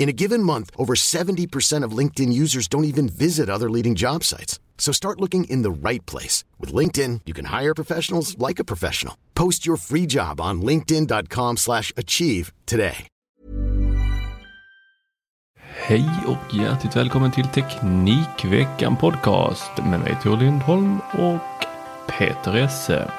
In 0.00 0.08
a 0.08 0.14
given 0.14 0.42
month, 0.42 0.70
over 0.76 0.94
70% 0.94 1.84
of 1.84 1.98
LinkedIn 1.98 2.32
users 2.32 2.68
don't 2.68 2.84
even 2.84 3.06
visit 3.06 3.50
other 3.50 3.68
leading 3.68 3.94
job 3.94 4.24
sites. 4.24 4.58
So 4.78 4.92
start 4.92 5.20
looking 5.20 5.44
in 5.44 5.60
the 5.60 5.70
right 5.70 6.04
place. 6.06 6.42
With 6.58 6.72
LinkedIn, 6.72 7.20
you 7.26 7.34
can 7.34 7.44
hire 7.44 7.74
professionals 7.74 8.34
like 8.38 8.58
a 8.58 8.64
professional. 8.64 9.14
Post 9.34 9.66
your 9.66 9.76
free 9.76 10.06
job 10.06 10.40
on 10.40 10.62
linkedin.com 10.62 11.58
slash 11.58 11.92
achieve 11.96 12.52
today. 12.66 13.06
Hej 15.86 16.10
och 16.26 16.54
hjärtligt 16.54 16.96
välkommen 16.96 17.32
till 17.32 17.44
Teknikveckan 17.44 18.96
Podcast 18.96 19.70
med 19.76 20.00
mig 20.00 20.18
Tor 20.22 20.36
Lindholm 20.36 20.98
och 21.12 21.66
Peter 22.18 22.56
Esse. 22.56 23.10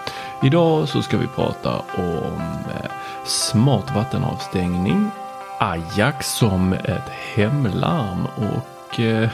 Idag 0.44 0.90
så 0.90 1.02
ska 1.02 1.18
vi 1.18 1.28
prata 1.28 1.80
om 1.80 2.42
eh, 2.74 2.92
smart 3.26 3.96
vattenavstängning, 3.96 5.12
Ajax 5.64 6.28
som 6.28 6.74
ett 6.74 7.10
hemlarm 7.10 8.26
och 8.36 9.00
eh, 9.00 9.30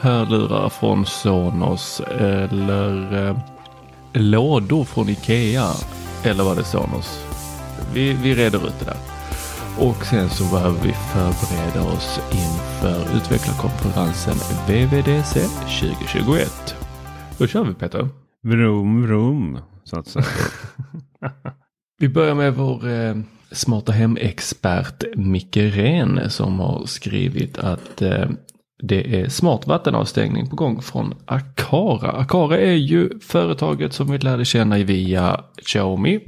hörlurar 0.00 0.68
från 0.68 1.06
Sonos 1.06 2.00
eller 2.00 3.26
eh, 3.28 3.38
lådor 4.12 4.84
från 4.84 5.08
Ikea. 5.08 5.70
Eller 6.24 6.44
var 6.44 6.56
det 6.56 6.64
Sonos? 6.64 7.24
Vi, 7.94 8.12
vi 8.12 8.34
reder 8.34 8.66
ut 8.66 8.74
det 8.78 8.84
där. 8.84 8.96
Och 9.78 10.06
sen 10.06 10.30
så 10.30 10.44
behöver 10.44 10.80
vi 10.82 10.92
förbereda 10.92 11.92
oss 11.92 12.20
inför 12.32 13.16
utvecklarkonferensen 13.16 14.34
VVDC 14.68 15.40
2021. 15.80 16.76
Då 17.38 17.46
kör 17.46 17.64
vi 17.64 17.74
Peter. 17.74 18.08
Vroom, 18.42 19.02
vroom, 19.02 19.58
så 19.84 19.98
att 19.98 20.06
säga. 20.06 20.24
Vi 22.00 22.08
börjar 22.08 22.34
med 22.34 22.54
vår 22.54 22.88
eh, 22.88 23.14
smarta 23.52 23.92
hem-expert 23.92 25.04
Micke 25.16 25.56
Ren 25.56 26.30
som 26.30 26.60
har 26.60 26.86
skrivit 26.86 27.58
att 27.58 28.02
eh, 28.02 28.28
det 28.82 29.20
är 29.20 29.28
smart 29.28 29.66
vattenavstängning 29.66 30.50
på 30.50 30.56
gång 30.56 30.82
från 30.82 31.14
Akara. 31.24 32.12
Akara 32.12 32.58
är 32.58 32.72
ju 32.72 33.20
företaget 33.20 33.92
som 33.92 34.10
vi 34.10 34.18
lärde 34.18 34.44
känna 34.44 34.78
via 34.78 35.44
Xiaomi. 35.62 36.20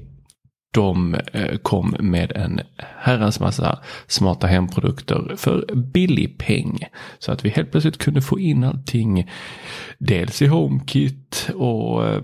De 0.75 1.15
eh, 1.15 1.57
kom 1.57 1.97
med 2.01 2.33
en 2.33 2.61
herrans 2.77 3.41
massa 3.41 3.79
smarta 4.07 4.47
hemprodukter 4.47 5.35
för 5.37 5.75
billig 5.75 6.39
peng. 6.39 6.79
Så 7.19 7.33
att 7.33 7.45
vi 7.45 7.49
helt 7.49 7.71
plötsligt 7.71 7.99
kunde 7.99 8.23
få 8.23 8.39
in 8.39 8.65
allting 8.65 9.31
dels 9.99 10.43
i 10.43 10.47
HomeKit 10.47 11.51
och 11.55 12.07
eh, 12.07 12.23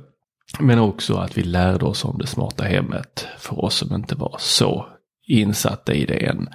men 0.61 0.79
också 0.79 1.15
att 1.15 1.39
vi 1.39 1.43
lärde 1.43 1.85
oss 1.85 2.05
om 2.05 2.19
det 2.19 2.27
smarta 2.27 2.65
hemmet 2.65 3.29
för 3.39 3.65
oss 3.65 3.75
som 3.75 3.95
inte 3.95 4.15
var 4.15 4.37
så 4.39 4.87
insatta 5.27 5.95
i 5.95 6.07
det 6.07 6.27
än. 6.27 6.49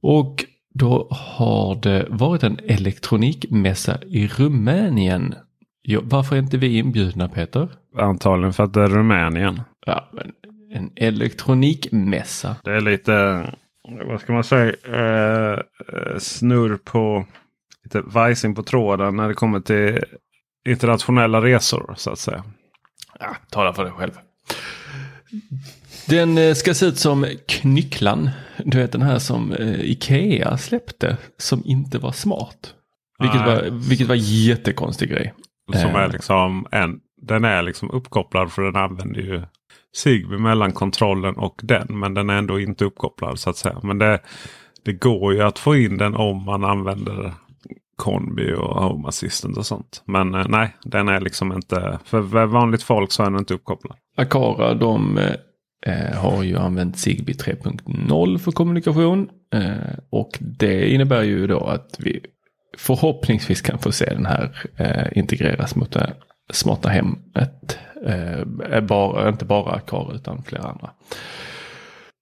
Och 0.00 0.44
då 0.74 1.08
har 1.10 1.74
det 1.74 2.06
varit 2.10 2.42
en 2.42 2.58
elektronikmässa 2.66 3.98
i 4.06 4.26
Rumänien. 4.26 5.34
Jo, 5.82 6.00
varför 6.04 6.36
är 6.36 6.40
inte 6.40 6.56
vi 6.56 6.78
inbjudna 6.78 7.28
Peter? 7.28 7.68
Antagligen 7.98 8.52
för 8.52 8.64
att 8.64 8.74
det 8.74 8.82
är 8.82 8.88
Rumänien. 8.88 9.60
Ja, 9.86 10.10
men 10.12 10.32
en 10.74 10.90
elektronikmässa. 10.96 12.56
Det 12.64 12.70
är 12.70 12.80
lite, 12.80 13.46
vad 14.06 14.20
ska 14.20 14.32
man 14.32 14.44
säga, 14.44 14.68
eh, 14.68 15.58
snurr 16.18 16.76
på 16.76 17.26
lite 17.84 18.00
vajsing 18.00 18.54
på 18.54 18.62
tråden 18.62 19.16
när 19.16 19.28
det 19.28 19.34
kommer 19.34 19.60
till 19.60 19.98
internationella 20.68 21.42
resor 21.42 21.94
så 21.96 22.10
att 22.10 22.18
säga. 22.18 22.44
Ja, 23.22 23.36
tala 23.50 23.72
för 23.72 23.84
dig 23.84 23.92
själv. 23.92 24.12
Den 26.06 26.38
eh, 26.38 26.54
ska 26.54 26.74
se 26.74 26.86
ut 26.86 26.98
som 26.98 27.26
Knycklan. 27.48 28.30
Du 28.64 28.78
vet 28.78 28.92
den 28.92 29.02
här 29.02 29.18
som 29.18 29.52
eh, 29.52 29.80
Ikea 29.80 30.58
släppte. 30.58 31.16
Som 31.38 31.62
inte 31.64 31.98
var 31.98 32.12
smart. 32.12 32.74
Vilket, 33.18 33.40
Nej. 33.40 33.54
var, 33.54 33.88
vilket 33.88 34.08
var 34.08 34.14
jättekonstig 34.18 35.10
grej. 35.10 35.34
Som 35.72 35.90
Eh. 35.90 35.96
är 35.96 36.08
liksom 36.08 36.66
en, 36.70 37.00
den 37.22 37.44
är 37.44 37.62
liksom 37.62 37.90
uppkopplad 37.90 38.52
för 38.52 38.62
den 38.62 38.76
använder 38.76 39.20
ju 39.20 39.42
Zigbee 39.96 40.38
mellan 40.38 40.72
kontrollen 40.72 41.34
och 41.34 41.60
den. 41.62 41.86
Men 41.98 42.14
den 42.14 42.30
är 42.30 42.34
ändå 42.34 42.60
inte 42.60 42.84
uppkopplad 42.84 43.38
så 43.38 43.50
att 43.50 43.56
säga. 43.56 43.78
Men 43.82 43.98
det, 43.98 44.18
det 44.84 44.92
går 44.92 45.34
ju 45.34 45.42
att 45.42 45.58
få 45.58 45.76
in 45.76 45.98
den 45.98 46.14
om 46.16 46.44
man 46.44 46.64
använder 46.64 47.32
Conby 48.02 48.52
och 48.52 48.82
Home 48.82 49.08
Assistant 49.08 49.56
och 49.56 49.66
sånt. 49.66 50.02
Men 50.04 50.34
eh, 50.34 50.46
nej, 50.48 50.76
den 50.84 51.08
är 51.08 51.20
liksom 51.20 51.52
inte, 51.52 51.98
för 52.04 52.46
vanligt 52.46 52.82
folk 52.82 53.12
så 53.12 53.22
är 53.22 53.30
den 53.30 53.38
inte 53.38 53.54
uppkopplad. 53.54 53.96
Akara 54.16 54.74
de 54.74 55.18
eh, 55.18 55.34
eh 55.86 56.18
har 56.18 56.42
ju 56.42 56.56
använt 56.58 56.98
Zigbee 56.98 57.34
3.0 57.34 58.38
för 58.38 58.52
kommunikation. 58.52 59.28
Eh, 59.54 59.98
och 60.10 60.38
det 60.40 60.88
innebär 60.90 61.22
ju 61.22 61.46
då 61.46 61.58
att 61.58 61.96
vi 61.98 62.20
förhoppningsvis 62.78 63.60
kan 63.60 63.78
få 63.78 63.92
se 63.92 64.04
den 64.04 64.26
här 64.26 64.66
eh, 64.76 65.18
integreras 65.18 65.76
mot 65.76 65.92
det 65.92 66.12
smarta 66.52 66.88
hemmet. 66.88 67.78
Eh, 68.06 68.40
eh 68.72 68.80
bara, 68.80 69.28
inte 69.28 69.44
bara 69.44 69.72
Akara 69.72 70.14
utan 70.14 70.42
flera 70.42 70.62
andra. 70.62 70.90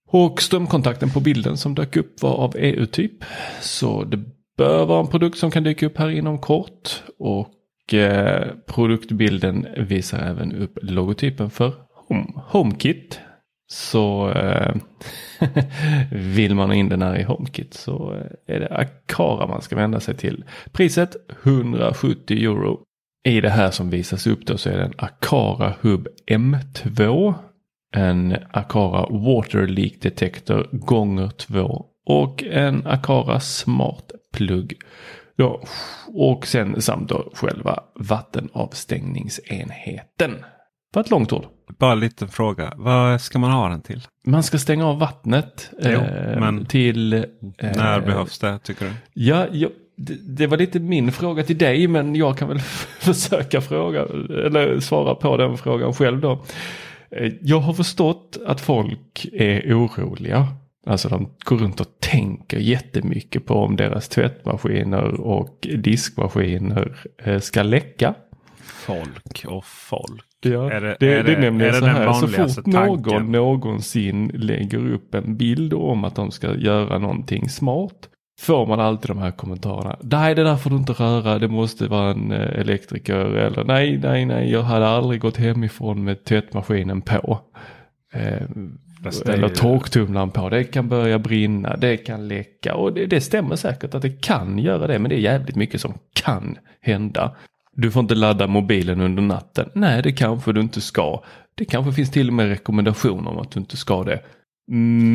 Och 0.08 0.42
strömkontakten 0.42 1.10
på 1.10 1.20
bilden 1.20 1.56
som 1.56 1.74
dök 1.74 1.96
upp 1.96 2.22
var 2.22 2.34
av 2.34 2.56
EU-typ. 2.56 3.24
Så 3.60 4.04
det 4.04 4.24
bör 4.60 4.86
vara 4.86 5.00
en 5.00 5.06
produkt 5.06 5.38
som 5.38 5.50
kan 5.50 5.62
dyka 5.62 5.86
upp 5.86 5.98
här 5.98 6.10
inom 6.10 6.38
kort. 6.38 7.02
Och 7.18 7.94
eh, 7.94 8.48
produktbilden 8.66 9.66
visar 9.76 10.18
även 10.18 10.52
upp 10.52 10.78
logotypen 10.82 11.50
för 11.50 11.72
Home, 12.08 12.32
HomeKit. 12.36 13.20
Så 13.72 14.30
eh, 14.30 14.74
vill 16.12 16.54
man 16.54 16.68
ha 16.68 16.74
in 16.74 16.88
den 16.88 17.02
här 17.02 17.18
i 17.18 17.22
HomeKit 17.22 17.74
så 17.74 18.14
eh, 18.14 18.56
är 18.56 18.60
det 18.60 18.68
Akara 18.68 19.46
man 19.46 19.62
ska 19.62 19.76
vända 19.76 20.00
sig 20.00 20.16
till. 20.16 20.44
Priset 20.72 21.16
170 21.44 22.36
euro. 22.36 22.80
I 23.28 23.40
det 23.40 23.50
här 23.50 23.70
som 23.70 23.90
visas 23.90 24.26
upp 24.26 24.46
då 24.46 24.58
så 24.58 24.70
är 24.70 24.76
det 24.76 24.84
en 24.84 24.94
Akara 24.98 25.74
Hub 25.80 26.08
M2. 26.30 27.34
En 27.96 28.36
Akara 28.50 29.06
Water 29.10 29.66
Leak 29.66 29.92
Detector 30.00 30.68
gånger 30.72 31.28
2 31.28 31.86
och 32.06 32.44
en 32.44 32.86
Akara 32.86 33.40
Smart 33.40 34.12
Plug. 34.32 34.74
Ja, 35.36 35.60
och 36.06 36.46
sen 36.46 36.82
samt 36.82 37.08
då 37.08 37.30
själva 37.34 37.80
vattenavstängningsenheten. 37.94 40.44
Var 40.94 41.00
ett 41.02 41.10
långt 41.10 41.32
ord. 41.32 41.44
Bara 41.78 41.92
en 41.92 42.00
liten 42.00 42.28
fråga. 42.28 42.72
Vad 42.76 43.20
ska 43.20 43.38
man 43.38 43.50
ha 43.50 43.68
den 43.68 43.82
till? 43.82 44.00
Man 44.26 44.42
ska 44.42 44.58
stänga 44.58 44.86
av 44.86 44.98
vattnet 44.98 45.70
Jo, 45.82 45.90
eh, 45.90 46.40
men 46.40 46.66
till... 46.66 47.12
eh, 47.12 47.22
När 47.58 48.00
behövs 48.00 48.38
det 48.38 48.58
tycker 48.58 48.84
du? 48.86 48.92
Ja, 49.14 49.46
ja 49.52 49.68
det, 49.96 50.36
det 50.36 50.46
var 50.46 50.56
lite 50.56 50.80
min 50.80 51.12
fråga 51.12 51.42
till 51.42 51.58
dig 51.58 51.88
men 51.88 52.14
jag 52.14 52.38
kan 52.38 52.48
väl 52.48 52.58
försöka 53.00 53.60
fråga 53.60 54.00
eller 54.46 54.80
svara 54.80 55.14
på 55.14 55.36
den 55.36 55.56
frågan 55.56 55.92
själv 55.94 56.20
då. 56.20 56.44
Eh, 57.10 57.32
Jag 57.40 57.60
har 57.60 57.72
förstått 57.72 58.38
att 58.46 58.60
folk 58.60 59.26
är 59.32 59.74
oroliga 59.74 60.46
Alltså 60.86 61.08
de 61.08 61.30
går 61.44 61.56
runt 61.56 61.80
och 61.80 61.86
tänker 62.00 62.58
jättemycket 62.58 63.46
på 63.46 63.54
om 63.54 63.76
deras 63.76 64.08
tvättmaskiner 64.08 65.20
och 65.20 65.66
diskmaskiner 65.78 66.96
eh, 67.24 67.38
ska 67.40 67.62
läcka. 67.62 68.14
Folk 68.62 69.44
och 69.48 69.64
folk. 69.64 70.24
Ja, 70.42 70.72
Är 70.72 70.80
det- 70.80 70.96
det, 71.00 71.12
är 71.14 71.16
det, 71.16 71.22
det- 71.22 71.34
är 71.36 71.40
nämligen 71.40 71.74
är 71.74 71.80
det 71.80 71.80
så 71.80 71.86
här, 71.86 72.12
så 72.12 72.28
fort 72.28 72.66
någon 72.66 73.02
tanken? 73.02 73.32
någonsin 73.32 74.28
lägger 74.34 74.92
upp 74.92 75.14
en 75.14 75.36
bild 75.36 75.74
om 75.74 76.04
att 76.04 76.14
de 76.14 76.30
ska 76.30 76.54
göra 76.56 76.98
någonting 76.98 77.48
smart 77.48 78.08
får 78.40 78.66
man 78.66 78.80
alltid 78.80 79.10
de 79.10 79.18
här 79.18 79.30
kommentarerna. 79.30 79.96
Nej, 80.02 80.34
det 80.34 80.44
där 80.44 80.56
får 80.56 80.70
du 80.70 80.76
inte 80.76 80.92
röra, 80.92 81.38
det 81.38 81.48
måste 81.48 81.86
vara 81.86 82.10
en 82.10 82.32
eh, 82.32 82.60
elektriker 82.60 83.14
eller 83.16 83.64
nej, 83.64 83.98
nej, 83.98 84.24
nej, 84.24 84.50
jag 84.52 84.62
hade 84.62 84.88
aldrig 84.88 85.20
gått 85.20 85.36
hemifrån 85.36 86.04
med 86.04 86.24
tvättmaskinen 86.24 87.02
på. 87.02 87.40
Eh, 88.12 88.46
eller 89.26 89.48
torktumlaren 89.48 90.30
på, 90.30 90.48
det 90.48 90.64
kan 90.64 90.88
börja 90.88 91.18
brinna, 91.18 91.76
det 91.76 91.96
kan 91.96 92.28
läcka 92.28 92.74
och 92.74 92.92
det, 92.92 93.06
det 93.06 93.20
stämmer 93.20 93.56
säkert 93.56 93.94
att 93.94 94.02
det 94.02 94.22
kan 94.22 94.58
göra 94.58 94.86
det, 94.86 94.98
men 94.98 95.08
det 95.08 95.14
är 95.14 95.20
jävligt 95.20 95.56
mycket 95.56 95.80
som 95.80 95.98
kan 96.12 96.58
hända. 96.80 97.36
Du 97.72 97.90
får 97.90 98.00
inte 98.00 98.14
ladda 98.14 98.46
mobilen 98.46 99.00
under 99.00 99.22
natten. 99.22 99.70
Nej, 99.74 100.02
det 100.02 100.12
kanske 100.12 100.52
du 100.52 100.60
inte 100.60 100.80
ska. 100.80 101.22
Det 101.54 101.64
kanske 101.64 101.92
finns 101.92 102.10
till 102.10 102.28
och 102.28 102.34
med 102.34 102.48
rekommendationer 102.48 103.30
om 103.30 103.38
att 103.38 103.50
du 103.50 103.60
inte 103.60 103.76
ska 103.76 104.04
det. 104.04 104.20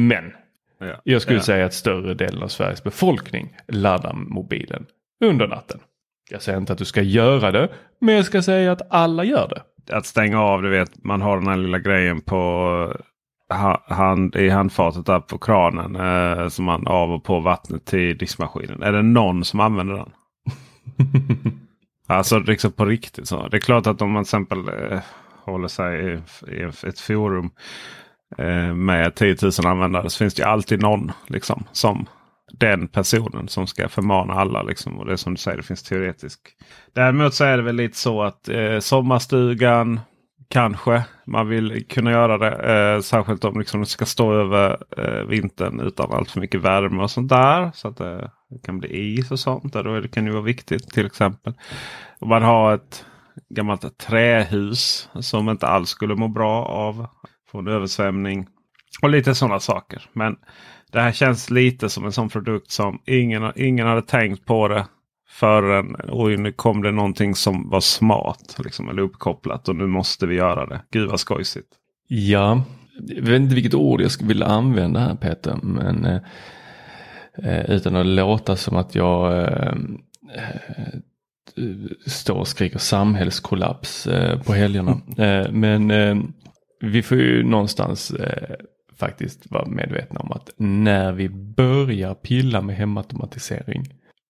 Men 0.08 0.32
Ja. 0.80 1.02
jag 1.04 1.22
skulle 1.22 1.38
Ja. 1.40 1.44
säga 1.44 1.66
att 1.66 1.74
större 1.74 2.14
delen 2.14 2.44
av 2.44 2.48
Sveriges 2.48 2.84
befolkning 2.84 3.56
laddar 3.68 4.14
mobilen 4.14 4.86
under 5.24 5.48
natten. 5.48 5.80
Jag 6.32 6.42
säger 6.42 6.58
inte 6.58 6.74
att 6.74 6.80
du 6.80 6.86
ska 6.86 7.02
göra 7.02 7.52
det, 7.52 7.70
men 8.02 8.16
jag 8.16 8.26
ska 8.26 8.42
säga 8.42 8.72
att 8.72 8.82
alla 8.90 9.24
gör 9.24 9.48
det. 9.50 9.62
att 9.98 10.06
stänga 10.06 10.42
av, 10.42 10.62
du 10.62 10.70
vet, 10.70 11.04
man 11.04 11.22
har 11.22 11.38
den 11.38 11.48
här 11.48 11.58
lilla 11.58 11.80
grejen 11.80 12.22
på 12.22 12.94
ha- 13.50 13.84
hand, 13.88 14.36
i 14.36 14.50
handfatet 14.50 15.06
där 15.06 15.20
på 15.20 15.38
kranen. 15.38 15.96
Eh, 15.96 16.48
som 16.48 16.66
man 16.66 16.88
av 16.88 17.12
och 17.12 17.24
på 17.24 17.40
vattnet 17.40 17.86
till 17.86 18.18
diskmaskinen. 18.18 18.84
Är 18.84 18.92
det 18.92 19.02
någon 19.02 19.46
som 19.46 19.60
använder 19.60 19.96
den? 19.96 20.12
alltså 22.08 22.40
liksom 22.40 22.72
på 22.72 22.86
riktigt. 22.86 23.28
Så. 23.28 23.48
Det 23.48 23.58
är 23.58 23.62
klart 23.62 23.88
att 23.88 24.02
om 24.02 24.12
man 24.12 24.24
till 24.24 24.28
exempel 24.28 24.60
eh, 24.60 25.00
håller 25.46 25.68
sig 25.68 26.14
i, 26.14 26.20
i 26.52 26.64
ett 26.64 27.00
forum 27.00 27.50
eh, 28.38 28.74
med 28.74 29.16
10 29.16 29.36
000 29.42 29.52
användare 29.66 30.10
så 30.10 30.18
finns 30.18 30.34
det 30.34 30.48
alltid 30.48 30.82
någon 30.82 31.12
liksom, 31.28 31.64
som 31.72 32.06
den 32.60 32.88
personen 32.88 33.48
som 33.48 33.68
ska 33.68 33.90
förmana 33.90 34.34
alla. 34.34 34.64
Liksom. 34.64 35.00
Och 35.00 35.06
det 35.06 35.12
är 35.12 35.18
som 35.18 35.34
du 35.34 35.38
säger, 35.38 35.58
det 35.58 35.64
finns 35.64 35.84
teoretisk. 35.84 36.40
Däremot 36.94 37.34
så 37.34 37.44
är 37.44 37.58
det 37.58 37.64
väl 37.64 37.76
lite 37.76 37.98
så 37.98 38.24
att 38.24 38.50
eh, 38.50 38.80
sommarstugan 38.80 40.00
kanske 40.50 41.06
man 41.26 41.48
vill 41.48 41.86
kunna 41.88 42.12
göra 42.12 42.38
det. 42.38 42.74
Eh, 42.74 43.02
särskilt 43.02 43.44
om 43.44 43.60
liksom 43.60 43.80
det 43.80 43.86
ska 43.86 44.06
stå 44.06 44.34
över 44.34 44.78
eh, 44.98 45.28
vintern 45.28 45.80
utan 45.80 46.12
allt 46.12 46.32
för 46.32 46.40
mycket 46.40 46.62
värme 46.62 47.04
och 47.04 47.12
sånt 47.12 47.30
där. 47.30 47.72
Så 47.74 47.88
att 47.88 47.98
det, 47.98 48.32
det 48.50 48.66
kan 48.66 48.80
bli 48.80 49.14
is 49.14 49.32
och 49.32 49.40
sånt. 49.40 49.74
Där 49.74 49.84
då 49.84 49.94
är 49.94 50.02
det 50.02 50.08
kan 50.08 50.26
ju 50.26 50.32
vara 50.32 50.44
viktigt 50.44 50.90
till 50.90 51.06
exempel. 51.06 51.54
Om 52.20 52.30
man 52.30 52.44
har 52.44 52.76
ett 52.76 53.06
gammalt 53.50 53.98
trähus 53.98 55.10
som 55.20 55.50
inte 55.50 55.68
alls 55.68 55.90
skulle 55.90 56.16
må 56.16 56.28
bra 56.28 56.66
av 56.66 57.08
få 57.52 57.60
en 57.60 57.68
översvämning. 57.68 58.48
Och 59.02 59.10
lite 59.10 59.36
sådana 59.36 59.60
saker. 59.60 60.02
Men 60.14 60.36
det 60.92 61.02
här 61.02 61.12
känns 61.12 61.50
lite 61.50 61.90
som 61.90 62.06
en 62.06 62.12
sån 62.12 62.30
produkt 62.30 62.72
som 62.72 63.02
ingen, 63.06 63.52
ingen 63.56 63.88
hade 63.88 64.02
tänkt 64.02 64.46
på 64.46 64.68
det 64.68 64.86
förrän 65.40 65.96
oj, 66.08 66.38
nu 66.38 66.52
kom 66.52 66.82
det 66.82 66.92
någonting 66.92 67.36
som 67.36 67.70
var 67.70 67.80
smart. 67.80 68.56
Liksom, 68.64 68.90
eller 68.90 69.02
uppkopplat 69.02 69.70
och 69.70 69.76
nu 69.76 69.88
måste 69.88 70.28
vi 70.28 70.36
göra 70.36 70.66
det. 70.66 70.82
Gud 70.92 71.10
vad 71.10 71.20
skojsigt. 71.20 71.68
Ja, 72.08 72.64
jag 73.08 73.22
vet 73.22 73.42
inte 73.42 73.56
vilket 73.56 73.74
ord 73.74 74.02
jag 74.02 74.12
skulle 74.12 74.28
vilja 74.28 74.46
använda 74.46 75.00
här 75.00 75.16
Peter. 75.16 75.58
Men 75.64 76.06
eh, 76.06 76.22
eh, 77.44 77.70
utan 77.70 77.96
att 77.96 78.06
låta 78.06 78.56
som 78.56 78.78
att 78.78 78.96
jag 78.96 79.38
eh, 79.38 79.74
eh, 80.36 81.00
står 82.06 82.36
och 82.36 82.48
skriker 82.48 82.80
samhällskollaps 82.80 84.08
eh, 84.08 84.42
på 84.42 84.54
helgerna. 84.54 85.02
Eh, 85.18 85.52
men 85.52 86.34
vi 86.82 87.04
får 87.04 87.18
ju 87.18 87.44
någonstans 87.44 88.14
faktiskt 89.00 89.52
vara 89.52 89.66
medvetna 89.66 90.20
om 90.20 90.32
att 90.32 90.50
när 90.58 91.12
vi 91.12 91.30
börjar 91.30 92.14
pilla 92.14 92.62
med 92.62 92.76
hemautomatisering 92.76 93.86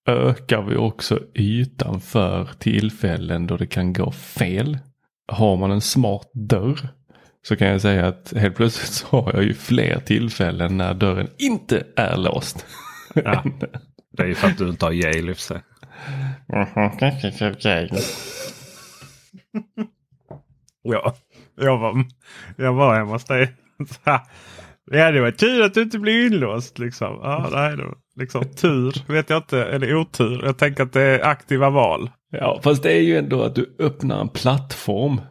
ökar 0.05 0.61
vi 0.61 0.75
också 0.75 1.19
ytan 1.33 2.01
för 2.01 2.49
tillfällen 2.59 3.47
då 3.47 3.57
det 3.57 3.67
kan 3.67 3.93
gå 3.93 4.11
fel. 4.11 4.77
Har 5.27 5.57
man 5.57 5.71
en 5.71 5.81
smart 5.81 6.29
dörr 6.33 6.79
så 7.47 7.55
kan 7.55 7.67
jag 7.67 7.81
säga 7.81 8.07
att 8.07 8.33
helt 8.37 8.55
plötsligt 8.55 8.91
så 8.91 9.21
har 9.21 9.33
jag 9.33 9.43
ju 9.43 9.53
fler 9.53 9.99
tillfällen 9.99 10.77
när 10.77 10.93
dörren 10.93 11.27
inte 11.37 11.83
är 11.95 12.17
låst. 12.17 12.65
Ja, 13.13 13.43
det 14.11 14.23
är 14.23 14.27
ju 14.27 14.35
för 14.35 14.47
att 14.47 14.57
du 14.57 14.69
inte 14.69 14.85
har 14.85 14.91
Yale 14.91 15.29
i 15.29 15.33
och 15.33 15.37
för 15.37 15.43
sig. 15.43 15.61
Ja, 20.81 21.15
jag 21.55 21.77
var, 21.77 22.05
jag 22.57 22.73
var 22.73 22.95
hemma 22.95 23.11
hos 23.11 23.25
dig. 23.25 23.53
Ja, 24.91 25.11
det 25.11 25.21
var 25.21 25.31
tur 25.31 25.61
att 25.61 25.73
du 25.73 25.81
inte 25.81 25.99
blev 25.99 26.25
inlåst. 26.25 26.79
Liksom. 26.79 27.19
Ja, 27.23 27.49
nej, 27.51 27.77
då. 27.77 27.93
Liksom, 28.15 28.43
tur 28.61 29.11
vet 29.13 29.29
jag 29.29 29.37
inte. 29.37 29.63
Eller 29.63 29.95
otur. 29.95 30.41
Jag 30.45 30.57
tänker 30.57 30.83
att 30.83 30.93
det 30.93 31.01
är 31.01 31.25
aktiva 31.25 31.69
val. 31.69 32.09
Ja, 32.31 32.59
fast 32.63 32.83
det 32.83 32.93
är 32.93 33.01
ju 33.01 33.17
ändå 33.17 33.43
att 33.43 33.55
du 33.55 33.75
öppnar 33.79 34.21
en 34.21 34.29
plattform 34.29 35.21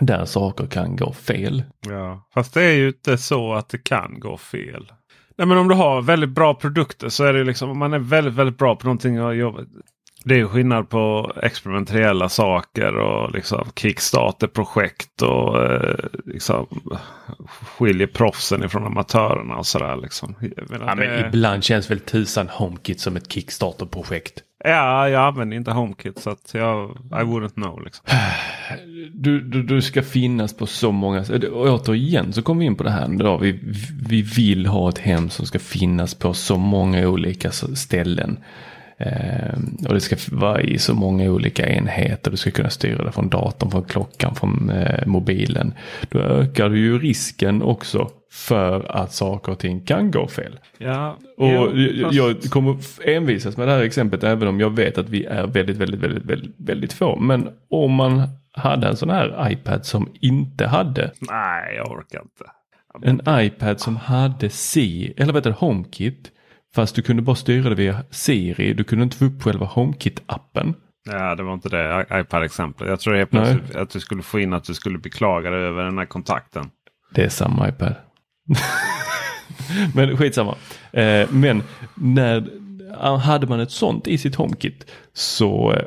där 0.00 0.24
saker 0.24 0.66
kan 0.66 0.96
gå 0.96 1.12
fel. 1.12 1.64
Ja, 1.88 2.28
fast 2.34 2.54
det 2.54 2.62
är 2.62 2.72
ju 2.72 2.88
inte 2.88 3.18
så 3.18 3.54
att 3.54 3.68
det 3.68 3.78
kan 3.78 4.20
gå 4.20 4.36
fel. 4.36 4.92
Nej, 5.38 5.46
men 5.46 5.58
om 5.58 5.68
du 5.68 5.74
har 5.74 6.02
väldigt 6.02 6.30
bra 6.30 6.54
produkter 6.54 7.08
så 7.08 7.24
är 7.24 7.32
det 7.32 7.44
liksom 7.44 7.70
om 7.70 7.78
man 7.78 7.92
är 7.92 7.98
väldigt, 7.98 8.34
väldigt 8.34 8.58
bra 8.58 8.76
på 8.76 8.86
någonting 8.86 9.22
och 9.22 9.36
jobbar. 9.36 9.64
Det 10.28 10.34
är 10.34 10.38
ju 10.38 10.48
skillnad 10.48 10.88
på 10.88 11.32
experimentella 11.42 12.28
saker 12.28 12.96
och 12.96 13.32
liksom 13.34 13.68
Kickstarter-projekt 13.76 15.22
och 15.22 15.62
eh, 15.64 15.94
liksom 16.24 16.66
skiljer 17.78 18.06
proffsen 18.06 18.64
ifrån 18.64 18.86
amatörerna 18.86 19.56
och 19.56 19.66
sådär. 19.66 19.96
Liksom. 19.96 20.34
Menar, 20.40 20.86
Ja, 20.86 20.94
men 20.94 21.08
det- 21.08 21.26
ibland 21.28 21.64
känns 21.64 21.90
väl 21.90 22.00
tusan 22.00 22.48
HomeKit 22.48 23.00
som 23.00 23.16
ett 23.16 23.32
Kickstarter-projekt. 23.32 24.42
Ja, 24.64 25.08
jag 25.08 25.22
använder 25.22 25.56
inte 25.56 25.70
HomeKit 25.70 26.18
så 26.18 26.30
att 26.30 26.50
jag 26.54 26.90
I 27.12 27.14
wouldn't 27.24 27.54
know. 27.54 27.84
Liksom. 27.84 28.04
Du, 29.14 29.40
du, 29.40 29.62
du 29.62 29.82
ska 29.82 30.02
finnas 30.02 30.56
på 30.56 30.66
så 30.66 30.92
många 30.92 31.20
och 31.52 31.66
återigen 31.66 32.32
så 32.32 32.42
kommer 32.42 32.60
vi 32.60 32.66
in 32.66 32.76
på 32.76 32.82
det 32.84 32.90
här 32.90 33.08
då. 33.08 33.36
Vi, 33.38 33.60
vi 34.08 34.22
vill 34.22 34.66
ha 34.66 34.88
ett 34.88 34.98
hem 34.98 35.30
som 35.30 35.46
ska 35.46 35.58
finnas 35.58 36.14
på 36.14 36.34
så 36.34 36.56
många 36.56 37.08
olika 37.08 37.50
ställen. 37.50 38.38
Eh, 38.98 39.58
och 39.88 39.94
det 39.94 40.00
ska 40.00 40.16
vara 40.36 40.60
i 40.60 40.78
så 40.78 40.94
många 40.94 41.30
olika 41.30 41.68
enheter. 41.68 42.30
Du 42.30 42.36
ska 42.36 42.50
kunna 42.50 42.70
styra 42.70 43.04
det 43.04 43.12
från 43.12 43.28
datorn, 43.28 43.70
från 43.70 43.84
klockan, 43.84 44.34
från 44.34 44.70
eh, 44.70 45.06
mobilen. 45.06 45.74
Då 46.10 46.18
ökar 46.18 46.68
du 46.68 46.78
ju 46.78 46.98
risken 46.98 47.62
också 47.62 48.10
för 48.32 48.96
att 48.96 49.12
saker 49.12 49.52
och 49.52 49.58
ting 49.58 49.80
kan 49.84 50.10
gå 50.10 50.28
fel. 50.28 50.58
Ja, 50.78 51.18
Och 51.38 51.48
jag, 51.48 52.02
fast- 52.02 52.14
jag 52.16 52.42
kommer 52.42 52.76
envisas 53.04 53.56
med 53.56 53.68
det 53.68 53.72
här 53.74 53.82
exemplet 53.82 54.24
även 54.24 54.48
om 54.48 54.60
jag 54.60 54.76
vet 54.76 54.98
att 54.98 55.08
vi 55.08 55.24
är 55.24 55.46
väldigt, 55.46 55.76
väldigt, 55.76 56.00
väldigt, 56.00 56.24
väldigt, 56.24 56.54
väldigt 56.58 56.92
få. 56.92 57.16
Men 57.16 57.48
om 57.70 57.92
man 57.92 58.22
hade 58.52 58.86
en 58.88 58.96
sån 58.96 59.10
här 59.10 59.48
iPad 59.52 59.86
som 59.86 60.08
inte 60.20 60.66
hade 60.66 61.10
Nej, 61.30 61.76
jag 61.76 61.90
orkar 61.90 62.22
inte. 62.22 62.44
en 63.28 63.40
iPad 63.44 63.80
som 63.80 63.96
hade 63.96 64.50
C, 64.50 65.12
eller 65.16 65.32
vad 65.32 65.40
heter 65.40 65.50
det, 65.50 65.56
HomeKit. 65.58 66.30
Fast 66.76 66.94
du 66.94 67.02
kunde 67.02 67.22
bara 67.22 67.36
styra 67.36 67.68
det 67.68 67.74
via 67.74 68.02
Siri. 68.10 68.74
Du 68.74 68.84
kunde 68.84 69.02
inte 69.02 69.16
få 69.16 69.24
upp 69.24 69.42
själva 69.42 69.66
HomeKit-appen. 69.66 70.74
Ja, 71.04 71.34
det 71.34 71.42
var 71.42 71.54
inte 71.54 71.68
det 71.68 72.06
iPad-exemplet. 72.12 72.88
Jag 72.88 73.00
tror 73.00 73.14
det 73.14 73.20
är 73.20 73.26
plötsligt 73.26 73.76
att 73.76 73.90
du 73.90 74.00
skulle 74.00 74.22
få 74.22 74.40
in 74.40 74.52
att 74.52 74.64
du 74.64 74.74
skulle 74.74 74.98
beklaga 74.98 75.50
dig 75.50 75.60
över 75.60 75.84
den 75.84 75.98
här 75.98 76.06
kontakten. 76.06 76.70
Det 77.14 77.24
är 77.24 77.28
samma 77.28 77.68
iPad. 77.68 77.94
men 79.94 80.16
skitsamma. 80.16 80.54
Eh, 80.92 81.30
men 81.30 81.62
när 81.94 82.50
hade 83.18 83.46
man 83.46 83.60
ett 83.60 83.70
sånt 83.70 84.06
i 84.06 84.18
sitt 84.18 84.34
HomeKit 84.34 84.86
så 85.12 85.72
eh, 85.72 85.82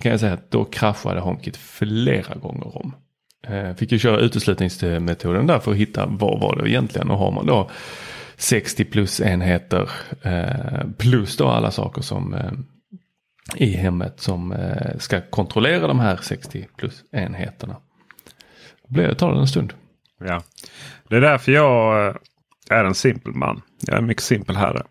kan 0.00 0.10
jag 0.10 0.20
säga 0.20 0.32
att 0.32 0.50
då 0.50 0.64
kraschade 0.64 1.20
HomeKit 1.20 1.56
flera 1.56 2.34
gånger 2.34 2.76
om. 2.76 2.94
Eh, 3.46 3.74
fick 3.74 3.92
ju 3.92 3.98
köra 3.98 4.18
uteslutningsmetoden 4.20 5.46
där 5.46 5.58
för 5.58 5.70
att 5.70 5.76
hitta 5.76 6.06
vad 6.06 6.40
var 6.40 6.56
det 6.56 6.70
egentligen 6.70 7.10
och 7.10 7.18
har 7.18 7.30
man 7.30 7.46
då 7.46 7.70
60 8.44 8.84
plus 8.84 9.20
enheter 9.20 9.90
eh, 10.22 10.90
plus 10.98 11.36
då 11.36 11.48
alla 11.48 11.70
saker 11.70 12.02
som 12.02 12.34
eh, 12.34 12.52
i 13.56 13.76
hemmet 13.76 14.20
som 14.20 14.52
eh, 14.52 14.98
ska 14.98 15.20
kontrollera 15.20 15.86
de 15.86 16.00
här 16.00 16.16
60 16.16 16.68
plus 16.76 17.04
enheterna. 17.12 17.76
Det 18.88 19.14
tar 19.14 19.32
en 19.32 19.46
stund. 19.46 19.74
Ja. 20.20 20.42
Det 21.08 21.16
är 21.16 21.20
därför 21.20 21.52
jag 21.52 22.16
är 22.70 22.84
en 22.84 22.94
simpel 22.94 23.34
man. 23.34 23.62
Jag 23.86 23.94
är 23.94 23.98
en 23.98 24.06
mycket 24.06 24.22
simpel 24.22 24.56
herre. 24.56 24.82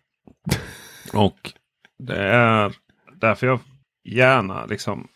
Och 1.14 1.52
det 2.00 2.18
är 2.18 2.74
därför 3.16 3.48
jag 3.48 3.60
gärna 4.04 4.66
liksom 4.66 5.08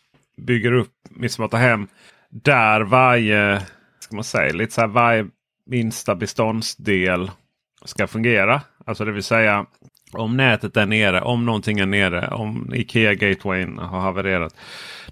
bygger 0.41 0.71
upp 0.71 0.93
mitt 1.09 1.31
smarta 1.31 1.57
hem. 1.57 1.87
Där 2.29 2.81
varje, 2.81 3.61
ska 3.99 4.15
man 4.15 4.23
säga, 4.23 4.53
lite 4.53 4.73
så 4.73 4.81
här 4.81 4.87
varje 4.87 5.27
minsta 5.65 6.15
beståndsdel 6.15 7.31
ska 7.87 8.07
fungera. 8.07 8.61
Alltså 8.85 9.05
det 9.05 9.11
vill 9.11 9.23
säga 9.23 9.65
om 10.13 10.37
nätet 10.37 10.77
är 10.77 10.85
nere, 10.85 11.21
om 11.21 11.45
någonting 11.45 11.79
är 11.79 11.85
nere, 11.85 12.27
om 12.27 12.73
Ikea 12.73 13.13
Gatewayn 13.13 13.77
har 13.77 13.99
havererat. 13.99 14.55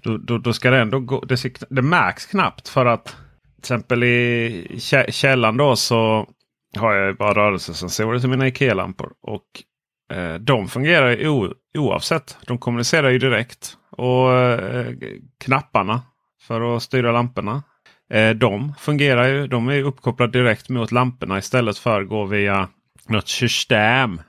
Då, 0.02 0.16
då, 0.16 0.38
då 0.38 0.52
ska 0.52 0.70
det 0.70 0.80
ändå 0.80 1.00
gå. 1.00 1.20
Det, 1.20 1.66
det 1.70 1.82
märks 1.82 2.26
knappt 2.26 2.68
för 2.68 2.86
att 2.86 3.04
till 3.04 3.58
exempel 3.58 4.04
i 4.04 4.78
källan 5.08 5.56
då 5.56 5.76
så 5.76 6.28
har 6.76 6.94
jag 6.94 7.16
bara 7.16 7.34
rörelsesensorer 7.34 8.18
till 8.18 8.28
mina 8.28 8.46
Ikea-lampor. 8.46 9.12
Och 9.22 9.44
eh, 10.16 10.34
de 10.34 10.68
fungerar 10.68 11.28
o, 11.28 11.54
oavsett. 11.78 12.38
De 12.46 12.58
kommunicerar 12.58 13.10
ju 13.10 13.18
direkt. 13.18 13.76
Och 13.90 14.32
eh, 14.32 14.94
knapparna 15.44 16.02
för 16.42 16.76
att 16.76 16.82
styra 16.82 17.12
lamporna. 17.12 17.62
Eh, 18.10 18.30
de 18.30 18.74
fungerar 18.78 19.28
ju. 19.28 19.46
De 19.46 19.68
är 19.68 19.82
uppkopplade 19.82 20.38
direkt 20.38 20.68
mot 20.68 20.92
lamporna 20.92 21.38
istället 21.38 21.78
för 21.78 22.02
att 22.02 22.08
gå 22.08 22.24
via 22.24 22.68
något 23.06 23.28
system. 23.28 24.20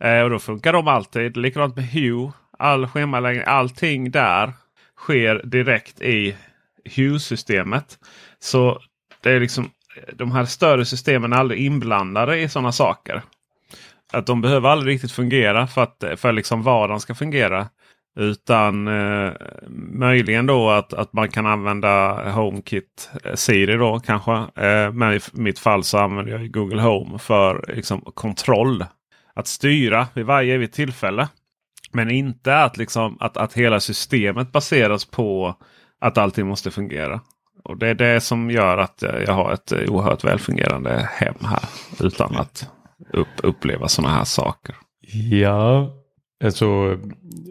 Eh, 0.00 0.20
och 0.20 0.30
då 0.30 0.38
funkar 0.38 0.72
de 0.72 0.88
alltid. 0.88 1.36
Likadant 1.36 1.76
med 1.76 1.88
Hue. 1.88 2.32
All 2.58 2.88
schemaläggning, 2.88 3.44
allting 3.46 4.10
där 4.10 4.52
sker 4.96 5.42
direkt 5.44 6.00
i 6.00 6.36
Hue-systemet. 6.84 7.98
Så 8.38 8.80
det 9.20 9.30
är 9.30 9.40
liksom 9.40 9.70
de 10.12 10.32
här 10.32 10.44
större 10.44 10.84
systemen 10.84 11.32
är 11.32 11.36
aldrig 11.36 11.66
inblandade 11.66 12.38
i 12.38 12.48
sådana 12.48 12.72
saker. 12.72 13.22
Att 14.12 14.26
de 14.26 14.40
behöver 14.40 14.68
aldrig 14.68 14.94
riktigt 14.94 15.12
fungera 15.12 15.66
för 15.66 15.82
att 15.82 16.04
för 16.16 16.32
liksom 16.32 16.62
vardagen 16.62 17.00
ska 17.00 17.14
fungera. 17.14 17.68
Utan 18.16 18.88
eh, 18.88 19.32
möjligen 19.92 20.46
då 20.46 20.70
att, 20.70 20.92
att 20.92 21.12
man 21.12 21.28
kan 21.28 21.46
använda 21.46 22.22
HomeKit 22.30 23.10
eh, 23.24 23.34
Siri 23.34 23.76
då 23.76 24.00
kanske. 24.00 24.32
Eh, 24.32 24.92
men 24.92 25.14
i 25.14 25.20
mitt 25.32 25.58
fall 25.58 25.84
så 25.84 25.98
använder 25.98 26.32
jag 26.32 26.50
Google 26.50 26.82
Home 26.82 27.18
för 27.18 27.64
liksom, 27.76 28.00
kontroll. 28.00 28.84
Att 29.34 29.46
styra 29.46 30.06
vid 30.14 30.26
varje 30.26 30.54
evigt 30.54 30.74
tillfälle. 30.74 31.28
Men 31.92 32.10
inte 32.10 32.56
att, 32.56 32.76
liksom, 32.76 33.16
att, 33.20 33.36
att 33.36 33.52
hela 33.52 33.80
systemet 33.80 34.52
baseras 34.52 35.04
på 35.04 35.54
att 36.00 36.18
allting 36.18 36.46
måste 36.46 36.70
fungera. 36.70 37.20
Och 37.64 37.76
Det 37.76 37.88
är 37.88 37.94
det 37.94 38.20
som 38.20 38.50
gör 38.50 38.78
att 38.78 39.02
jag 39.26 39.32
har 39.32 39.52
ett 39.52 39.72
eh, 39.72 39.78
oerhört 39.88 40.24
välfungerande 40.24 41.08
hem 41.12 41.34
här. 41.42 41.62
Utan 42.00 42.36
att 42.36 42.70
upp, 43.12 43.28
uppleva 43.42 43.88
sådana 43.88 44.14
här 44.14 44.24
saker. 44.24 44.76
Ja, 45.30 45.90
alltså 46.44 46.98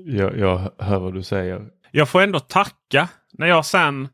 jag, 0.05 0.37
jag 0.37 0.71
hör 0.77 0.99
vad 0.99 1.13
du 1.13 1.23
säger. 1.23 1.61
Jag 1.91 2.09
får 2.09 2.21
ändå 2.21 2.39
tacka 2.39 3.09
när 3.33 3.47
jag 3.47 3.65
sen, 3.65 4.07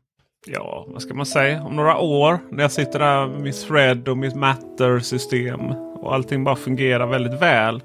ja 0.46 0.86
vad 0.88 1.02
ska 1.02 1.14
man 1.14 1.26
säga, 1.26 1.62
om 1.62 1.76
några 1.76 1.98
år 1.98 2.38
när 2.50 2.62
jag 2.62 2.72
sitter 2.72 2.98
där 2.98 3.26
med 3.26 3.40
mitt 3.40 3.68
thread 3.68 4.08
och 4.08 4.18
mitt 4.18 4.34
matter-system 4.34 5.60
och 5.96 6.14
allting 6.14 6.44
bara 6.44 6.56
fungerar 6.56 7.06
väldigt 7.06 7.42
väl. 7.42 7.82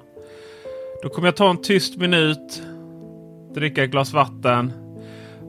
Då 1.03 1.09
kommer 1.09 1.27
jag 1.27 1.35
ta 1.35 1.49
en 1.49 1.61
tyst 1.61 1.97
minut, 1.97 2.63
dricka 3.53 3.83
ett 3.83 3.91
glas 3.91 4.13
vatten 4.13 4.73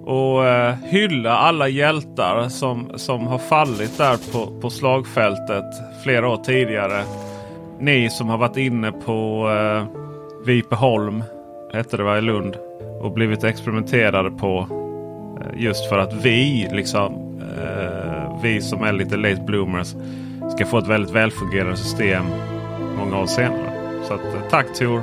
och 0.04 0.46
eh, 0.46 0.74
hylla 0.74 1.36
alla 1.36 1.68
hjältar 1.68 2.48
som, 2.48 2.92
som 2.98 3.26
har 3.26 3.38
fallit 3.38 3.98
där 3.98 4.32
på, 4.32 4.60
på 4.60 4.70
slagfältet 4.70 5.64
flera 6.02 6.28
år 6.28 6.36
tidigare. 6.36 7.04
Ni 7.80 8.10
som 8.10 8.28
har 8.28 8.38
varit 8.38 8.56
inne 8.56 8.92
på 8.92 9.48
eh, 9.50 10.07
Vipeholm, 10.46 11.22
hette 11.72 11.96
det 11.96 12.02
var 12.02 12.18
i 12.18 12.20
Lund. 12.20 12.56
Och 13.00 13.12
blivit 13.12 13.44
experimenterade 13.44 14.30
på. 14.30 14.66
Eh, 15.40 15.62
just 15.62 15.88
för 15.88 15.98
att 15.98 16.12
vi, 16.12 16.68
liksom, 16.72 17.40
eh, 17.40 18.40
vi 18.42 18.60
som 18.60 18.82
är 18.82 18.92
lite 18.92 19.16
late 19.16 19.42
bloomers, 19.46 19.94
ska 20.54 20.66
få 20.66 20.78
ett 20.78 20.86
väldigt 20.86 21.14
välfungerande 21.14 21.76
system 21.76 22.24
många 22.96 23.20
år 23.20 23.26
senare. 23.26 24.02
Så 24.04 24.14
att, 24.14 24.24
eh, 24.24 24.40
tack 24.50 24.74
Tor! 24.74 25.02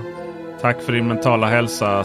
Tack 0.61 0.81
för 0.81 0.93
din 0.93 1.07
mentala 1.07 1.47
hälsa. 1.47 2.03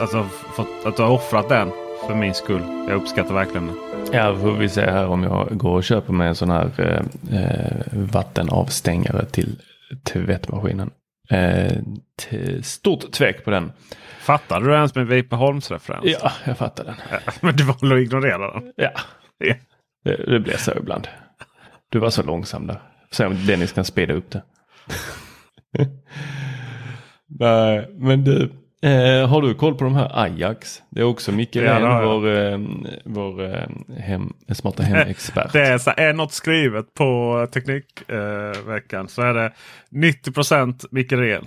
Alltså 0.00 0.26
för 0.56 0.88
att 0.88 0.96
du 0.96 1.02
har 1.02 1.10
offrat 1.10 1.48
den 1.48 1.68
för 2.06 2.14
min 2.14 2.34
skull. 2.34 2.62
Jag 2.88 2.96
uppskattar 2.96 3.34
verkligen 3.34 3.66
det. 3.66 3.72
Ja, 4.16 4.36
får 4.36 4.52
vi 4.52 4.68
se 4.68 4.80
här 4.80 5.06
om 5.06 5.22
jag 5.22 5.48
går 5.50 5.74
och 5.74 5.84
köper 5.84 6.12
mig 6.12 6.28
en 6.28 6.34
sån 6.34 6.50
här 6.50 6.70
eh 7.32 7.76
vattenavstängare 7.92 9.24
till 9.24 9.56
tvättmaskinen. 10.04 10.90
Eh, 11.30 11.72
stort 12.62 13.12
tvek 13.12 13.44
på 13.44 13.50
den. 13.50 13.72
Fattade 14.20 14.66
du 14.66 14.74
ens 14.74 14.94
med 14.94 15.06
Vipeholms 15.06 15.70
referens? 15.70 16.04
Ja, 16.04 16.32
jag 16.44 16.58
fattar 16.58 16.84
den. 16.84 16.94
men 17.40 17.56
du 17.56 17.64
valde 17.64 17.94
att 17.94 18.00
ignorera 18.00 18.52
den? 18.52 18.72
Ja, 18.76 18.90
ja. 19.38 19.54
Det, 20.04 20.16
det 20.16 20.40
blir 20.40 20.56
så 20.56 20.72
ibland. 20.76 21.08
Du 21.88 21.98
var 21.98 22.10
så 22.10 22.22
långsam 22.22 22.66
där. 22.66 22.80
Se 23.10 23.26
om 23.26 23.46
Dennis 23.46 23.72
kan 23.72 23.84
speeda 23.84 24.14
upp 24.14 24.30
det. 24.30 24.42
Nej, 27.26 27.88
men 27.92 28.24
du. 28.24 28.52
Eh, 28.86 29.28
har 29.28 29.42
du 29.42 29.54
koll 29.54 29.74
på 29.74 29.84
de 29.84 29.94
här 29.94 30.10
Ajax? 30.14 30.82
Det 30.90 31.00
är 31.00 31.04
också 31.04 31.32
Micke 31.32 31.56
ja, 31.56 31.62
Ren, 31.62 32.04
vår, 32.04 32.28
eh, 32.28 32.58
vår 33.04 33.44
eh, 33.44 33.98
hem, 33.98 34.32
smarta 34.52 34.82
hemexpert. 34.82 35.48
det 35.52 35.66
är, 35.66 35.78
så, 35.78 35.92
är 35.96 36.12
något 36.12 36.32
skrivet 36.32 36.94
på 36.94 37.46
Teknikveckan 37.52 39.00
eh, 39.00 39.06
så 39.06 39.22
är 39.22 39.34
det 39.34 39.52
90 39.90 40.88
Micke 40.90 41.12
Ren. 41.12 41.44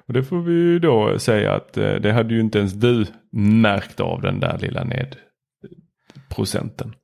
Och 0.07 0.13
det 0.13 0.25
får 0.25 0.41
vi 0.41 0.79
då 0.79 1.19
säga 1.19 1.55
att 1.55 1.77
eh, 1.77 1.95
det 1.95 2.13
hade 2.13 2.35
ju 2.35 2.41
inte 2.41 2.59
ens 2.59 2.73
du 2.73 3.07
märkt 3.33 4.01
av 4.01 4.23
den 4.23 4.41
där 4.41 4.59
lilla 4.59 4.85
nedprocenten. 4.85 6.95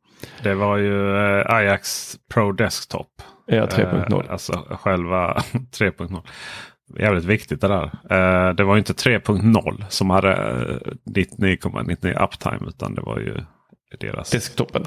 Det 0.43 0.55
var 0.55 0.77
ju 0.77 1.17
eh, 1.17 1.55
Ajax 1.55 2.15
Pro 2.35 2.53
Desktop. 2.53 3.23
Ja, 3.47 3.67
3.0. 3.67 4.25
Eh, 4.25 4.31
alltså 4.33 4.53
själva 4.71 5.35
3.0. 5.53 6.21
Jävligt 6.99 7.25
viktigt 7.25 7.61
det 7.61 7.69
där. 7.69 7.85
Eh, 8.11 8.55
det 8.55 8.65
var 8.65 8.77
inte 8.77 8.93
3.0 8.93 9.85
som 9.89 10.11
hade 10.11 10.35
99,99 11.05 12.07
eh, 12.07 12.25
uptime 12.25 12.69
utan 12.69 12.95
det 12.95 13.01
var 13.01 13.19
ju 13.19 13.37
deras... 14.01 14.31
Desktopen. 14.31 14.83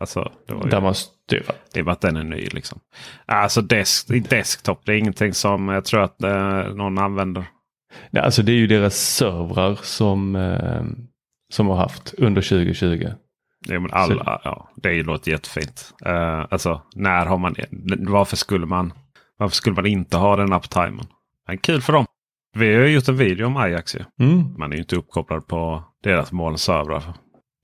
Alltså, 0.00 0.32
det 0.46 0.54
var 0.54 0.64
ju, 0.64 0.70
Där 0.70 0.80
man 0.80 0.94
styr. 0.94 1.46
Det 1.72 1.82
var 1.82 1.92
att 1.92 2.00
den 2.00 2.16
är 2.16 2.24
ny 2.24 2.48
liksom. 2.52 2.80
Alltså 3.26 3.62
desk, 3.62 4.08
desktop 4.30 4.82
det 4.84 4.92
är 4.92 4.96
ingenting 4.96 5.34
som 5.34 5.68
jag 5.68 5.84
tror 5.84 6.02
att 6.02 6.22
eh, 6.22 6.74
någon 6.74 6.98
använder. 6.98 7.44
Nej, 8.10 8.22
alltså 8.22 8.42
det 8.42 8.52
är 8.52 8.56
ju 8.56 8.66
deras 8.66 8.96
servrar 8.96 9.78
som, 9.82 10.36
eh, 10.36 10.82
som 11.52 11.66
har 11.66 11.76
haft 11.76 12.14
under 12.18 12.42
2020. 12.42 13.08
Ja, 13.66 13.80
men 13.80 13.92
alla, 13.92 14.40
ja, 14.44 14.70
det 14.76 15.02
låter 15.02 15.30
jättefint. 15.30 15.94
Uh, 16.06 16.46
alltså 16.50 16.82
när 16.94 17.26
har 17.26 17.38
man 17.38 17.54
varför 17.98 18.36
skulle 18.36 18.66
man 18.66 18.92
varför 19.36 19.56
skulle 19.56 19.76
man 19.76 19.86
inte 19.86 20.16
ha 20.16 20.36
den 20.36 20.52
uptimen? 20.52 21.06
Men 21.46 21.58
kul 21.58 21.82
för 21.82 21.92
dem. 21.92 22.06
Vi 22.56 22.74
har 22.74 22.84
gjort 22.84 23.08
en 23.08 23.16
video 23.16 23.46
om 23.46 23.56
Ajax. 23.56 23.96
Mm. 24.20 24.54
Man 24.58 24.72
är 24.72 24.76
ju 24.76 24.82
inte 24.82 24.96
uppkopplad 24.96 25.46
på 25.46 25.84
deras 26.02 26.32
molnservrar. 26.32 27.02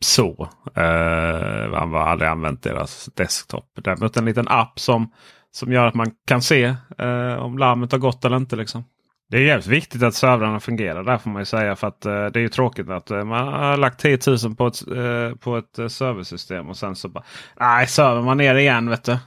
Så. 0.01 0.49
Uh, 0.79 1.71
man 1.71 1.93
har 1.93 2.01
aldrig 2.01 2.31
använt 2.31 2.63
deras 2.63 3.07
desktop. 3.15 3.65
Däremot 3.83 4.17
en 4.17 4.25
liten 4.25 4.49
app 4.49 4.81
som, 4.81 5.13
som 5.51 5.73
gör 5.73 5.87
att 5.87 5.95
man 5.95 6.11
kan 6.27 6.43
se 6.43 6.75
uh, 7.03 7.35
om 7.39 7.59
larmet 7.59 7.93
har 7.93 7.99
gått 7.99 8.25
eller 8.25 8.37
inte. 8.37 8.57
Liksom. 8.57 8.85
Det 9.31 9.37
är 9.37 9.43
jävligt 9.43 9.67
viktigt 9.67 10.03
att 10.03 10.15
servrarna 10.15 10.61
fungerar 10.61 11.05
där 11.05 11.19
får 11.19 11.31
man 11.31 11.43
ju 11.43 11.47
säga. 11.47 11.77
För 11.77 11.87
att 11.87 12.07
uh, 12.07 12.13
det 12.13 12.39
är 12.39 12.43
ju 12.43 12.49
tråkigt 12.49 12.91
att 12.91 13.11
uh, 13.11 13.25
man 13.25 13.49
har 13.49 13.77
lagt 13.77 14.01
10 14.01 14.19
000 14.45 14.55
på 14.57 14.67
ett, 14.67 14.89
uh, 14.89 15.35
på 15.35 15.57
ett 15.57 15.93
serversystem 15.93 16.69
och 16.69 16.77
sen 16.77 16.97
så 16.97 17.09
bara 17.09 17.25
Nej, 17.61 17.87
servern 17.87 18.25
var 18.25 18.35
nere 18.35 18.61
igen 18.61 18.91
vet 18.91 19.05
du. 19.05 19.19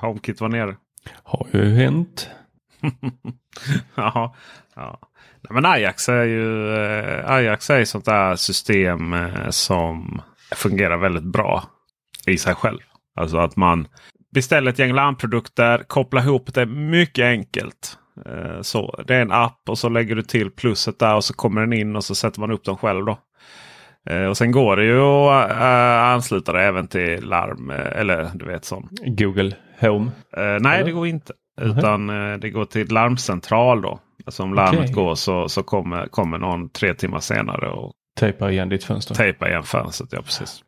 HomeKit 0.00 0.40
var 0.40 0.48
nere. 0.48 0.76
Har 1.22 1.46
ju 1.52 1.74
hänt. 1.74 2.30
ja, 3.94 4.34
ja. 4.74 4.98
Nej, 5.40 5.62
men 5.62 5.66
Ajax 5.66 6.08
är 6.08 6.24
ju 6.24 6.72
Ajax 7.26 7.70
är 7.70 7.84
sånt 7.84 8.04
där 8.04 8.36
system 8.36 9.16
som 9.50 10.22
fungerar 10.54 10.96
väldigt 10.96 11.24
bra 11.24 11.64
i 12.26 12.38
sig 12.38 12.54
själv. 12.54 12.78
Alltså 13.16 13.38
att 13.38 13.56
man 13.56 13.88
beställer 14.34 14.70
ett 14.70 14.78
gäng 14.78 14.92
larmprodukter, 14.92 15.84
kopplar 15.86 16.22
ihop 16.22 16.54
det 16.54 16.66
mycket 16.66 17.24
enkelt. 17.24 17.98
Eh, 18.26 18.60
så 18.62 19.02
Det 19.06 19.14
är 19.14 19.22
en 19.22 19.32
app 19.32 19.68
och 19.68 19.78
så 19.78 19.88
lägger 19.88 20.14
du 20.14 20.22
till 20.22 20.50
plusset 20.50 20.98
där 20.98 21.14
och 21.14 21.24
så 21.24 21.34
kommer 21.34 21.60
den 21.60 21.72
in 21.72 21.96
och 21.96 22.04
så 22.04 22.14
sätter 22.14 22.40
man 22.40 22.50
upp 22.50 22.64
den 22.64 22.76
själv. 22.76 23.04
då. 23.04 23.18
Eh, 24.10 24.24
och 24.24 24.36
sen 24.36 24.52
går 24.52 24.76
det 24.76 24.84
ju 24.84 25.00
att 25.00 26.14
ansluta 26.14 26.52
det 26.52 26.62
även 26.62 26.88
till 26.88 27.24
larm 27.24 27.70
eller 27.70 28.30
du 28.34 28.44
vet 28.44 28.64
sån. 28.64 28.88
Google 29.06 29.56
Home? 29.80 30.10
nej, 30.36 30.56
eller? 30.56 30.84
det 30.84 30.92
går 30.92 31.06
inte. 31.06 31.32
Utan 31.60 32.10
eh, 32.10 32.38
det 32.38 32.50
går 32.50 32.64
till 32.64 32.88
larmcentral 32.92 33.82
då. 33.82 34.00
Alltså 34.26 34.42
om 34.42 34.54
larmet 34.54 34.80
Okej. 34.80 34.92
går 34.92 35.14
så, 35.14 35.48
så 35.48 35.62
kommer, 35.62 36.06
kommer 36.06 36.38
någon 36.38 36.68
tre 36.68 36.94
timmar 36.94 37.20
senare 37.20 37.68
och 37.70 37.92
Tejpa 38.20 38.50
igen 38.50 38.68
ditt 38.68 38.84
fönster. 38.84 39.14
tejpar 39.14 39.48
igen 39.48 39.62
fönstret. 39.62 40.12
Ja, 40.12 40.22
precis. 40.22 40.64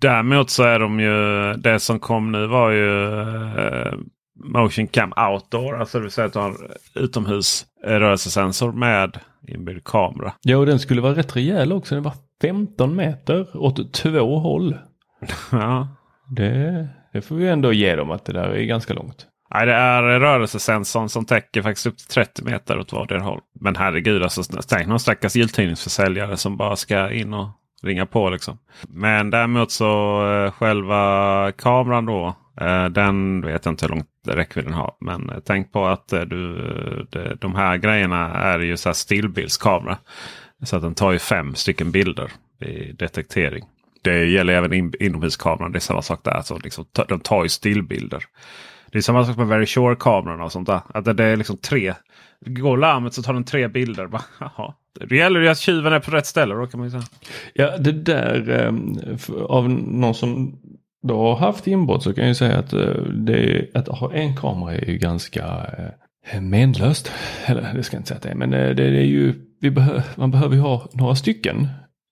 Däremot 0.00 0.50
så 0.50 0.62
är 0.62 0.78
de 0.78 1.00
ju, 1.00 1.52
det 1.54 1.80
som 1.80 1.98
kom 2.00 2.32
nu 2.32 2.46
var 2.46 2.70
ju 2.70 3.04
eh, 3.58 3.92
Motion 4.44 4.86
Cam 4.86 5.12
Outdoor. 5.30 5.80
Alltså 5.80 5.98
det 5.98 6.02
vill 6.02 6.10
säga 6.10 6.26
att 6.26 6.32
du 6.32 6.38
har 6.38 6.54
utomhus 6.94 7.66
eh, 7.86 7.90
rörelsesensor 7.92 8.72
med 8.72 9.18
inbyggd 9.48 9.84
kamera. 9.84 10.32
Ja, 10.42 10.56
och 10.56 10.66
den 10.66 10.78
skulle 10.78 11.00
vara 11.00 11.14
rätt 11.14 11.36
rejäl 11.36 11.72
också. 11.72 11.94
Den 11.94 12.04
var 12.04 12.14
15 12.42 12.96
meter 12.96 13.56
åt 13.56 13.92
två 13.92 14.38
håll. 14.38 14.76
Ja. 15.52 15.88
Det, 16.36 16.88
det 17.12 17.20
får 17.20 17.36
vi 17.36 17.48
ändå 17.48 17.72
ge 17.72 17.96
dem 17.96 18.10
att 18.10 18.24
det 18.24 18.32
där 18.32 18.48
är 18.48 18.64
ganska 18.64 18.94
långt. 18.94 19.26
Nej, 19.54 19.66
det 19.66 19.74
är 19.74 20.02
rörelsesensorn 20.02 21.08
som 21.08 21.24
täcker 21.24 21.62
faktiskt 21.62 21.86
upp 21.86 21.98
till 21.98 22.06
30 22.06 22.44
meter 22.44 22.78
åt 22.78 22.92
vardera 22.92 23.22
håll. 23.22 23.40
Men 23.60 23.76
herregud, 23.76 24.22
alltså, 24.22 24.42
tänk 24.68 24.88
någon 24.88 25.00
stackars 25.00 25.36
jultidningsförsäljare 25.36 26.36
som 26.36 26.56
bara 26.56 26.76
ska 26.76 27.10
in 27.10 27.34
och 27.34 27.48
ringa 27.82 28.06
på. 28.06 28.30
Liksom. 28.30 28.58
Men 28.88 29.30
däremot 29.30 29.70
så 29.70 30.22
eh, 30.32 30.52
själva 30.52 31.52
kameran 31.52 32.06
då. 32.06 32.36
Eh, 32.60 32.84
den 32.84 33.40
vet 33.40 33.64
jag 33.64 33.72
inte 33.72 33.84
hur 33.84 33.90
långt 33.90 34.08
räckvidden 34.26 34.72
har. 34.72 34.94
Men 35.00 35.30
eh, 35.30 35.36
tänk 35.44 35.72
på 35.72 35.86
att 35.86 36.12
eh, 36.12 36.20
du, 36.20 37.06
de, 37.40 37.54
här 37.54 37.76
grejerna 37.76 38.34
är 38.34 38.58
ju 38.58 38.76
så 38.76 38.94
stillbildskamera. 38.94 39.98
Så 40.62 40.76
att 40.76 40.82
den 40.82 40.94
tar 40.94 41.12
ju 41.12 41.18
fem 41.18 41.54
stycken 41.54 41.90
bilder 41.90 42.32
i 42.60 42.92
detektering. 42.92 43.64
Det 44.02 44.24
gäller 44.24 44.52
även 44.52 44.72
in, 44.72 44.92
inomhuskameran. 45.00 45.72
Det 45.72 45.78
är 45.78 45.80
samma 45.80 46.02
sak 46.02 46.20
där. 46.24 46.42
Så 46.42 46.58
liksom, 46.58 46.84
de 47.08 47.20
tar 47.20 47.42
ju 47.42 47.48
stillbilder. 47.48 48.24
Det 48.92 48.98
är 48.98 49.02
samma 49.02 49.24
sak 49.24 49.36
med 49.36 49.46
Very 49.46 49.66
Sure-kamerorna 49.66 50.44
och 50.44 50.52
sånt 50.52 50.66
där. 50.66 50.80
Att 50.94 51.04
det, 51.04 51.12
det 51.12 51.24
är 51.24 51.36
liksom 51.36 51.56
tre. 51.56 51.94
Går 52.46 52.76
larmet 52.76 53.14
så 53.14 53.22
tar 53.22 53.34
den 53.34 53.44
tre 53.44 53.68
bilder. 53.68 54.06
Bara, 54.06 54.22
jaha. 54.40 54.74
Det 55.08 55.16
gäller 55.16 55.40
ju 55.40 55.48
att 55.48 55.58
tjuven 55.58 55.92
är 55.92 56.00
på 56.00 56.10
rätt 56.10 56.26
ställe 56.26 56.54
då 56.54 56.66
kan 56.66 56.80
man 56.80 56.90
säga. 56.90 57.02
Ja, 57.54 57.76
det 57.78 57.92
där 57.92 58.66
eh, 58.66 59.34
av 59.44 59.70
någon 59.70 60.14
som 60.14 60.58
då 61.02 61.22
har 61.22 61.36
haft 61.36 61.66
inbrott 61.66 62.02
så 62.02 62.14
kan 62.14 62.24
jag 62.24 62.28
ju 62.28 62.34
säga 62.34 62.58
att 62.58 62.72
eh, 62.72 63.02
det, 63.02 63.70
att 63.74 63.88
ha 63.88 64.12
en 64.12 64.36
kamera 64.36 64.74
är 64.74 64.90
ju 64.90 64.98
ganska 64.98 65.66
eh, 66.32 66.40
menlöst. 66.40 67.12
Eller 67.46 67.72
det 67.74 67.82
ska 67.82 67.96
jag 67.96 68.00
inte 68.00 68.08
säga 68.08 68.16
att 68.16 68.22
det 68.22 68.28
är, 68.28 68.34
men 68.34 68.50
det, 68.50 68.82
är 68.82 69.04
ju, 69.04 69.34
vi 69.60 69.70
behö, 69.70 70.02
man 70.16 70.30
behöver 70.30 70.54
ju 70.54 70.60
ha 70.60 70.88
några 70.92 71.14
stycken. 71.14 71.68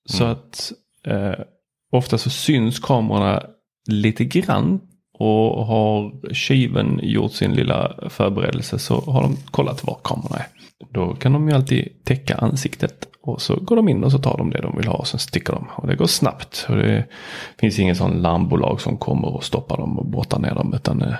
Så 0.08 0.24
att 0.24 0.72
eh, 1.06 1.34
ofta 1.92 2.18
så 2.18 2.30
syns 2.30 2.78
kamerorna 2.80 3.42
lite 3.88 4.24
grann. 4.24 4.80
Och 5.18 5.66
har 5.66 6.12
tjuven 6.34 7.00
gjort 7.02 7.32
sin 7.32 7.52
lilla 7.52 7.92
förberedelse 8.08 8.78
så 8.78 9.00
har 9.00 9.22
de 9.22 9.36
kollat 9.50 9.86
var 9.86 9.98
kamerorna 10.04 10.36
är. 10.36 10.46
Då 10.90 11.14
kan 11.14 11.32
de 11.32 11.48
ju 11.48 11.54
alltid 11.54 12.04
täcka 12.04 12.34
ansiktet 12.34 13.08
och 13.22 13.42
så 13.42 13.56
går 13.56 13.76
de 13.76 13.88
in 13.88 14.04
och 14.04 14.12
så 14.12 14.18
tar 14.18 14.38
de 14.38 14.50
det 14.50 14.60
de 14.60 14.76
vill 14.76 14.86
ha 14.86 14.94
och 14.94 15.06
sen 15.06 15.20
sticker 15.20 15.52
de. 15.52 15.66
Och 15.76 15.86
det 15.86 15.96
går 15.96 16.06
snabbt. 16.06 16.66
Och 16.68 16.76
det 16.76 17.04
finns 17.60 17.78
ingen 17.78 17.96
sån 17.96 18.22
larmbolag 18.22 18.80
som 18.80 18.96
kommer 18.96 19.28
och 19.28 19.44
stoppar 19.44 19.76
dem 19.76 19.98
och 19.98 20.06
brottar 20.06 20.38
ner 20.38 20.54
dem. 20.54 20.74
Utan 20.74 21.02
eh, 21.02 21.14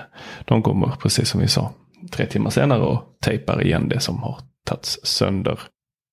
de 0.45 0.63
kommer, 0.63 0.87
precis 0.87 1.29
som 1.29 1.41
vi 1.41 1.47
sa, 1.47 1.71
tre 2.11 2.25
timmar 2.25 2.49
senare 2.49 2.81
och 2.81 3.03
tejpar 3.21 3.63
igen 3.63 3.89
det 3.89 3.99
som 3.99 4.23
har 4.23 4.37
tagits 4.65 4.99
sönder. 5.03 5.59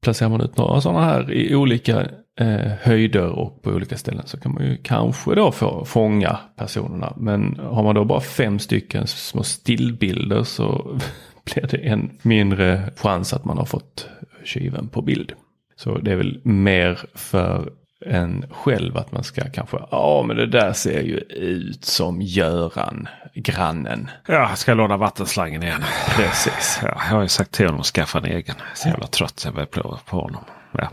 Placerar 0.04 0.30
man 0.30 0.40
ut 0.40 0.56
några 0.56 0.80
sådana 0.80 1.04
här 1.04 1.32
i 1.32 1.54
olika 1.54 2.00
eh, 2.40 2.72
höjder 2.80 3.28
och 3.28 3.62
på 3.62 3.70
olika 3.70 3.96
ställen 3.96 4.26
så 4.26 4.40
kan 4.40 4.54
man 4.54 4.64
ju 4.64 4.76
kanske 4.76 5.34
då 5.34 5.52
få 5.52 5.84
fånga 5.84 6.38
personerna. 6.56 7.12
Men 7.16 7.60
har 7.62 7.82
man 7.82 7.94
då 7.94 8.04
bara 8.04 8.20
fem 8.20 8.58
stycken 8.58 9.06
små 9.06 9.42
stillbilder 9.42 10.42
så 10.42 10.98
blir 11.54 11.66
det 11.70 11.76
en 11.76 12.10
mindre 12.22 12.90
chans 12.96 13.32
att 13.32 13.44
man 13.44 13.58
har 13.58 13.64
fått 13.64 14.08
tjuven 14.44 14.88
på 14.88 15.02
bild. 15.02 15.32
Så 15.76 15.98
det 15.98 16.12
är 16.12 16.16
väl 16.16 16.40
mer 16.44 16.98
för 17.14 17.72
en 18.06 18.44
själv 18.50 18.96
att 18.96 19.12
man 19.12 19.24
ska 19.24 19.50
kanske, 19.50 19.76
ja 19.90 20.24
men 20.28 20.36
det 20.36 20.46
där 20.46 20.72
ser 20.72 21.00
ju 21.00 21.18
ut 21.18 21.84
som 21.84 22.22
Göran, 22.22 23.08
grannen. 23.34 24.10
Ja, 24.28 24.34
jag 24.34 24.58
ska 24.58 24.74
låna 24.74 24.96
vattenslangen 24.96 25.62
igen. 25.62 25.82
Precis. 26.16 26.78
Ja, 26.82 26.88
jag 26.88 27.16
har 27.16 27.22
ju 27.22 27.28
sagt 27.28 27.52
till 27.52 27.66
honom 27.66 27.80
att 27.80 27.86
skaffa 27.86 28.18
en 28.18 28.24
egen. 28.24 28.54
Jag 28.58 28.78
så 28.78 28.88
jävla 28.88 29.06
trött 29.06 29.42
jag 29.44 29.54
börjar 29.54 29.66
på, 29.66 29.98
på 30.06 30.20
honom. 30.20 30.44
Ja. 30.72 30.90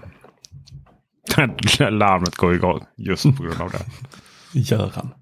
Larmet 1.89 2.35
går 2.35 2.55
igång 2.55 2.85
just 2.97 3.23
på 3.23 3.43
grund 3.43 3.61
av 3.61 3.71
det. 3.71 3.85
Göran. 4.59 5.13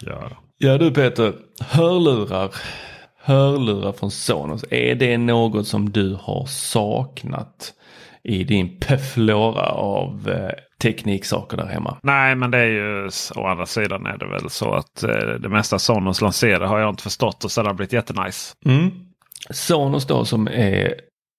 Ja. 0.00 0.30
Ja 0.58 0.78
du 0.78 0.90
Peter, 0.90 1.32
hörlurar. 1.60 2.50
Hörlurar 3.22 3.92
från 3.92 4.10
Sonos. 4.10 4.64
Är 4.70 4.94
det 4.94 5.18
något 5.18 5.66
som 5.66 5.90
du 5.90 6.18
har 6.22 6.46
saknat 6.46 7.72
i 8.22 8.44
din 8.44 8.80
peflora 8.80 9.66
av 9.66 10.28
eh, 10.28 10.50
tekniksaker 10.78 11.56
där 11.56 11.66
hemma? 11.66 11.98
Nej, 12.02 12.34
men 12.34 12.50
det 12.50 12.58
är 12.58 12.66
ju 12.66 13.10
å 13.36 13.46
andra 13.46 13.66
sidan 13.66 14.06
är 14.06 14.18
det 14.18 14.26
väl 14.26 14.50
så 14.50 14.74
att 14.74 15.02
eh, 15.02 15.34
det 15.40 15.48
mesta 15.48 15.78
Sonos 15.78 16.20
lanserar 16.20 16.66
har 16.66 16.78
jag 16.78 16.90
inte 16.90 17.02
förstått 17.02 17.44
och 17.44 17.50
har 17.56 17.64
det 17.64 17.74
blivit 17.74 17.92
jättenice. 17.92 18.54
Mm. 18.64 18.90
Sonos 19.50 20.06
då 20.06 20.24
som 20.24 20.48
är, 20.48 20.94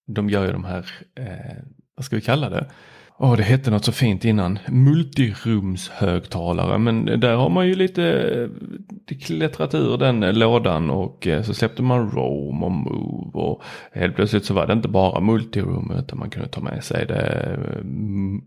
de 0.06 0.30
gör 0.30 0.46
ju 0.46 0.52
de 0.52 0.64
här, 0.64 0.90
eh, 1.18 1.56
vad 1.96 2.04
ska 2.04 2.16
vi 2.16 2.22
kalla 2.22 2.50
det? 2.50 2.66
Åh, 3.18 3.36
det 3.36 3.42
hette 3.42 3.70
något 3.70 3.84
så 3.84 3.92
fint 3.92 4.24
innan. 4.24 4.58
Multirumshögtalare. 4.68 6.78
Men 6.78 7.04
där 7.04 7.34
har 7.34 7.48
man 7.48 7.68
ju 7.68 7.74
lite 7.74 8.02
det 9.08 9.14
klättrat 9.14 9.74
ur 9.74 9.98
den 9.98 10.38
lådan 10.38 10.90
och 10.90 11.26
eh, 11.26 11.42
så 11.42 11.54
släppte 11.54 11.82
man 11.82 12.10
Roam 12.10 12.62
och 12.62 12.72
Move. 12.72 13.30
Och 13.32 13.62
helt 13.92 14.16
plötsligt 14.16 14.44
så 14.44 14.54
var 14.54 14.66
det 14.66 14.72
inte 14.72 14.88
bara 14.88 15.20
multirum 15.20 15.92
utan 15.98 16.18
man 16.18 16.30
kunde 16.30 16.48
ta 16.48 16.60
med 16.60 16.84
sig 16.84 17.06
det 17.06 17.16
eh, 17.16 17.84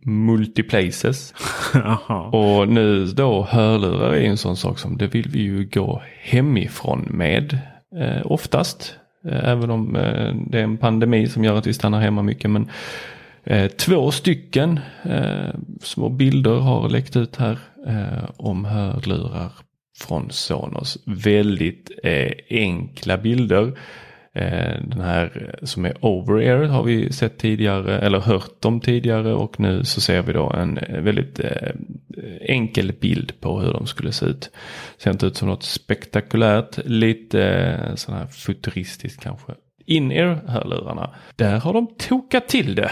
multiplaces. 0.10 1.34
Och 2.32 2.67
nu 2.67 3.05
då 3.05 3.43
hörlurar 3.43 4.13
är 4.13 4.21
en 4.21 4.38
sån 4.38 4.58
sak 4.58 4.79
som 4.79 4.97
det 4.97 5.08
vill 5.08 5.29
vi 5.29 5.39
ju 5.39 5.69
gå 5.73 6.01
hemifrån 6.21 7.08
med 7.10 7.58
eh, 8.01 8.32
oftast. 8.32 8.95
Eh, 9.25 9.49
även 9.49 9.69
om 9.69 9.95
eh, 9.95 10.36
det 10.47 10.60
är 10.60 10.63
en 10.63 10.77
pandemi 10.77 11.27
som 11.27 11.43
gör 11.43 11.55
att 11.55 11.67
vi 11.67 11.73
stannar 11.73 11.99
hemma 11.99 12.21
mycket. 12.21 12.51
Men 12.51 12.63
eh, 12.63 12.69
Eh, 13.43 13.67
två 13.67 14.12
stycken 14.12 14.80
eh, 15.04 15.54
små 15.82 16.10
bilder 16.10 16.56
har 16.56 16.89
läckt 16.89 17.15
ut 17.15 17.36
här 17.36 17.60
eh, 17.88 18.30
om 18.38 18.65
hörlurar 18.65 19.52
från 19.99 20.30
Sonos. 20.30 20.97
Väldigt 21.06 21.91
eh, 22.04 22.32
enkla 22.49 23.17
bilder. 23.17 23.78
Eh, 24.34 24.82
Den 24.84 25.02
här 25.02 25.56
som 25.63 25.86
är 25.86 25.93
over-ear 26.06 26.63
har 26.63 26.84
vi 26.84 27.13
sett 27.13 27.38
tidigare 27.38 27.99
eller 27.99 28.19
hört 28.19 28.65
om 28.65 28.80
tidigare 28.80 29.34
och 29.34 29.60
nu 29.60 29.84
så 29.84 30.02
ser 30.02 30.21
vi 30.21 30.34
då 30.34 30.52
en 30.52 30.78
eh, 30.78 31.02
väldigt 31.02 31.39
eh, 31.39 31.71
enkel 32.41 32.93
bild 33.02 33.39
på 33.39 33.60
hur 33.60 33.73
de 33.73 33.88
skulle 33.88 34.12
se 34.12 34.25
ut. 34.25 34.52
Ser 34.97 35.12
inte 35.12 35.25
ut 35.25 35.38
som 35.38 35.47
något 35.47 35.63
spektakulärt, 35.63 36.80
lite 36.86 37.43
eh, 37.43 37.95
sån 37.95 38.15
här 38.15 38.28
futuristiskt 38.28 39.23
kanske. 39.23 39.54
In-ear 39.86 40.39
hörlurarna, 40.47 41.10
där 41.36 41.60
har 41.60 41.73
de 41.73 41.88
tokat 41.97 42.47
till 42.47 42.75
det. 42.75 42.91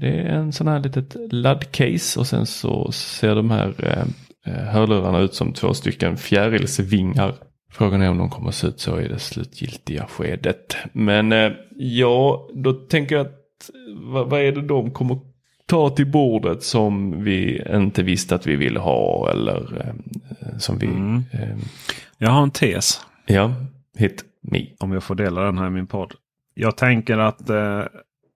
Det 0.00 0.08
är 0.08 0.24
en 0.28 0.52
sån 0.52 0.68
här 0.68 0.80
litet 0.80 1.16
laddcase 1.32 2.20
och 2.20 2.26
sen 2.26 2.46
så 2.46 2.92
ser 2.92 3.34
de 3.34 3.50
här 3.50 3.74
eh, 3.78 4.52
hörlurarna 4.52 5.18
ut 5.18 5.34
som 5.34 5.52
två 5.52 5.74
stycken 5.74 6.16
fjärilsvingar. 6.16 7.34
Frågan 7.72 8.02
är 8.02 8.10
om 8.10 8.18
de 8.18 8.30
kommer 8.30 8.48
att 8.48 8.54
se 8.54 8.66
ut 8.66 8.80
så 8.80 9.00
i 9.00 9.08
det 9.08 9.18
slutgiltiga 9.18 10.06
skedet. 10.06 10.76
Men 10.92 11.32
eh, 11.32 11.52
ja, 11.76 12.48
då 12.54 12.72
tänker 12.72 13.16
jag 13.16 13.26
att 13.26 13.36
vad, 13.96 14.30
vad 14.30 14.40
är 14.40 14.52
det 14.52 14.62
de 14.62 14.90
kommer 14.90 15.18
ta 15.66 15.90
till 15.90 16.06
bordet 16.10 16.62
som 16.62 17.24
vi 17.24 17.62
inte 17.70 18.02
visste 18.02 18.34
att 18.34 18.46
vi 18.46 18.56
ville 18.56 18.80
ha 18.80 19.30
eller 19.30 19.86
eh, 20.40 20.58
som 20.58 20.78
vi... 20.78 20.86
Mm. 20.86 21.24
Eh, 21.32 21.56
Jag 22.18 22.30
har 22.30 22.42
en 22.42 22.50
tes. 22.50 23.00
ja, 23.26 23.54
hit 23.98 24.24
me. 24.42 24.66
Om 24.78 24.92
jag 24.92 25.02
får 25.02 25.14
dela 25.14 25.40
den 25.40 25.58
här 25.58 25.66
i 25.66 25.70
min 25.70 25.86
podd. 25.86 26.12
Jag 26.54 26.76
tänker 26.76 27.18
att 27.18 27.50
eh, 27.50 27.82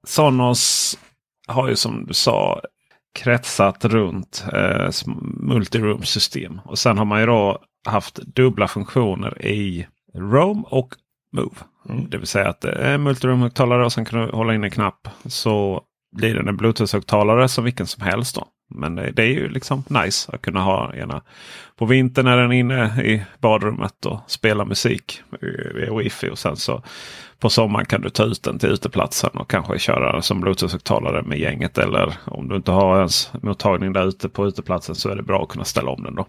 Sonos 0.07 0.99
har 1.47 1.69
ju 1.69 1.77
som 1.77 2.07
du 2.07 2.15
sa 2.15 2.61
kretsat 3.15 3.85
runt 3.85 4.45
eh, 4.53 4.91
multiroom-system. 5.41 6.61
Och 6.65 6.79
sen 6.79 6.99
har 6.99 7.05
man 7.05 7.21
ju 7.21 7.27
då 7.27 7.59
haft 7.87 8.17
dubbla 8.17 8.69
funktioner 8.69 9.47
i 9.47 9.87
Roam 10.15 10.65
och 10.65 10.95
Move. 11.33 11.57
Mm. 11.89 12.11
Det 12.11 12.19
vill 12.19 12.27
säga 12.27 12.49
att 12.49 12.61
det 12.61 12.73
är 12.73 12.99
multiroom-högtalare 12.99 13.85
och 13.85 13.93
sen 13.93 14.05
kan 14.05 14.21
du 14.21 14.33
hålla 14.33 14.55
in 14.55 14.65
en 14.65 14.71
knapp. 14.71 15.09
Så 15.25 15.83
blir 16.17 16.35
det 16.35 16.49
en 16.49 16.57
Bluetooth-högtalare 16.57 17.49
som 17.49 17.65
vilken 17.65 17.87
som 17.87 18.03
helst. 18.03 18.35
då. 18.35 18.47
Men 18.75 18.95
det, 18.95 19.11
det 19.11 19.23
är 19.23 19.29
ju 19.29 19.49
liksom 19.49 19.85
nice 19.89 20.33
att 20.33 20.43
kunna 20.43 20.61
ha 20.61 20.95
ena. 20.95 21.23
På 21.79 21.87
vintern 21.87 22.27
är 22.27 22.37
den 22.37 22.53
inne 22.53 23.03
i 23.03 23.23
badrummet 23.41 24.07
och 24.07 24.21
spelar 24.27 24.65
musik 24.65 25.23
via 25.75 25.95
wifi. 25.95 26.31
Och 26.31 26.39
sen 26.39 26.57
så 26.57 26.83
på 27.39 27.51
sommaren 27.51 27.87
kan 27.87 28.01
du 28.01 28.11
ta 28.11 28.25
ut 28.25 28.43
den 28.43 28.59
till 28.59 28.69
uteplatsen 28.69 29.31
och 29.35 29.51
kanske 29.51 29.79
köra 29.79 30.13
den 30.13 30.23
som 30.23 30.45
bluetooth-högtalare 30.45 31.23
med 31.23 31.39
gänget. 31.39 31.79
Eller 31.79 32.15
om 32.25 32.49
du 32.49 32.57
inte 32.57 32.73
har 32.73 32.99
ens 32.99 33.33
mottagning 33.43 33.93
där 33.93 34.07
ute 34.07 34.29
på 34.29 34.47
uteplatsen 34.47 34.95
så 34.95 35.09
är 35.09 35.17
det 35.17 35.23
bra 35.23 35.43
att 35.43 35.49
kunna 35.49 35.65
ställa 35.65 35.91
om 35.91 36.03
den. 36.03 36.15
då. 36.15 36.27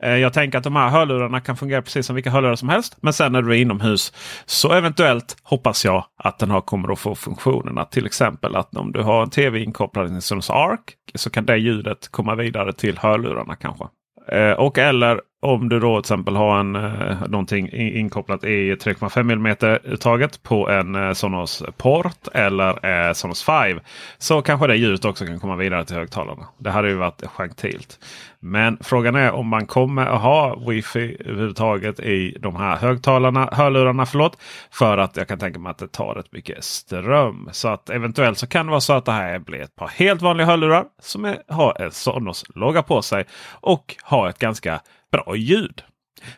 Eh, 0.00 0.16
jag 0.16 0.32
tänker 0.32 0.58
att 0.58 0.64
de 0.64 0.76
här 0.76 0.88
hörlurarna 0.88 1.40
kan 1.40 1.56
fungera 1.56 1.82
precis 1.82 2.06
som 2.06 2.14
vilka 2.14 2.30
hörlurar 2.30 2.56
som 2.56 2.68
helst. 2.68 2.96
Men 3.00 3.12
sen 3.12 3.32
när 3.32 3.42
du 3.42 3.50
är 3.50 3.60
inomhus 3.60 4.12
så 4.46 4.72
eventuellt 4.72 5.36
hoppas 5.42 5.84
jag 5.84 6.04
att 6.24 6.38
den 6.38 6.50
här 6.50 6.60
kommer 6.60 6.92
att 6.92 6.98
få 6.98 7.14
funktionerna. 7.14 7.84
Till 7.84 8.06
exempel 8.06 8.56
att 8.56 8.76
om 8.76 8.92
du 8.92 9.02
har 9.02 9.22
en 9.22 9.30
tv 9.30 9.60
inkopplad 9.60 10.08
i 10.08 10.14
en 10.14 10.22
Sonos 10.22 10.50
Arc 10.50 10.80
så 11.14 11.30
kan 11.30 11.46
det 11.46 11.56
ljudet 11.56 12.08
komma 12.10 12.34
vidare 12.34 12.72
till 12.72 12.98
hörlurarna 12.98 13.56
kanske. 13.56 13.84
Eh, 14.28 14.52
och 14.52 14.78
eller 14.78 15.20
om 15.42 15.68
du 15.68 15.80
då 15.80 15.94
till 15.96 16.00
exempel 16.00 16.36
har 16.36 16.60
en, 16.60 16.76
eh, 16.76 17.28
någonting 17.28 17.68
inkopplat 17.72 18.44
i 18.44 18.74
3,5 18.74 19.32
mm 19.32 19.56
uttaget 19.84 20.42
på 20.42 20.68
en 20.68 20.94
eh, 20.94 21.12
Sonos 21.12 21.62
Port 21.76 22.28
eller 22.34 22.86
eh, 22.86 23.12
Sonos 23.12 23.42
5. 23.42 23.80
Så 24.18 24.42
kanske 24.42 24.66
det 24.66 24.76
ljudet 24.76 25.04
också 25.04 25.26
kan 25.26 25.40
komma 25.40 25.56
vidare 25.56 25.84
till 25.84 25.96
högtalarna. 25.96 26.46
Det 26.58 26.70
hade 26.70 26.88
ju 26.88 26.94
varit 26.94 27.22
gentilt. 27.26 27.98
Men 28.40 28.78
frågan 28.80 29.14
är 29.14 29.32
om 29.32 29.46
man 29.48 29.66
kommer 29.66 30.06
att 30.06 30.22
ha 30.22 30.56
wifi 30.68 31.16
överhuvudtaget 31.24 32.00
i 32.00 32.36
de 32.40 32.56
här 32.56 32.76
högtalarna, 32.76 33.48
hörlurarna. 33.52 34.06
Förlåt, 34.06 34.36
för 34.70 34.98
att 34.98 35.16
jag 35.16 35.28
kan 35.28 35.38
tänka 35.38 35.58
mig 35.58 35.70
att 35.70 35.78
det 35.78 35.92
tar 35.92 36.14
rätt 36.14 36.32
mycket 36.32 36.64
ström. 36.64 37.48
Så 37.52 37.68
att 37.68 37.90
eventuellt 37.90 38.38
så 38.38 38.46
kan 38.46 38.66
det 38.66 38.70
vara 38.70 38.80
så 38.80 38.92
att 38.92 39.04
det 39.04 39.12
här 39.12 39.38
blir 39.38 39.60
ett 39.60 39.76
par 39.76 39.88
helt 39.88 40.22
vanliga 40.22 40.46
hörlurar 40.46 40.84
som 41.00 41.24
är, 41.24 41.38
har 41.48 41.82
en 41.82 41.90
Sonos 41.90 42.44
logga 42.54 42.82
på 42.82 43.02
sig 43.02 43.24
och 43.60 43.96
har 44.02 44.28
ett 44.28 44.38
ganska 44.38 44.80
bra 45.12 45.36
ljud. 45.36 45.82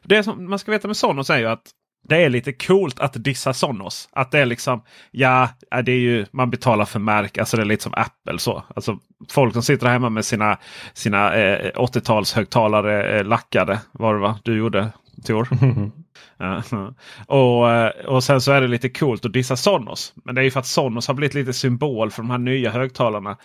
Det 0.03 0.23
som 0.23 0.51
man 0.51 0.59
ska 0.59 0.73
veta 0.73 0.89
med 0.89 0.97
Sonos 0.97 1.31
är 1.31 1.39
ju 1.39 1.47
att 1.47 1.71
det 2.09 2.25
är 2.25 2.31
lite 2.31 2.53
coolt 2.53 3.01
att 3.01 3.25
dissa 3.25 3.53
Sonos. 3.53 4.09
Att 4.13 4.31
det 4.31 4.39
är 4.39 4.47
liksom, 4.47 4.83
ja, 5.11 5.49
det 5.71 5.93
är 5.93 5.99
ju, 5.99 6.27
man 6.33 6.51
betalar 6.51 6.85
för 6.85 6.99
märk. 6.99 7.39
Alltså 7.39 7.57
det 7.57 7.63
är 7.63 7.67
lite 7.67 7.83
som 7.83 7.95
Apple 7.95 8.39
så. 8.39 8.65
Alltså 8.77 8.99
folk 9.31 9.53
som 9.53 9.63
sitter 9.63 9.87
hemma 9.87 10.11
med 10.11 10.25
sina, 10.25 10.59
sina 10.95 11.35
eh, 11.35 11.71
80-tals 11.75 12.33
högtalare 12.33 13.19
eh, 13.19 13.25
lackade. 13.25 13.81
Var 13.93 14.15
det 14.15 14.21
va? 14.21 14.39
Du 14.43 14.59
gjorde 14.59 14.93
Tor? 15.27 15.49
och, 17.27 17.73
eh, 17.73 17.91
och 18.07 18.25
sen 18.25 18.41
så 18.41 18.53
är 18.53 18.61
det 18.61 18.69
lite 18.69 18.89
coolt 18.89 19.25
att 19.25 19.33
dissa 19.33 19.57
Sonos. 19.57 20.13
Men 20.25 20.35
det 20.35 20.41
är 20.41 20.45
ju 20.45 20.51
för 20.51 20.61
att 20.61 20.67
Sonos 20.67 21.09
har 21.09 21.15
blivit 21.15 21.35
lite 21.35 21.53
symbol 21.53 22.11
för 22.11 22.23
de 22.23 22.31
här 22.31 22.39
nya 22.39 22.71
högtalarna. 22.71 23.37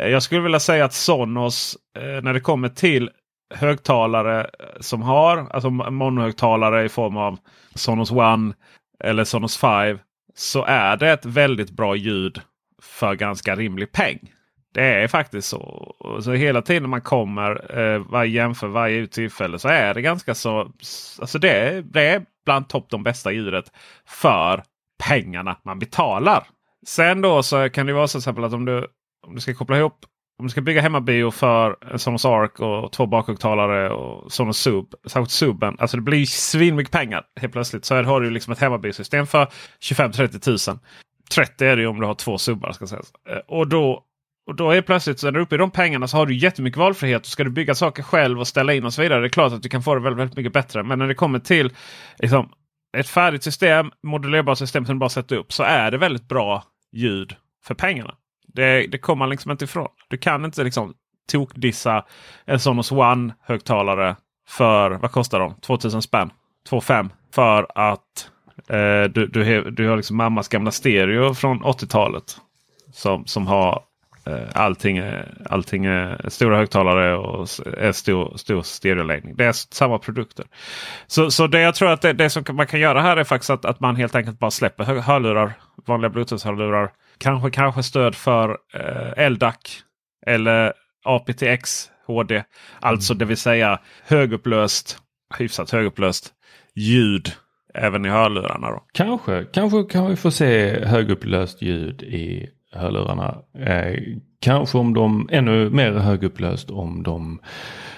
Eh, 0.00 0.08
jag 0.08 0.22
skulle 0.22 0.40
vilja 0.40 0.60
säga 0.60 0.84
att 0.84 0.94
Sonos 0.94 1.76
eh, 1.98 2.22
när 2.22 2.34
det 2.34 2.40
kommer 2.40 2.68
till 2.68 3.10
högtalare 3.54 4.50
som 4.80 5.02
har 5.02 5.46
alltså 5.50 5.70
monohögtalare 5.70 6.84
i 6.84 6.88
form 6.88 7.16
av 7.16 7.38
Sonos 7.74 8.10
One 8.10 8.54
eller 9.04 9.24
Sonos 9.24 9.56
5 9.56 9.98
så 10.34 10.64
är 10.64 10.96
det 10.96 11.10
ett 11.10 11.24
väldigt 11.24 11.70
bra 11.70 11.96
ljud 11.96 12.40
för 12.82 13.14
ganska 13.14 13.56
rimlig 13.56 13.92
peng. 13.92 14.18
Det 14.74 14.84
är 14.84 15.08
faktiskt 15.08 15.48
så. 15.48 15.94
Så 16.22 16.32
hela 16.32 16.62
tiden 16.62 16.90
man 16.90 17.00
kommer 17.00 17.78
eh, 17.78 17.98
varje 17.98 18.30
jämför 18.30 18.68
varje 18.68 19.06
tillfälle 19.06 19.58
så 19.58 19.68
är 19.68 19.94
det 19.94 20.02
ganska 20.02 20.34
så. 20.34 20.72
Alltså 21.20 21.38
det, 21.38 21.50
är, 21.50 21.82
det 21.82 22.02
är 22.02 22.22
bland 22.44 22.68
topp 22.68 22.86
de 22.90 23.02
bästa 23.02 23.32
ljudet 23.32 23.72
för 24.06 24.62
pengarna 25.08 25.56
man 25.64 25.78
betalar. 25.78 26.46
Sen 26.86 27.20
då 27.20 27.42
så 27.42 27.70
kan 27.70 27.86
det 27.86 27.92
vara 27.92 28.08
så 28.08 28.30
att 28.30 28.52
om 28.52 28.64
du, 28.64 28.86
om 29.26 29.34
du 29.34 29.40
ska 29.40 29.54
koppla 29.54 29.78
ihop 29.78 30.06
om 30.38 30.46
du 30.46 30.50
ska 30.50 30.60
bygga 30.60 30.80
hemmabio 30.80 31.30
för 31.30 31.76
eh, 31.90 31.96
Sonos 31.96 32.24
Arc 32.24 32.60
och 32.60 32.92
två 32.92 33.06
bakhögtalare 33.06 33.90
och 33.90 34.32
Sonos 34.32 34.58
Sub. 34.58 34.94
Särskilt 35.06 35.30
Suben. 35.30 35.76
Alltså 35.78 35.96
det 35.96 36.02
blir 36.02 36.26
svinmycket 36.26 36.92
pengar 36.92 37.24
helt 37.40 37.52
plötsligt. 37.52 37.84
Så 37.84 37.94
här 37.94 38.02
har 38.02 38.20
du 38.20 38.30
liksom 38.30 38.52
ett 38.52 38.58
hemmabiosystem 38.58 39.26
för 39.26 39.48
25-30 39.80 40.38
tusen. 40.38 40.78
30 41.30 41.64
är 41.66 41.76
det 41.76 41.82
ju 41.82 41.88
om 41.88 42.00
du 42.00 42.06
har 42.06 42.14
två 42.14 42.38
subbar. 42.38 42.72
Ska 42.72 42.86
sägas. 42.86 43.12
Eh, 43.28 43.38
och 43.48 43.68
då, 43.68 44.04
och 44.46 44.54
då 44.54 44.70
är 44.70 44.82
plötsligt 44.82 45.20
så 45.20 45.26
när 45.26 45.32
du 45.32 45.38
är 45.38 45.42
uppe 45.42 45.54
i 45.54 45.58
de 45.58 45.70
pengarna 45.70 46.08
så 46.08 46.16
har 46.16 46.26
du 46.26 46.34
jättemycket 46.36 46.78
valfrihet. 46.78 47.22
Och 47.22 47.26
ska 47.26 47.44
du 47.44 47.50
bygga 47.50 47.74
saker 47.74 48.02
själv 48.02 48.40
och 48.40 48.48
ställa 48.48 48.74
in 48.74 48.84
och 48.84 48.94
så 48.94 49.02
vidare. 49.02 49.20
Det 49.20 49.26
är 49.26 49.30
klart 49.30 49.52
att 49.52 49.62
du 49.62 49.68
kan 49.68 49.82
få 49.82 49.94
det 49.94 50.00
väldigt, 50.00 50.20
väldigt 50.20 50.36
mycket 50.36 50.52
bättre. 50.52 50.82
Men 50.82 50.98
när 50.98 51.08
det 51.08 51.14
kommer 51.14 51.38
till 51.38 51.72
liksom, 52.18 52.52
ett 52.96 53.08
färdigt 53.08 53.42
system, 53.42 53.90
modulerbart 54.02 54.58
system 54.58 54.86
som 54.86 54.94
du 54.94 54.98
bara 54.98 55.08
sätter 55.08 55.36
upp. 55.36 55.52
Så 55.52 55.62
är 55.62 55.90
det 55.90 55.98
väldigt 55.98 56.28
bra 56.28 56.64
ljud 56.92 57.36
för 57.64 57.74
pengarna. 57.74 58.14
Det, 58.58 58.86
det 58.86 58.98
kommer 58.98 59.18
man 59.18 59.30
liksom 59.30 59.50
inte 59.50 59.64
ifrån. 59.64 59.88
Du 60.08 60.16
kan 60.16 60.44
inte 60.44 60.64
liksom 60.64 60.94
tokdissa 61.32 62.04
en 62.44 62.60
Sonos 62.60 62.92
One 62.92 63.34
högtalare 63.40 64.16
för, 64.48 64.90
vad 64.90 65.12
kostar 65.12 65.40
de? 65.40 65.54
2000 65.54 66.02
spänn? 66.02 66.30
2,5 66.70 67.10
för 67.34 67.66
att 67.74 68.30
eh, 68.68 69.10
du, 69.10 69.26
du, 69.26 69.70
du 69.70 69.88
har 69.88 69.96
liksom 69.96 70.16
mammas 70.16 70.48
gamla 70.48 70.70
stereo 70.70 71.34
från 71.34 71.62
80-talet. 71.62 72.36
Som, 72.92 73.26
som 73.26 73.46
har 73.46 73.82
eh, 74.26 74.48
allting, 74.52 74.98
eh, 74.98 75.24
allting 75.46 75.84
är 75.84 76.28
stora 76.28 76.56
högtalare 76.56 77.16
och 77.16 77.48
är 77.66 77.86
eh, 77.86 77.92
stor, 77.92 78.36
stor 78.36 78.62
stereoläggning. 78.62 79.36
Det 79.36 79.44
är 79.44 79.52
samma 79.52 79.98
produkter. 79.98 80.46
Så, 81.06 81.30
så 81.30 81.46
det 81.46 81.60
jag 81.60 81.74
tror 81.74 81.90
att 81.90 82.02
det, 82.02 82.12
det 82.12 82.30
som 82.30 82.44
man 82.50 82.66
kan 82.66 82.80
göra 82.80 83.00
här 83.00 83.16
är 83.16 83.24
faktiskt 83.24 83.50
att, 83.50 83.64
att 83.64 83.80
man 83.80 83.96
helt 83.96 84.14
enkelt 84.14 84.38
bara 84.38 84.50
släpper 84.50 84.84
hörlurar, 84.84 85.52
vanliga 85.86 86.10
bluetooth-hörlurar 86.10 86.90
Kanske, 87.18 87.50
kanske 87.50 87.82
stöd 87.82 88.14
för 88.14 88.56
eh, 88.74 89.30
LDAC 89.30 89.54
eller 90.26 90.72
aptX 91.04 91.90
HD. 92.06 92.44
Alltså 92.80 93.12
mm. 93.12 93.18
det 93.18 93.24
vill 93.24 93.36
säga 93.36 93.78
högupplöst, 94.06 94.98
hyfsat 95.38 95.70
högupplöst 95.70 96.32
ljud 96.74 97.32
även 97.74 98.06
i 98.06 98.08
hörlurarna. 98.08 98.70
Då. 98.70 98.84
Kanske, 98.92 99.44
kanske 99.52 99.82
kan 99.82 100.10
vi 100.10 100.16
få 100.16 100.30
se 100.30 100.84
högupplöst 100.84 101.62
ljud 101.62 102.02
i 102.02 102.50
hörlurarna. 102.72 103.38
Eh, 103.58 103.98
kanske 104.40 104.78
om 104.78 104.94
de 104.94 105.28
ännu 105.32 105.70
mer 105.70 105.92
högupplöst 105.92 106.70
om 106.70 107.02
de 107.02 107.40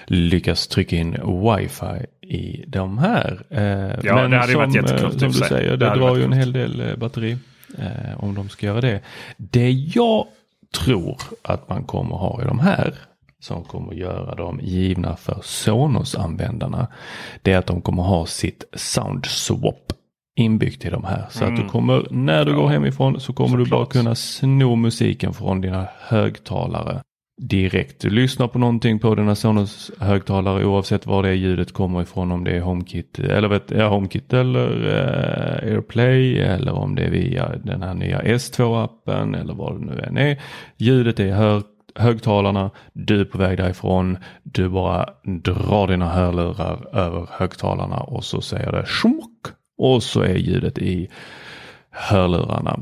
lyckas 0.07 0.67
trycka 0.67 0.95
in 0.95 1.11
wifi 1.11 2.05
i 2.21 2.63
de 2.67 2.97
här. 2.97 3.41
Eh, 3.49 3.99
ja, 4.03 4.15
men 4.15 4.31
det 4.31 4.37
hade 4.37 4.51
som, 4.51 4.61
varit 4.61 4.75
jättekul. 4.75 5.05
Eh, 5.05 5.17
som 5.17 5.27
du 5.27 5.33
säger, 5.33 5.77
det, 5.77 5.89
det 5.89 5.95
drar 5.95 6.15
ju 6.17 6.23
en 6.23 6.33
hel 6.33 6.53
del 6.53 6.89
eh, 6.89 6.95
batteri 6.95 7.37
eh, 7.79 8.23
om 8.23 8.35
de 8.35 8.49
ska 8.49 8.65
göra 8.65 8.81
det. 8.81 9.01
Det 9.37 9.71
jag 9.71 10.25
tror 10.85 11.17
att 11.41 11.69
man 11.69 11.83
kommer 11.83 12.15
ha 12.15 12.41
i 12.41 12.45
de 12.45 12.59
här 12.59 12.95
som 13.39 13.63
kommer 13.63 13.93
göra 13.93 14.35
dem 14.35 14.59
givna 14.63 15.15
för 15.15 15.39
Sonos-användarna. 15.43 16.87
Det 17.41 17.51
är 17.51 17.57
att 17.57 17.67
de 17.67 17.81
kommer 17.81 18.03
ha 18.03 18.25
sitt 18.25 18.63
Sound 18.73 19.25
Swap 19.25 19.93
inbyggt 20.35 20.85
i 20.85 20.89
de 20.89 21.03
här. 21.03 21.25
Så 21.29 21.43
mm. 21.43 21.53
att 21.53 21.57
du 21.57 21.61
mm. 21.61 21.71
kommer, 21.71 22.07
när 22.11 22.45
du 22.45 22.51
ja. 22.51 22.57
går 22.57 22.67
hemifrån 22.67 23.19
så 23.19 23.33
kommer 23.33 23.49
så 23.49 23.63
du 23.63 23.69
bara 23.69 23.85
kunna 23.85 24.15
sno 24.15 24.75
musiken 24.75 25.33
från 25.33 25.61
dina 25.61 25.87
högtalare 25.99 27.01
direkt. 27.41 28.01
Du 28.01 28.09
lyssnar 28.09 28.47
på 28.47 28.59
någonting 28.59 28.99
på 28.99 29.15
dina 29.15 29.35
Sonos 29.35 29.91
högtalare 29.99 30.65
oavsett 30.65 31.05
var 31.05 31.23
det 31.23 31.35
ljudet 31.35 31.73
kommer 31.73 32.01
ifrån. 32.01 32.31
Om 32.31 32.43
det 32.43 32.51
är 32.51 32.61
HomeKit 32.61 33.19
eller, 33.19 33.47
vet, 33.47 33.71
ja, 33.71 33.87
HomeKit 33.87 34.33
eller 34.33 34.87
eh, 34.87 35.71
AirPlay 35.71 36.39
eller 36.39 36.73
om 36.73 36.95
det 36.95 37.03
är 37.03 37.11
via 37.11 37.55
den 37.63 37.83
här 37.83 37.93
nya 37.93 38.21
S2-appen 38.21 39.41
eller 39.41 39.53
vad 39.53 39.79
det 39.79 39.85
nu 39.85 39.99
än 40.01 40.17
är. 40.17 40.41
Ljudet 40.77 41.19
är 41.19 41.33
hör, 41.33 41.63
högtalarna, 41.95 42.71
du 42.93 43.21
är 43.21 43.25
på 43.25 43.37
väg 43.37 43.57
därifrån, 43.57 44.17
du 44.43 44.69
bara 44.69 45.09
drar 45.23 45.87
dina 45.87 46.09
hörlurar 46.09 46.95
över 46.95 47.27
högtalarna 47.31 47.99
och 47.99 48.23
så 48.23 48.41
säger 48.41 48.71
det 48.71 48.85
schmuck 48.85 49.45
och 49.77 50.03
så 50.03 50.21
är 50.21 50.35
ljudet 50.35 50.77
i 50.77 51.09
hörlurarna. 51.91 52.79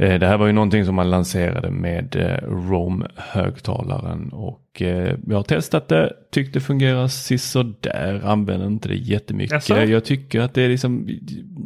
Eh, 0.00 0.18
det 0.18 0.26
här 0.26 0.38
var 0.38 0.46
ju 0.46 0.52
någonting 0.52 0.84
som 0.84 0.94
man 0.94 1.10
lanserade 1.10 1.70
med 1.70 2.16
eh, 2.16 2.48
Rome-högtalaren 2.48 4.28
och 4.32 4.82
eh, 4.82 5.14
jag 5.26 5.36
har 5.36 5.42
testat 5.42 5.88
det, 5.88 6.12
tyckte 6.30 6.58
det 6.58 6.60
fungerar 6.60 7.08
sisådär, 7.08 8.22
använder 8.24 8.66
inte 8.66 8.88
det 8.88 8.94
jättemycket. 8.94 9.52
Jaså? 9.52 9.84
Jag 9.84 10.04
tycker 10.04 10.40
att 10.40 10.54
det 10.54 10.62
är 10.62 10.68
liksom, 10.68 11.08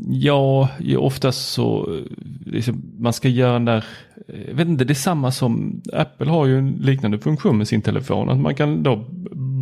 ja, 0.09 0.69
oftast 0.97 1.53
så, 1.53 1.99
liksom, 2.47 2.83
man 2.99 3.13
ska 3.13 3.29
göra 3.29 3.53
den 3.53 3.65
där, 3.65 3.85
jag 4.49 4.55
vet 4.55 4.69
inte, 4.69 4.85
det 4.85 4.93
är 4.93 4.95
samma 4.95 5.31
som 5.31 5.83
Apple 5.93 6.31
har 6.31 6.47
ju 6.47 6.59
en 6.59 6.71
liknande 6.71 7.19
funktion 7.19 7.59
med 7.59 7.69
sin 7.69 7.83
telefon, 7.83 8.29
att 8.29 8.41
man 8.41 8.55
kan 8.55 8.83
då 8.83 9.05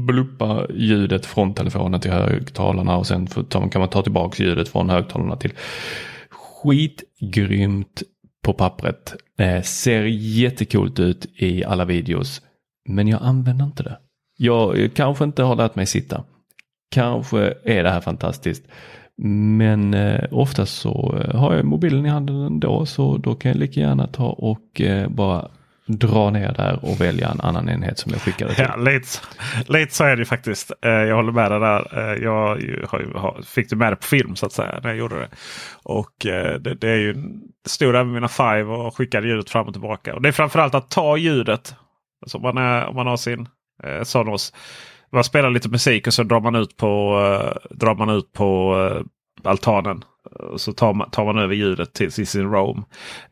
bluppa 0.06 0.66
ljudet 0.74 1.26
från 1.26 1.54
telefonen 1.54 2.00
till 2.00 2.10
högtalarna 2.10 2.96
och 2.96 3.06
sen 3.06 3.26
kan 3.50 3.80
man 3.80 3.88
ta 3.88 4.02
tillbaka 4.02 4.42
ljudet 4.42 4.68
från 4.68 4.90
högtalarna 4.90 5.36
till 5.36 5.52
skitgrymt 6.62 8.02
på 8.42 8.52
pappret. 8.52 9.14
Eh, 9.38 9.62
ser 9.62 10.02
jättekult 10.04 11.00
ut 11.00 11.26
i 11.36 11.64
alla 11.64 11.84
videos. 11.84 12.42
Men 12.88 13.08
jag 13.08 13.22
använder 13.22 13.64
inte 13.64 13.82
det. 13.82 13.98
Jag 14.38 14.90
kanske 14.94 15.24
inte 15.24 15.42
har 15.42 15.56
lärt 15.56 15.74
mig 15.74 15.86
sitta. 15.86 16.24
Kanske 16.90 17.54
är 17.64 17.82
det 17.82 17.90
här 17.90 18.00
fantastiskt. 18.00 18.64
Men 19.56 19.94
eh, 19.94 20.24
oftast 20.30 20.78
så 20.78 21.16
eh, 21.16 21.40
har 21.40 21.54
jag 21.54 21.64
mobilen 21.64 22.06
i 22.06 22.08
handen 22.08 22.36
ändå 22.36 22.86
så 22.86 23.16
då 23.16 23.34
kan 23.34 23.50
jag 23.50 23.58
lika 23.58 23.80
gärna 23.80 24.06
ta 24.06 24.28
och 24.28 24.80
eh, 24.80 25.08
bara 25.08 25.48
dra 25.98 26.30
ner 26.30 26.52
där 26.52 26.78
och 26.82 27.00
välja 27.00 27.28
en 27.28 27.40
annan 27.40 27.68
enhet 27.68 27.98
som 27.98 28.12
jag 28.12 28.20
skickade 28.20 28.54
till. 28.54 28.64
Ja, 28.68 28.76
lite, 28.76 29.08
lite 29.66 29.94
så 29.94 30.04
är 30.04 30.16
det 30.16 30.24
faktiskt. 30.24 30.72
Eh, 30.82 30.90
jag 30.90 31.16
håller 31.16 31.32
med 31.32 31.50
dig 31.50 31.60
där. 31.60 31.98
Eh, 31.98 32.22
jag 32.22 32.36
har, 33.14 33.42
fick 33.42 33.70
det 33.70 33.76
med 33.76 33.92
det 33.92 33.96
på 33.96 34.02
film 34.02 34.36
så 34.36 34.46
att 34.46 34.52
säga 34.52 34.80
när 34.82 34.90
jag 34.90 34.98
gjorde 34.98 35.18
det. 35.18 35.28
Och 35.82 36.26
eh, 36.26 36.54
det, 36.60 36.74
det 36.74 36.90
är 36.90 36.96
ju 36.96 37.14
stod 37.66 37.94
även 37.94 38.12
mina 38.12 38.28
Five 38.28 38.62
och 38.62 38.96
skickade 38.96 39.28
ljudet 39.28 39.50
fram 39.50 39.66
och 39.66 39.72
tillbaka. 39.72 40.14
Och 40.14 40.22
det 40.22 40.28
är 40.28 40.32
framförallt 40.32 40.74
att 40.74 40.90
ta 40.90 41.16
ljudet. 41.16 41.74
Alltså 42.22 42.38
om, 42.38 42.42
man 42.42 42.58
är, 42.58 42.86
om 42.86 42.96
man 42.96 43.06
har 43.06 43.16
sin 43.16 43.48
eh, 43.84 44.02
Sonos. 44.02 44.52
Man 45.12 45.24
spelar 45.24 45.50
lite 45.50 45.68
musik 45.68 46.06
och 46.06 46.14
så 46.14 46.22
drar 46.22 46.40
man 46.40 46.54
ut 46.54 46.76
på, 46.76 47.20
eh, 47.20 47.76
drar 47.76 47.94
man 47.94 48.10
ut 48.10 48.32
på 48.32 48.76
eh, 48.76 49.50
altanen. 49.50 50.04
Så 50.56 50.72
tar 50.72 50.92
man, 50.94 51.10
tar 51.10 51.24
man 51.24 51.38
över 51.38 51.54
ljudet 51.54 51.92
till, 51.92 52.12
sin 52.12 52.50
Roam. 52.50 52.84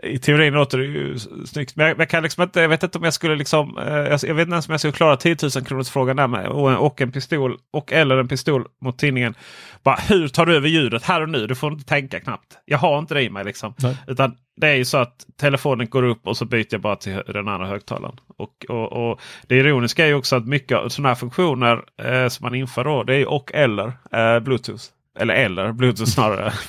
I 0.03 0.19
teorin 0.19 0.55
låter 0.55 0.79
det 0.79 0.85
ju 0.85 1.19
snyggt. 1.47 1.77
Men 1.77 1.87
jag, 1.87 2.01
jag, 2.01 2.09
kan 2.09 2.23
liksom 2.23 2.43
inte, 2.43 2.61
jag 2.61 2.69
vet 2.69 2.83
inte 2.83 2.99
om 2.99 3.05
jag 3.05 3.15
skulle 3.15 3.37
liksom. 3.37 3.79
Eh, 3.79 3.95
jag, 3.95 4.21
jag 4.23 4.35
vet 4.35 4.43
inte 4.43 4.55
ens 4.55 4.69
om 4.69 4.73
jag 4.73 4.81
skulle 4.81 4.93
klara 4.93 5.17
10 5.17 5.37
000 5.43 5.65
kronors 5.65 5.89
frågan 5.91 6.17
där 6.17 6.27
med. 6.27 6.47
Och, 6.47 6.87
och, 6.87 7.01
en 7.01 7.13
pistol 7.13 7.57
och 7.73 7.93
eller 7.93 8.17
en 8.17 8.29
pistol 8.29 8.65
mot 8.81 8.99
tidningen. 8.99 9.35
Bara, 9.83 9.97
hur 10.09 10.29
tar 10.29 10.47
du 10.47 10.57
över 10.57 10.69
ljudet 10.69 11.05
här 11.05 11.23
och 11.23 11.29
nu? 11.29 11.47
Du 11.47 11.55
får 11.55 11.73
inte 11.73 11.85
tänka 11.85 12.21
knappt. 12.21 12.59
Jag 12.65 12.79
har 12.79 12.99
inte 12.99 13.15
det 13.15 13.23
i 13.23 13.31
mig 13.31 13.45
liksom. 13.45 13.75
Utan 14.07 14.37
det 14.57 14.69
är 14.69 14.75
ju 14.75 14.85
så 14.85 14.99
att 14.99 15.27
telefonen 15.37 15.89
går 15.89 16.03
upp 16.03 16.27
och 16.27 16.37
så 16.37 16.45
byter 16.45 16.67
jag 16.71 16.81
bara 16.81 16.97
till 16.97 17.23
den 17.27 17.49
andra 17.49 17.67
högtalaren. 17.67 18.21
Och, 18.37 18.67
och, 18.69 19.11
och 19.11 19.21
Det 19.47 19.57
ironiska 19.57 20.05
är 20.05 20.09
ju 20.09 20.15
också 20.15 20.37
att 20.37 20.47
mycket 20.47 20.79
av 20.79 20.89
sådana 20.89 21.09
här 21.09 21.15
funktioner 21.15 21.85
eh, 22.03 22.29
som 22.29 22.45
man 22.45 22.55
inför 22.55 22.85
då. 22.85 23.03
Det 23.03 23.15
är 23.15 23.29
och 23.29 23.51
eller 23.55 23.93
eh, 24.13 24.41
Bluetooth. 24.41 24.85
Eller 25.19 25.35
eller 25.35 25.73
Bluetooth 25.73 26.11
snarare. 26.11 26.47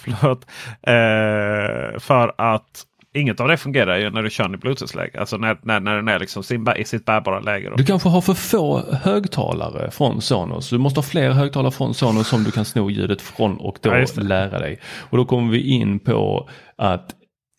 eh, 0.81 1.99
för 1.99 2.33
att 2.37 2.85
inget 3.13 3.39
av 3.39 3.47
det 3.47 3.57
fungerar 3.57 3.97
ju 3.97 4.09
när 4.09 4.23
du 4.23 4.29
kör 4.29 4.53
i 4.53 4.57
Bluetooth-läge. 4.57 5.19
Alltså 5.19 5.37
när, 5.37 5.57
när, 5.61 5.79
när 5.79 5.95
den 5.95 6.07
är 6.07 6.19
liksom 6.19 6.43
sin, 6.43 6.67
i 6.77 6.85
sitt 6.85 7.05
bärbara 7.05 7.39
läge. 7.39 7.69
Då. 7.69 7.75
Du 7.75 7.85
kanske 7.85 8.09
har 8.09 8.21
för 8.21 8.33
få 8.33 8.93
högtalare 8.93 9.91
från 9.91 10.21
Sonos. 10.21 10.69
Du 10.69 10.77
måste 10.77 10.97
ha 10.97 11.03
fler 11.03 11.31
högtalare 11.31 11.71
från 11.71 11.93
Sonos 11.93 12.27
som 12.27 12.43
du 12.43 12.51
kan 12.51 12.65
sno 12.65 12.89
ljudet 12.89 13.21
från 13.21 13.57
och 13.57 13.77
då 13.81 13.89
ja, 13.89 14.05
lära 14.15 14.59
dig. 14.59 14.79
Och 15.09 15.17
då 15.17 15.25
kommer 15.25 15.51
vi 15.51 15.61
in 15.61 15.99
på 15.99 16.49
att 16.77 17.15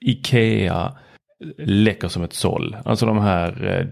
Ikea 0.06 0.92
läcker 1.58 2.08
som 2.08 2.22
ett 2.22 2.32
såll. 2.32 2.76
Alltså 2.84 3.06
de 3.06 3.18
här 3.18 3.66
eh, 3.66 3.86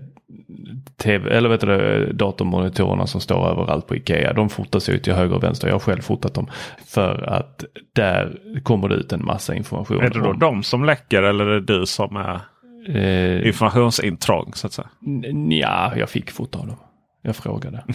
TV, 0.97 1.31
eller 1.31 1.49
vet 1.49 1.61
du, 1.61 2.13
datormonitorerna 2.13 3.07
som 3.07 3.21
står 3.21 3.49
överallt 3.51 3.87
på 3.87 3.97
Ikea. 3.97 4.33
De 4.33 4.49
fotas 4.49 4.89
ut 4.89 5.05
till 5.05 5.13
höger 5.13 5.37
och 5.37 5.43
vänster. 5.43 5.69
Jag 5.69 5.75
har 5.75 5.81
själv 5.81 6.01
fotat 6.01 6.35
dem. 6.35 6.51
För 6.87 7.23
att 7.23 7.65
där 7.93 8.39
kommer 8.63 8.89
det 8.89 8.95
ut 8.95 9.13
en 9.13 9.25
massa 9.25 9.55
information. 9.55 10.01
Är 10.01 10.11
det 10.11 10.21
då 10.21 10.31
om... 10.31 10.39
de 10.39 10.63
som 10.63 10.85
läcker 10.85 11.23
eller 11.23 11.47
är 11.47 11.61
det 11.61 11.79
du 11.79 11.87
som 11.87 12.17
är 12.17 12.41
eh... 12.89 13.47
informationsintrång? 13.47 14.53
Så 14.55 14.67
att 14.67 14.73
säga? 14.73 14.89
Ja, 15.51 15.93
jag 15.97 16.11
fick 16.11 16.31
fota 16.31 16.59
av 16.59 16.67
dem. 16.67 16.77
Jag 17.23 17.37
frågade. 17.37 17.85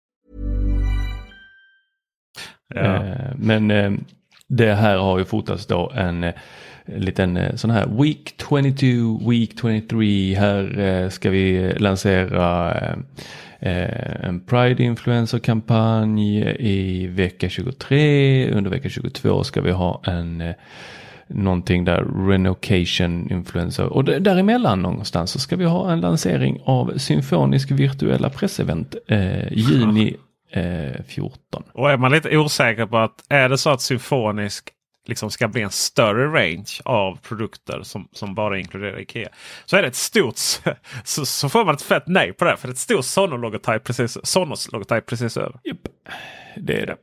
Ja. 2.75 2.81
Eh, 2.81 3.35
men 3.35 3.71
eh, 3.71 3.91
det 4.47 4.73
här 4.73 4.97
har 4.97 5.19
ju 5.19 5.25
fotats 5.25 5.65
då 5.65 5.91
en 5.95 6.23
eh, 6.23 6.33
liten 6.85 7.37
eh, 7.37 7.55
sån 7.55 7.69
här 7.69 7.87
Week 8.01 8.35
22, 8.49 9.29
Week 9.29 9.51
23. 9.61 10.35
Här 10.35 11.09
ska 11.09 11.29
vi 11.29 11.73
lansera 11.77 12.75
en 13.59 14.39
Pride 14.39 14.83
Influencer-kampanj 14.83 16.41
i 16.59 17.07
vecka 17.07 17.49
23. 17.49 18.51
Under 18.51 18.71
vecka 18.71 18.89
22 18.89 19.43
ska 19.43 19.61
vi 19.61 19.71
ha 19.71 20.01
en 20.05 20.53
någonting 21.33 21.85
där 21.85 22.27
Renocation 22.27 23.31
Influencer 23.31 23.85
och 23.85 24.03
däremellan 24.03 24.81
någonstans 24.81 25.31
så 25.31 25.39
ska 25.39 25.55
vi 25.55 25.65
ha 25.65 25.91
en 25.91 26.01
lansering 26.01 26.61
av 26.65 26.97
Symfonisk 26.97 27.71
virtuella 27.71 28.29
pressevent 28.29 28.95
eh, 29.07 29.53
juni 29.53 30.15
eh, 30.51 31.03
14. 31.07 31.63
Och 31.73 31.91
är 31.91 31.97
man 31.97 32.11
lite 32.11 32.37
osäker 32.37 32.85
på 32.85 32.97
att 32.97 33.23
är 33.29 33.49
det 33.49 33.57
så 33.57 33.69
att 33.69 33.81
Symfonisk 33.81 34.69
liksom 35.05 35.31
ska 35.31 35.47
bli 35.47 35.61
en 35.61 35.71
större 35.71 36.27
range 36.27 36.81
av 36.85 37.19
produkter 37.21 37.83
som, 37.83 38.07
som 38.11 38.35
bara 38.35 38.59
inkluderar 38.59 38.99
Ikea. 38.99 39.29
Så 39.65 39.77
är 39.77 39.81
det 39.81 39.87
ett 39.87 39.95
stort 39.95 40.37
så, 41.03 41.25
så 41.25 41.49
får 41.49 41.65
man 41.65 41.75
ett 41.75 41.81
fett 41.81 42.07
nej 42.07 42.33
på 42.33 42.45
det. 42.45 42.57
För 42.57 42.67
det 42.67 42.71
är 42.71 42.73
ett 42.73 42.77
stort 42.77 43.05
Sonos-logotype 43.05 43.79
precis, 43.79 44.17
Sonos 44.23 44.69
precis 45.05 45.37
över. 45.37 45.59
Yep. 45.63 45.77
Det 46.57 46.81
är 46.81 46.85
det. 46.85 46.95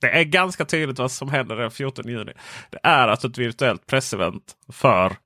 Det 0.00 0.10
är 0.10 0.24
ganska 0.24 0.64
tydligt 0.64 0.98
vad 0.98 1.12
som 1.12 1.28
händer 1.28 1.56
den 1.56 1.70
14 1.70 2.08
juni. 2.08 2.32
Det 2.70 2.78
är 2.82 3.08
alltså 3.08 3.28
ett 3.28 3.38
virtuellt 3.38 3.86
pressevent 3.86 4.52
för 4.72 5.16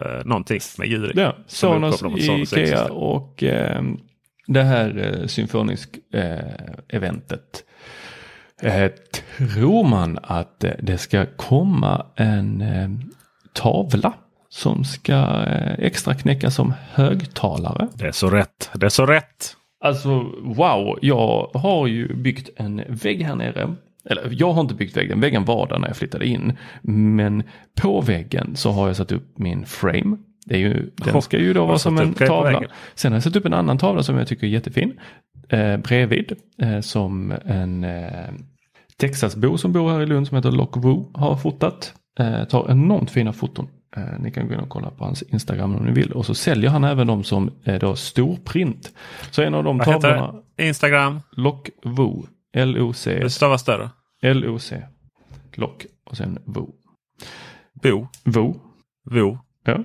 eh, 0.00 0.24
någonting 0.24 0.60
med 0.78 0.88
djur 0.88 1.12
Ja, 1.14 1.36
Sonos, 1.46 2.02
Ikea 2.02 2.84
och 2.84 3.42
eh, 3.42 3.82
det 4.46 4.62
här 4.62 4.98
eh, 4.98 5.26
symfonisk-eventet. 5.26 7.64
Eh, 8.62 8.82
eh, 8.82 8.90
tror 9.38 9.84
man 9.84 10.18
att 10.22 10.64
det 10.78 10.98
ska 10.98 11.26
komma 11.36 12.06
en 12.16 12.60
eh, 12.60 12.90
tavla 13.52 14.12
som 14.48 14.84
ska 14.84 15.44
eh, 15.46 15.74
extra 15.78 16.14
knäcka 16.14 16.50
som 16.50 16.74
högtalare? 16.92 17.88
Det 17.94 18.06
är 18.06 18.12
så 18.12 18.30
rätt. 18.30 18.70
Det 18.74 18.86
är 18.86 18.90
så 18.90 19.06
rätt. 19.06 19.56
Alltså 19.80 20.08
wow, 20.42 20.98
jag 21.02 21.50
har 21.54 21.86
ju 21.86 22.14
byggt 22.14 22.50
en 22.56 22.82
vägg 22.88 23.22
här 23.22 23.34
nere 23.34 23.74
eller 24.04 24.28
jag 24.32 24.52
har 24.52 24.60
inte 24.60 24.74
byggt 24.74 24.96
väggen, 24.96 25.20
väggen 25.20 25.44
var 25.44 25.66
där 25.66 25.78
när 25.78 25.88
jag 25.88 25.96
flyttade 25.96 26.26
in. 26.26 26.52
Men 26.82 27.42
på 27.80 28.00
väggen 28.00 28.56
så 28.56 28.70
har 28.70 28.86
jag 28.86 28.96
satt 28.96 29.12
upp 29.12 29.38
min 29.38 29.66
frame. 29.66 30.16
Det 30.44 30.54
är 30.54 30.58
ju, 30.58 30.90
den 30.96 31.22
ska 31.22 31.38
ju 31.38 31.52
då 31.52 31.66
vara 31.66 31.78
som 31.78 31.98
en 31.98 32.14
tavla. 32.14 32.62
Sen 32.94 33.12
har 33.12 33.16
jag 33.16 33.22
satt 33.22 33.36
upp 33.36 33.46
en 33.46 33.54
annan 33.54 33.78
tavla 33.78 34.02
som 34.02 34.16
jag 34.18 34.28
tycker 34.28 34.46
är 34.46 34.50
jättefin. 34.50 35.00
Eh, 35.48 35.76
bredvid 35.76 36.32
eh, 36.62 36.80
som 36.80 37.34
en 37.44 37.84
eh, 37.84 38.30
Texasbo 38.96 39.58
som 39.58 39.72
bor 39.72 39.90
här 39.90 40.00
i 40.00 40.06
Lund 40.06 40.28
som 40.28 40.36
heter 40.36 40.52
Lock 40.52 40.74
har 41.14 41.36
fotat. 41.36 41.94
Eh, 42.18 42.44
tar 42.44 42.70
enormt 42.70 43.10
fina 43.10 43.32
foton. 43.32 43.68
Eh, 43.96 44.02
ni 44.20 44.30
kan 44.30 44.48
gå 44.48 44.54
in 44.54 44.60
och 44.60 44.68
kolla 44.68 44.90
på 44.90 45.04
hans 45.04 45.22
Instagram 45.22 45.76
om 45.76 45.84
ni 45.84 45.92
vill. 45.92 46.12
Och 46.12 46.26
så 46.26 46.34
säljer 46.34 46.70
han 46.70 46.84
även 46.84 47.06
dem 47.06 47.24
som 47.24 47.50
är 47.64 47.78
då 47.80 47.96
storprint. 47.96 48.92
Så 49.30 49.42
en 49.42 49.54
av 49.54 49.64
de 49.64 49.78
Vad 49.78 49.86
tavlorna. 49.86 50.34
Instagram? 50.58 51.20
Lock. 51.32 51.70
L-O-C. 52.56 53.18
Det 53.22 53.30
stavas 53.30 53.60
större. 53.60 53.90
L-O-C. 54.22 54.82
Lock 55.54 55.86
och 56.04 56.16
sen 56.16 56.38
Vo. 56.44 56.70
Bo. 57.82 58.06
Vo. 58.24 58.56
Vo. 59.10 59.38
Ja. 59.64 59.84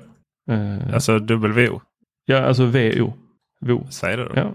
Uh, 0.49 0.93
alltså 0.93 1.19
dubbel-V-O. 1.19 1.81
Ja, 2.25 2.41
alltså 2.41 2.65
V-O. 2.65 3.13
Vo. 3.62 3.88
Säg 3.89 4.17
det 4.17 4.23
då. 4.23 4.31
Ja. 4.35 4.53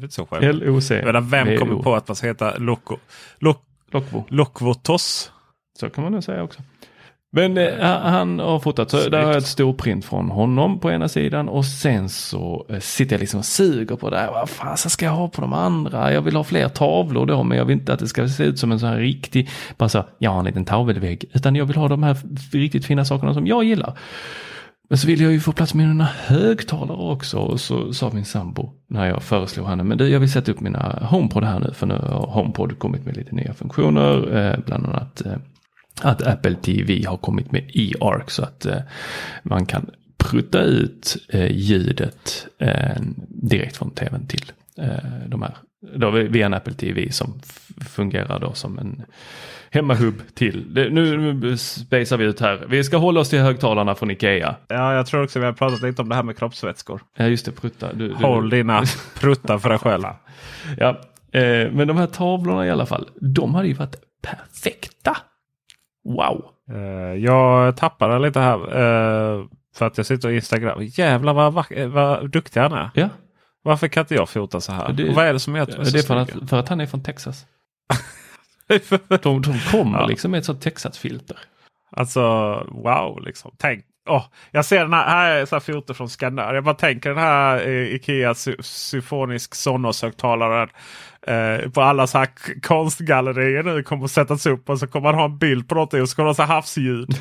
Det 0.00 0.12
så. 0.12 0.28
L-O-C. 0.40 1.04
Vem 1.22 1.58
kommer 1.58 1.82
på 1.82 1.94
att 1.94 2.08
man 2.08 2.16
ska 2.16 2.26
heta 2.26 2.56
Loco? 2.56 2.96
Lokvo. 3.38 4.24
Lokvotos. 4.28 5.32
Så 5.80 5.90
kan 5.90 6.04
man 6.04 6.12
nog 6.12 6.24
säga 6.24 6.42
också. 6.42 6.62
Men 7.32 7.58
eh, 7.58 7.78
han 7.84 8.38
har 8.38 8.58
fotat, 8.58 8.90
så 8.90 9.08
där 9.08 9.22
har 9.22 9.28
jag 9.28 9.36
ett 9.36 9.46
storprint 9.46 10.04
från 10.04 10.30
honom 10.30 10.80
på 10.80 10.90
ena 10.90 11.08
sidan 11.08 11.48
och 11.48 11.64
sen 11.64 12.08
så 12.08 12.66
eh, 12.68 12.78
sitter 12.78 13.14
jag 13.14 13.20
liksom 13.20 13.38
och 13.38 13.44
suger 13.44 13.96
på 13.96 14.10
det 14.10 14.18
här. 14.18 14.30
Vad 14.30 14.48
fasen 14.48 14.90
ska 14.90 15.04
jag 15.04 15.12
ha 15.12 15.28
på 15.28 15.40
de 15.40 15.52
andra? 15.52 16.12
Jag 16.12 16.22
vill 16.22 16.36
ha 16.36 16.44
fler 16.44 16.68
tavlor 16.68 17.26
då, 17.26 17.42
men 17.42 17.58
jag 17.58 17.64
vill 17.64 17.76
inte 17.76 17.92
att 17.92 17.98
det 17.98 18.08
ska 18.08 18.28
se 18.28 18.44
ut 18.44 18.58
som 18.58 18.72
en 18.72 18.80
sån 18.80 18.88
här 18.88 18.96
riktig, 18.96 19.50
bara 19.76 19.88
så, 19.88 20.04
jag 20.18 20.30
har 20.30 20.38
en 20.38 20.44
liten 20.44 20.64
tavelvägg, 20.64 21.24
utan 21.32 21.56
jag 21.56 21.64
vill 21.64 21.76
ha 21.76 21.88
de 21.88 22.02
här 22.02 22.16
riktigt 22.52 22.86
fina 22.86 23.04
sakerna 23.04 23.34
som 23.34 23.46
jag 23.46 23.64
gillar. 23.64 23.98
Men 24.88 24.98
så 24.98 25.06
ville 25.06 25.24
jag 25.24 25.32
ju 25.32 25.40
få 25.40 25.52
plats 25.52 25.74
med 25.74 25.88
mina 25.88 26.04
högtalare 26.04 27.12
också. 27.12 27.38
Och 27.38 27.60
så 27.60 27.92
sa 27.92 28.10
min 28.14 28.24
sambo 28.24 28.72
när 28.88 29.06
jag 29.06 29.22
föreslog 29.22 29.66
henne, 29.66 29.82
men 29.82 29.98
du 29.98 30.08
jag 30.08 30.20
vill 30.20 30.32
sätta 30.32 30.52
upp 30.52 30.60
mina 30.60 30.98
HomePod 31.10 31.44
här 31.44 31.60
nu. 31.60 31.72
För 31.74 31.86
nu 31.86 31.94
har 31.94 32.26
HomePod 32.26 32.78
kommit 32.78 33.04
med 33.04 33.16
lite 33.16 33.34
nya 33.34 33.54
funktioner. 33.54 34.36
Eh, 34.36 34.58
bland 34.66 34.86
annat 34.86 35.26
eh, 35.26 35.36
att 36.02 36.22
Apple 36.22 36.54
TV 36.54 37.04
har 37.06 37.16
kommit 37.16 37.52
med 37.52 37.70
eARC 37.74 38.32
så 38.32 38.42
att 38.42 38.66
eh, 38.66 38.80
man 39.42 39.66
kan 39.66 39.90
prutta 40.18 40.62
ut 40.62 41.16
eh, 41.28 41.52
ljudet 41.52 42.46
eh, 42.58 43.02
direkt 43.28 43.76
från 43.76 43.90
tvn 43.90 44.26
till 44.26 44.52
eh, 44.78 45.28
de 45.28 45.42
här. 45.42 45.56
Då 45.96 46.10
via 46.10 46.46
en 46.46 46.54
Apple 46.54 46.74
TV 46.74 47.12
som 47.12 47.40
fungerar 47.86 48.40
då 48.40 48.52
som 48.52 48.78
en 48.78 49.02
hemmahubb 49.70 50.22
till. 50.34 50.74
Det, 50.74 50.90
nu, 50.90 51.32
nu 51.34 51.56
spejsar 51.56 52.16
vi 52.16 52.24
ut 52.24 52.40
här. 52.40 52.64
Vi 52.68 52.84
ska 52.84 52.96
hålla 52.96 53.20
oss 53.20 53.30
till 53.30 53.38
högtalarna 53.38 53.94
från 53.94 54.10
Ikea. 54.10 54.56
Ja, 54.68 54.94
jag 54.94 55.06
tror 55.06 55.22
också 55.22 55.38
vi 55.38 55.44
har 55.44 55.52
pratat 55.52 55.82
lite 55.82 56.02
om 56.02 56.08
det 56.08 56.14
här 56.14 56.22
med 56.22 56.38
kroppsvätskor. 56.38 57.00
Ja, 57.16 57.26
just 57.26 57.46
det. 57.46 57.52
Prutta. 57.52 57.92
Du, 57.92 58.14
Håll 58.14 58.50
du... 58.50 58.56
dina 58.56 58.82
pruttar 59.20 59.58
för 59.58 59.68
dig 59.68 59.78
själv. 59.78 60.04
ja, 60.78 60.88
eh, 61.32 61.70
men 61.72 61.88
de 61.88 61.96
här 61.96 62.06
tavlorna 62.06 62.66
i 62.66 62.70
alla 62.70 62.86
fall. 62.86 63.08
De 63.20 63.54
hade 63.54 63.68
ju 63.68 63.74
varit 63.74 63.96
perfekta. 64.22 65.16
Wow. 66.04 66.44
Eh, 66.72 67.24
jag 67.24 67.76
tappade 67.76 68.18
lite 68.18 68.40
här. 68.40 68.58
Eh, 68.58 69.44
för 69.76 69.86
att 69.86 69.96
jag 69.96 70.06
sitter 70.06 70.28
och 70.28 70.34
Instagram. 70.34 70.78
Jävlar 70.82 71.34
vad, 71.34 71.54
vad 71.92 72.30
duktig 72.30 72.60
han 72.60 72.72
är. 72.72 72.90
Ja. 72.94 73.08
Varför 73.62 73.88
kan 73.88 74.00
inte 74.00 74.14
jag 74.14 74.28
fota 74.28 74.60
så 74.60 74.72
här? 74.72 74.92
Det, 74.92 75.12
vad 75.12 75.26
är 75.26 75.32
det 75.32 75.40
som 75.40 75.56
gör 75.56 75.62
att 75.62 75.92
Det 75.92 75.98
är 75.98 76.02
för 76.02 76.16
att, 76.16 76.30
för 76.48 76.56
att 76.56 76.68
han 76.68 76.80
är 76.80 76.86
från 76.86 77.02
Texas. 77.02 77.46
de, 79.22 79.42
de 79.42 79.60
kommer 79.70 79.98
ja. 79.98 80.06
liksom 80.06 80.30
med 80.30 80.38
ett 80.38 80.44
sånt 80.44 80.62
Texas-filter. 80.62 81.38
Alltså 81.90 82.20
wow 82.68 83.22
liksom. 83.24 83.54
Tänk. 83.58 83.84
Oh, 84.08 84.24
jag 84.50 84.64
ser 84.64 84.80
den 84.80 84.92
här, 84.92 85.08
här 85.08 85.30
är 85.30 85.46
så 85.46 85.54
här 85.54 85.60
foto 85.60 85.94
från 85.94 86.08
Skandinavien. 86.08 86.54
Jag 86.54 86.64
bara 86.64 86.74
tänker 86.74 87.10
den 87.10 87.18
här 87.18 87.68
eh, 87.68 87.94
Ikea 87.94 88.34
symfonisk 88.60 89.54
Sonos-högtalaren. 89.54 90.68
Eh, 91.26 91.70
på 91.70 91.80
alla 91.80 92.06
så 92.06 92.18
här 92.18 92.28
konstgallerier 92.62 93.62
nu 93.62 93.82
kommer 93.82 94.04
att 94.04 94.10
sättas 94.10 94.46
upp 94.46 94.70
och 94.70 94.78
så 94.78 94.86
kommer 94.86 95.12
man 95.12 95.14
ha 95.14 95.24
en 95.24 95.38
bild 95.38 95.68
på 95.68 95.74
någonting 95.74 96.02
och 96.02 96.08
så 96.08 96.16
kommer 96.16 96.34
det 96.34 96.42
ha 96.42 96.54
havsljud. 96.54 97.08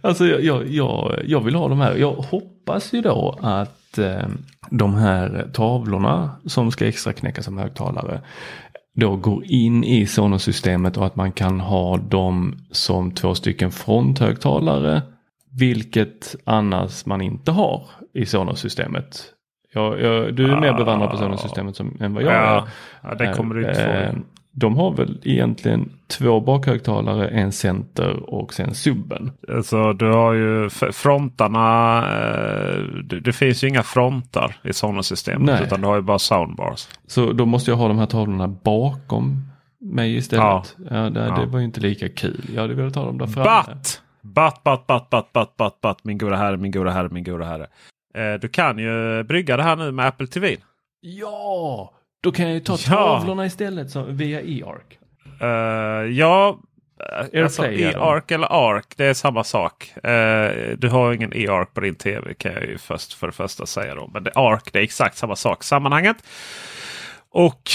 alltså 0.00 0.26
jag, 0.26 0.42
jag, 0.42 0.68
jag, 0.68 1.22
jag 1.24 1.40
vill 1.40 1.54
ha 1.54 1.68
de 1.68 1.80
här. 1.80 1.96
Jag 1.96 2.12
hoppas 2.12 2.92
ju 2.92 3.00
då 3.00 3.38
att 3.42 3.81
eh, 3.98 4.28
de 4.70 4.94
här 4.94 5.50
tavlorna 5.52 6.30
som 6.46 6.70
ska 6.70 6.86
extra 6.86 7.12
knäckas 7.12 7.44
som 7.44 7.58
högtalare 7.58 8.20
då 8.94 9.16
går 9.16 9.44
in 9.44 9.84
i 9.84 10.06
Sonos-systemet 10.06 10.96
och 10.96 11.06
att 11.06 11.16
man 11.16 11.32
kan 11.32 11.60
ha 11.60 11.96
dem 11.96 12.54
som 12.70 13.10
två 13.10 13.34
stycken 13.34 13.70
fronthögtalare. 13.70 15.02
Vilket 15.58 16.36
annars 16.44 17.06
man 17.06 17.20
inte 17.20 17.50
har 17.50 17.86
i 18.14 18.26
Sonos-systemet. 18.26 19.24
Jag, 19.74 20.00
jag, 20.00 20.34
du 20.34 20.52
är 20.52 20.60
mer 20.60 20.72
bevandrad 20.72 21.10
på 21.10 21.16
Sonos-systemet 21.16 21.80
än 21.80 22.14
vad 22.14 22.22
jag 22.22 22.32
ja, 22.32 22.36
är. 22.36 22.62
Ja, 23.02 23.14
det 23.14 23.34
kommer 23.34 23.54
du 23.54 23.68
inte 23.68 24.12
få. 24.14 24.18
De 24.54 24.76
har 24.76 24.90
väl 24.90 25.20
egentligen 25.22 25.90
två 26.06 26.40
bakhögtalare, 26.40 27.28
en 27.28 27.52
center 27.52 28.34
och 28.34 28.54
sen 28.54 28.74
subben. 28.74 29.32
Alltså 29.48 29.92
du 29.92 30.12
har 30.12 30.32
ju 30.32 30.70
frontarna. 30.92 31.98
Eh, 31.98 32.82
det, 33.04 33.20
det, 33.20 33.32
finns 33.32 33.64
ju 33.64 33.68
inga 33.68 33.82
frontar 33.82 34.56
i 34.64 34.72
sådana 34.72 35.02
systemet 35.02 35.62
utan 35.62 35.80
du 35.80 35.86
har 35.86 35.96
ju 35.96 36.02
bara 36.02 36.18
soundbars. 36.18 36.88
Så 37.06 37.32
då 37.32 37.46
måste 37.46 37.70
jag 37.70 37.78
ha 37.78 37.88
de 37.88 37.98
här 37.98 38.06
tavlorna 38.06 38.48
bakom 38.48 39.52
mig 39.80 40.16
istället. 40.16 40.44
Ja. 40.44 40.64
ja, 40.90 41.10
det, 41.10 41.20
ja. 41.20 41.36
det 41.40 41.46
var 41.46 41.58
ju 41.58 41.64
inte 41.64 41.80
lika 41.80 42.08
kul. 42.08 42.44
Jag 42.54 42.62
hade 42.62 42.74
velat 42.74 42.94
ha 42.94 43.04
dem 43.04 43.18
där 43.18 43.26
framme. 43.26 43.62
But! 43.66 44.02
But, 44.24 44.64
but, 44.64 44.86
but, 44.86 45.10
but, 45.10 45.32
but, 45.32 45.56
but, 45.56 45.80
but, 45.80 46.04
min 46.04 46.18
goda 46.18 46.36
herre, 46.36 46.56
min 46.56 46.72
goda 46.72 46.90
herre, 46.90 47.08
min 47.08 47.24
goda 47.24 47.44
herre. 47.44 47.66
Eh, 48.14 48.40
du 48.40 48.48
kan 48.48 48.78
ju 48.78 49.22
brygga 49.22 49.56
det 49.56 49.62
här 49.62 49.76
nu 49.76 49.92
med 49.92 50.06
Apple 50.06 50.26
TV. 50.26 50.56
Ja! 51.00 51.92
Då 52.22 52.32
kan 52.32 52.44
jag 52.44 52.54
ju 52.54 52.60
ta 52.60 52.76
tavlorna 52.76 53.46
istället 53.46 53.90
som, 53.90 54.16
via 54.16 54.40
e-arc. 54.40 54.98
Uh, 55.42 56.12
ja, 56.12 56.58
eh, 57.32 57.44
alltså 57.44 57.66
e-arc 57.66 58.30
eller 58.30 58.46
ARC 58.50 58.86
det 58.96 59.04
är 59.04 59.14
samma 59.14 59.44
sak. 59.44 59.92
Uh, 59.96 60.76
du 60.78 60.88
har 60.88 61.12
ingen 61.12 61.36
e-arc 61.36 61.68
på 61.74 61.80
din 61.80 61.94
tv 61.94 62.34
kan 62.34 62.52
jag 62.52 62.66
ju 62.66 62.78
först 62.78 63.14
för 63.14 63.26
det 63.26 63.32
första 63.32 63.66
säga. 63.66 63.94
Då. 63.94 64.10
Men 64.14 64.24
det, 64.24 64.32
ARC 64.34 64.62
det 64.72 64.78
är 64.78 64.82
exakt 64.82 65.16
samma 65.16 65.36
sak 65.36 65.64
sammanhanget. 65.64 66.16
Och 67.30 67.70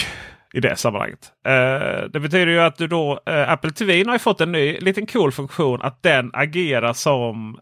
i 0.54 0.60
det 0.60 0.76
sammanhanget. 0.76 1.32
Uh, 1.48 2.10
det 2.10 2.20
betyder 2.20 2.48
ju 2.48 2.60
att 2.60 2.78
du 2.78 2.88
då 2.88 3.20
Apple 3.26 3.72
TV 3.72 4.04
har 4.08 4.18
fått 4.18 4.42
en 4.42 4.52
ny 4.52 4.80
liten 4.80 5.06
cool 5.06 5.32
funktion 5.32 5.82
att 5.82 6.04
den 6.04 6.32
agerar 6.34 6.94
som 6.94 7.60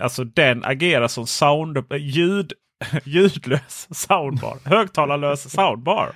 Alltså 0.00 0.24
den 0.24 0.64
agerar 0.64 1.08
som 1.08 1.26
sound, 1.26 1.84
ljud 1.98 2.52
ljudlös 3.04 3.88
soundbar. 3.90 4.58
Högtalarlös 4.64 5.50
soundbar. 5.52 6.12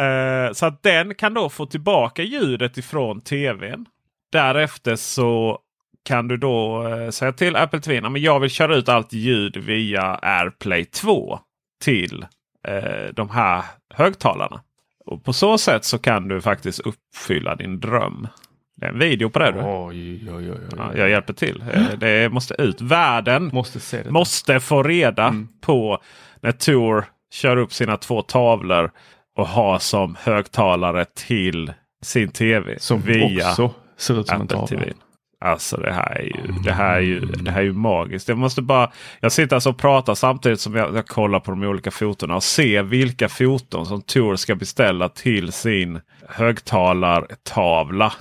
Uh, 0.00 0.52
så 0.52 0.66
att 0.66 0.82
den 0.82 1.14
kan 1.14 1.34
då 1.34 1.48
få 1.48 1.66
tillbaka 1.66 2.22
ljudet 2.22 2.78
ifrån 2.78 3.20
tvn. 3.20 3.86
Därefter 4.32 4.96
så 4.96 5.58
kan 6.04 6.28
du 6.28 6.36
då 6.36 6.88
uh, 6.88 7.10
säga 7.10 7.32
till 7.32 7.56
Apple 7.56 7.80
TV 7.80 8.06
att 8.06 8.20
jag 8.20 8.40
vill 8.40 8.50
köra 8.50 8.76
ut 8.76 8.88
allt 8.88 9.12
ljud 9.12 9.56
via 9.56 10.18
AirPlay 10.22 10.84
2 10.84 11.38
till 11.84 12.26
uh, 12.68 13.14
de 13.14 13.30
här 13.30 13.64
högtalarna. 13.94 14.60
Och 15.06 15.24
På 15.24 15.32
så 15.32 15.58
sätt 15.58 15.84
så 15.84 15.98
kan 15.98 16.28
du 16.28 16.40
faktiskt 16.40 16.80
uppfylla 16.80 17.56
din 17.56 17.80
dröm. 17.80 18.28
Det 18.76 18.86
är 18.86 18.90
en 18.90 18.98
video 18.98 19.30
på 19.30 19.38
det. 19.38 19.52
Du. 19.52 19.58
Oj, 19.58 20.30
oj, 20.30 20.50
oj, 20.50 20.58
ja, 20.76 20.96
jag 20.96 21.10
hjälper 21.10 21.32
till. 21.32 21.64
Eh, 21.72 21.98
det 21.98 22.32
måste 22.32 22.54
ut. 22.54 22.80
Världen 22.80 23.50
måste, 23.52 24.10
måste 24.10 24.60
få 24.60 24.82
reda 24.82 25.26
mm. 25.28 25.48
på 25.60 25.98
när 26.40 26.52
Tor 26.52 27.04
kör 27.32 27.56
upp 27.56 27.72
sina 27.72 27.96
två 27.96 28.22
tavlor 28.22 28.90
och 29.36 29.48
har 29.48 29.78
som 29.78 30.16
högtalare 30.20 31.04
till 31.14 31.72
sin 32.02 32.28
tv. 32.28 32.78
Som 32.78 33.00
via 33.00 33.50
också 33.50 33.74
ser 33.96 34.20
ut 34.20 34.28
som 34.28 34.42
Apple 34.42 34.58
en 34.58 34.66
TV. 34.66 34.92
Alltså 35.40 35.76
det 35.76 35.92
här 35.92 36.16
är 36.16 36.22
ju, 36.22 36.52
det 36.64 36.72
här 36.72 36.96
är 36.96 37.00
ju, 37.00 37.20
det 37.20 37.50
här 37.50 37.60
är 37.60 37.64
ju 37.64 37.72
magiskt. 37.72 38.28
Jag 38.28 38.38
måste 38.38 38.62
bara, 38.62 38.92
jag 39.20 39.32
sitter 39.32 39.56
alltså 39.56 39.70
och 39.70 39.78
pratar 39.78 40.14
samtidigt 40.14 40.60
som 40.60 40.74
jag, 40.74 40.96
jag 40.96 41.06
kollar 41.06 41.40
på 41.40 41.50
de 41.50 41.62
olika 41.62 41.90
fotona 41.90 42.36
och 42.36 42.42
ser 42.42 42.82
vilka 42.82 43.28
foton 43.28 43.86
som 43.86 44.02
Tor 44.02 44.36
ska 44.36 44.54
beställa 44.54 45.08
till 45.08 45.52
sin 45.52 46.00
högtalartavla. 46.28 48.12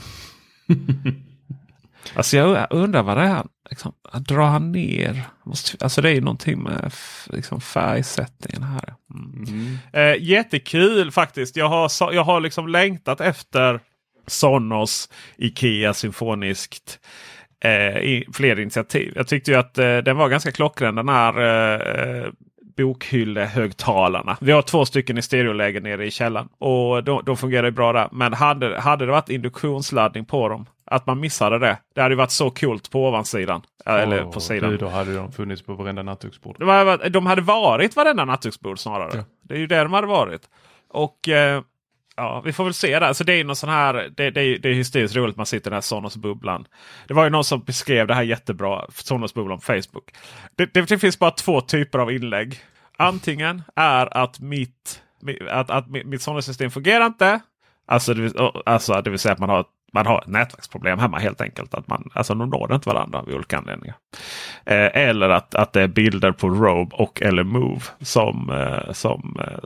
alltså 2.15 2.37
jag 2.37 2.67
undrar 2.69 3.03
vad 3.03 3.17
det 3.17 3.23
är. 3.23 3.43
Liksom, 3.69 3.93
drar 4.19 4.45
han 4.45 4.71
ner? 4.71 5.21
alltså 5.79 6.01
det 6.01 6.11
är 6.11 6.21
någonting 6.21 6.63
med 6.63 6.93
liksom, 7.29 7.61
färgsättningen 7.61 8.63
här. 8.63 8.93
Mm. 9.13 9.45
Mm. 9.47 9.77
Eh, 9.93 10.23
jättekul 10.23 11.11
faktiskt. 11.11 11.55
Jag 11.55 11.69
har, 11.69 12.13
jag 12.13 12.23
har 12.23 12.41
liksom 12.41 12.67
längtat 12.67 13.21
efter 13.21 13.79
Sonos 14.27 15.09
Ikea 15.37 15.93
symfoniskt. 15.93 16.99
Eh, 17.63 17.97
i 17.97 18.25
fler 18.33 18.59
initiativ. 18.59 19.13
Jag 19.15 19.27
tyckte 19.27 19.51
ju 19.51 19.57
att 19.57 19.77
eh, 19.77 19.97
den 19.97 20.17
var 20.17 20.29
ganska 20.29 20.51
klockren 20.51 20.95
den 20.95 21.09
här 21.09 21.39
eh, 21.39 22.21
eh 22.21 22.27
bokhyllehögtalarna. 22.75 24.37
Vi 24.41 24.51
har 24.51 24.61
två 24.61 24.85
stycken 24.85 25.17
i 25.17 25.21
stereoläge 25.21 25.79
nere 25.79 26.05
i 26.05 26.11
källaren. 26.11 26.49
Och 26.57 27.03
de, 27.03 27.23
de 27.25 27.37
fungerar 27.37 27.71
bra 27.71 27.93
där. 27.93 28.09
Men 28.11 28.33
hade, 28.33 28.79
hade 28.79 29.05
det 29.05 29.11
varit 29.11 29.29
induktionsladdning 29.29 30.25
på 30.25 30.49
dem. 30.49 30.65
Att 30.85 31.07
man 31.07 31.19
missade 31.19 31.59
det. 31.59 31.77
Det 31.95 32.01
hade 32.01 32.15
varit 32.15 32.31
så 32.31 32.49
coolt 32.49 32.91
på 32.91 33.07
ovansidan. 33.07 33.61
Oh, 33.85 33.93
eller 33.93 34.25
på 34.25 34.39
sidan. 34.39 34.69
Du, 34.71 34.77
då 34.77 34.87
hade 34.87 35.15
de 35.15 35.31
funnits 35.31 35.61
på 35.61 35.73
varenda 35.73 36.03
nattduksbord. 36.03 36.55
De, 37.11 37.25
hade 37.25 37.41
varit 37.41 37.95
varenda 37.95 38.25
nattduksbord 38.25 38.79
snarare. 38.79 39.11
Ja. 39.13 39.23
Det 39.41 39.53
är 39.53 39.59
ju 39.59 39.67
det 39.67 39.83
de 39.83 39.93
hade 39.93 40.07
varit. 40.07 40.41
Och 40.89 41.29
eh, 41.29 41.61
Ja, 42.15 42.41
vi 42.45 42.53
får 42.53 42.63
väl 42.63 42.73
se 42.73 42.99
där. 42.99 43.13
Så 43.13 43.23
det 43.23 43.33
är 43.33 43.43
någon 43.43 43.55
sån 43.55 43.69
här. 43.69 43.93
Det, 43.93 44.31
det, 44.31 44.57
det 44.57 44.69
är 44.69 44.73
hysteriskt 44.73 45.15
roligt 45.15 45.37
man 45.37 45.45
sitter 45.45 45.69
i 45.69 45.69
den 45.69 45.73
här 45.73 45.81
Sonos-bubblan. 45.81 46.67
Det 47.07 47.13
var 47.13 47.23
ju 47.23 47.29
någon 47.29 47.43
som 47.43 47.63
beskrev 47.63 48.07
det 48.07 48.15
här 48.15 48.23
jättebra. 48.23 48.85
Sonos-bubblan 48.89 49.57
på 49.57 49.63
Facebook. 49.63 50.11
Det, 50.55 50.73
det, 50.73 50.81
det, 50.81 50.99
finns 50.99 51.19
bara 51.19 51.31
två 51.31 51.61
typer 51.61 51.99
av 51.99 52.11
inlägg. 52.11 52.59
Antingen 52.97 53.61
är 53.75 54.17
att 54.17 54.39
mitt, 54.39 55.01
att, 55.49 55.69
att 55.69 55.87
mitt 55.87 56.21
Sonos-system 56.21 56.71
fungerar 56.71 57.05
inte. 57.05 57.39
Alltså 57.85 58.13
det, 58.13 58.51
alltså 58.65 59.01
det 59.01 59.09
vill 59.09 59.19
säga 59.19 59.33
att 59.33 59.39
man 59.39 59.49
har 59.49 59.65
man 59.93 60.05
har 60.05 60.21
ett 60.21 60.27
nätverksproblem 60.27 60.99
hemma 60.99 61.19
helt 61.19 61.41
enkelt. 61.41 61.73
Att 61.73 61.87
man, 61.87 62.09
alltså 62.13 62.35
de 62.35 62.49
når 62.49 62.75
inte 62.75 62.89
varandra 62.89 63.19
av 63.19 63.29
olika 63.29 63.57
anledningar. 63.57 63.95
Eh, 64.65 64.89
eller 64.93 65.29
att, 65.29 65.55
att 65.55 65.73
det 65.73 65.81
är 65.81 65.87
bilder 65.87 66.31
på 66.31 66.49
Robe 66.49 66.95
och 66.95 67.21
eller 67.21 67.43
Move 67.43 67.81
som, 68.01 68.49
eh, 68.49 68.91
som 68.91 69.37
eh, 69.39 69.59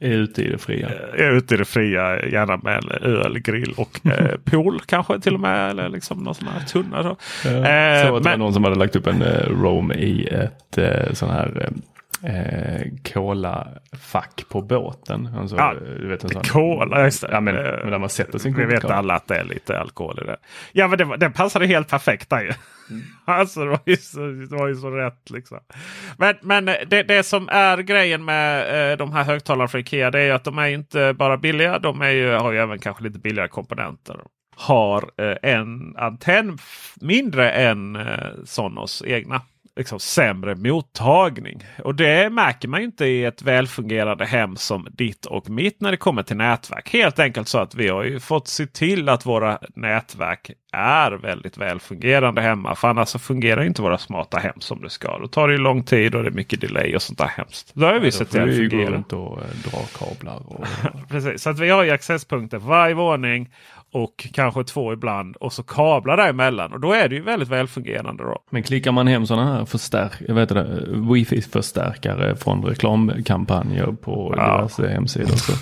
är 0.00 0.10
ute 0.10 0.42
i 0.42 0.50
det 0.50 0.58
fria. 0.58 0.88
Är 1.14 1.30
ute 1.36 1.54
i 1.54 1.58
det 1.58 1.64
fria, 1.64 2.26
gärna 2.26 2.56
med 2.56 2.84
en 2.84 2.90
öl, 3.12 3.38
grill 3.38 3.74
och 3.76 4.06
eh, 4.06 4.36
pool 4.44 4.80
kanske 4.86 5.20
till 5.20 5.34
och 5.34 5.40
med. 5.40 5.70
Eller 5.70 5.88
liksom 5.88 6.18
någon 6.24 6.34
sån 6.34 6.48
här 6.48 6.66
tunna. 6.66 7.02
Så. 7.02 7.16
Ja, 7.44 7.50
Eh, 7.50 8.00
så 8.02 8.06
att 8.06 8.06
det 8.06 8.10
var 8.10 8.20
men- 8.20 8.38
någon 8.38 8.54
som 8.54 8.64
hade 8.64 8.76
lagt 8.76 8.96
upp 8.96 9.06
en 9.06 9.22
eh, 9.22 9.48
rom 9.62 9.92
i 9.92 10.26
ett 10.26 10.78
eh, 10.78 11.12
sån 11.12 11.30
här 11.30 11.70
eh, 12.22 12.82
cola-fack 13.12 14.44
på 14.48 14.62
båten. 14.62 15.34
Alltså, 15.38 15.56
Ja, 15.56 15.74
du 16.00 16.08
vet, 16.08 16.24
en 16.24 16.30
sån, 16.30 16.42
Cola, 16.42 17.04
just 17.04 17.20
det. 17.20 17.28
Ja, 17.32 17.40
men, 17.40 17.56
Eh, 17.56 17.62
men 17.82 17.90
där 17.90 17.98
man 17.98 18.08
sätter 18.08 18.38
sin 18.38 18.54
Vi 18.56 18.64
vet 18.64 18.82
cola. 18.82 18.94
alla 18.94 19.14
att 19.14 19.26
det 19.28 19.36
är 19.36 19.44
lite 19.44 19.80
alkohol 19.80 20.18
i 20.22 20.26
det. 20.26 20.36
Ja 20.72 20.88
men 20.88 20.98
det, 20.98 21.16
den 21.16 21.32
passade 21.32 21.66
helt 21.66 21.88
perfekt 21.88 22.30
där 22.30 22.40
ju. 22.42 22.52
alltså 23.24 23.60
det 23.60 23.70
var 23.70 23.80
ju 23.86 23.96
så, 23.96 24.20
det 24.20 24.56
var 24.56 24.68
ju 24.68 24.74
så 24.74 24.90
rätt 24.90 25.30
liksom. 25.30 25.58
Men, 26.16 26.34
men 26.42 26.64
det, 26.64 27.02
det 27.02 27.22
som 27.22 27.48
är 27.48 27.78
grejen 27.78 28.24
med 28.24 28.90
eh, 28.92 28.96
de 28.96 29.12
här 29.12 29.24
högtalarna 29.24 29.68
från 29.68 29.80
Ikea 29.80 30.10
det 30.10 30.20
är 30.20 30.24
ju 30.24 30.30
att 30.32 30.44
de 30.44 30.58
är 30.58 30.68
inte 30.68 31.14
bara 31.18 31.36
billiga. 31.36 31.78
De 31.78 32.02
är 32.02 32.10
ju, 32.10 32.32
har 32.32 32.52
ju 32.52 32.58
även 32.58 32.78
kanske 32.78 33.02
lite 33.04 33.18
billigare 33.18 33.48
komponenter. 33.48 34.16
Har 34.56 35.10
eh, 35.22 35.36
en 35.52 35.96
antenn 35.96 36.58
mindre 37.00 37.50
än 37.50 37.96
eh, 37.96 38.04
Sonos 38.44 39.02
egna. 39.06 39.42
Liksom 39.78 40.00
sämre 40.00 40.54
mottagning. 40.54 41.64
Och 41.84 41.94
det 41.94 42.30
märker 42.30 42.68
man 42.68 42.80
ju 42.80 42.86
inte 42.86 43.04
i 43.06 43.24
ett 43.24 43.42
välfungerande 43.42 44.24
hem 44.24 44.56
som 44.56 44.86
ditt 44.90 45.26
och 45.26 45.50
mitt 45.50 45.80
när 45.80 45.90
det 45.90 45.96
kommer 45.96 46.22
till 46.22 46.36
nätverk. 46.36 46.92
Helt 46.92 47.18
enkelt 47.18 47.48
så 47.48 47.58
att 47.58 47.74
vi 47.74 47.88
har 47.88 48.04
ju 48.04 48.20
fått 48.20 48.48
se 48.48 48.66
till 48.66 49.08
att 49.08 49.26
våra 49.26 49.58
nätverk 49.74 50.50
är 50.72 51.12
väldigt 51.12 51.58
välfungerande 51.58 52.40
hemma. 52.40 52.74
För 52.74 52.88
annars 52.88 53.08
så 53.08 53.18
fungerar 53.18 53.64
inte 53.64 53.82
våra 53.82 53.98
smarta 53.98 54.38
hem 54.38 54.60
som 54.60 54.82
det 54.82 54.90
ska. 54.90 55.18
Då 55.18 55.26
tar 55.28 55.48
det 55.48 55.54
ju 55.54 55.60
lång 55.60 55.82
tid 55.82 56.14
och 56.14 56.22
det 56.22 56.28
är 56.28 56.32
mycket 56.32 56.60
delay 56.60 56.94
och 56.96 57.02
sånt 57.02 57.18
där 57.18 57.26
hemskt. 57.36 57.70
Då 57.74 57.86
har 57.86 57.98
vi 57.98 58.06
Då 58.06 58.10
sett 58.10 58.30
till 58.30 58.40
att 58.40 58.46
det 58.46 58.64
gå 58.64 58.70
fungerar. 58.70 58.92
runt 58.92 59.12
och 59.12 59.38
eh, 59.38 59.70
dra 59.70 59.78
kablar. 59.98 60.42
Och, 60.46 60.64
Precis, 61.08 61.42
så 61.42 61.50
att 61.50 61.58
vi 61.58 61.70
har 61.70 61.84
ju 61.84 61.90
accesspunkter 61.90 62.58
på 62.58 62.66
varje 62.66 62.94
våning. 62.94 63.50
Och 63.92 64.28
kanske 64.32 64.64
två 64.64 64.92
ibland. 64.92 65.36
Och 65.36 65.52
så 65.52 65.62
kablar 65.62 66.16
däremellan. 66.16 66.72
Och 66.72 66.80
då 66.80 66.92
är 66.92 67.08
det 67.08 67.14
ju 67.14 67.22
väldigt 67.22 67.48
välfungerande. 67.48 68.24
Då. 68.24 68.38
men 68.50 68.62
klickar 68.62 68.92
man 68.92 69.06
hem 69.06 69.26
sådana 69.26 69.54
här 69.56 69.64
förstärk, 69.68 70.12
vet 70.28 70.48
det, 70.48 70.84
wifi-förstärkare 71.12 72.36
från 72.36 72.64
reklamkampanjer 72.64 73.86
på 73.86 74.34
Ja. 74.36 74.56
diverse 74.56 74.88
hemsidor. 74.88 75.36
Så 75.36 75.52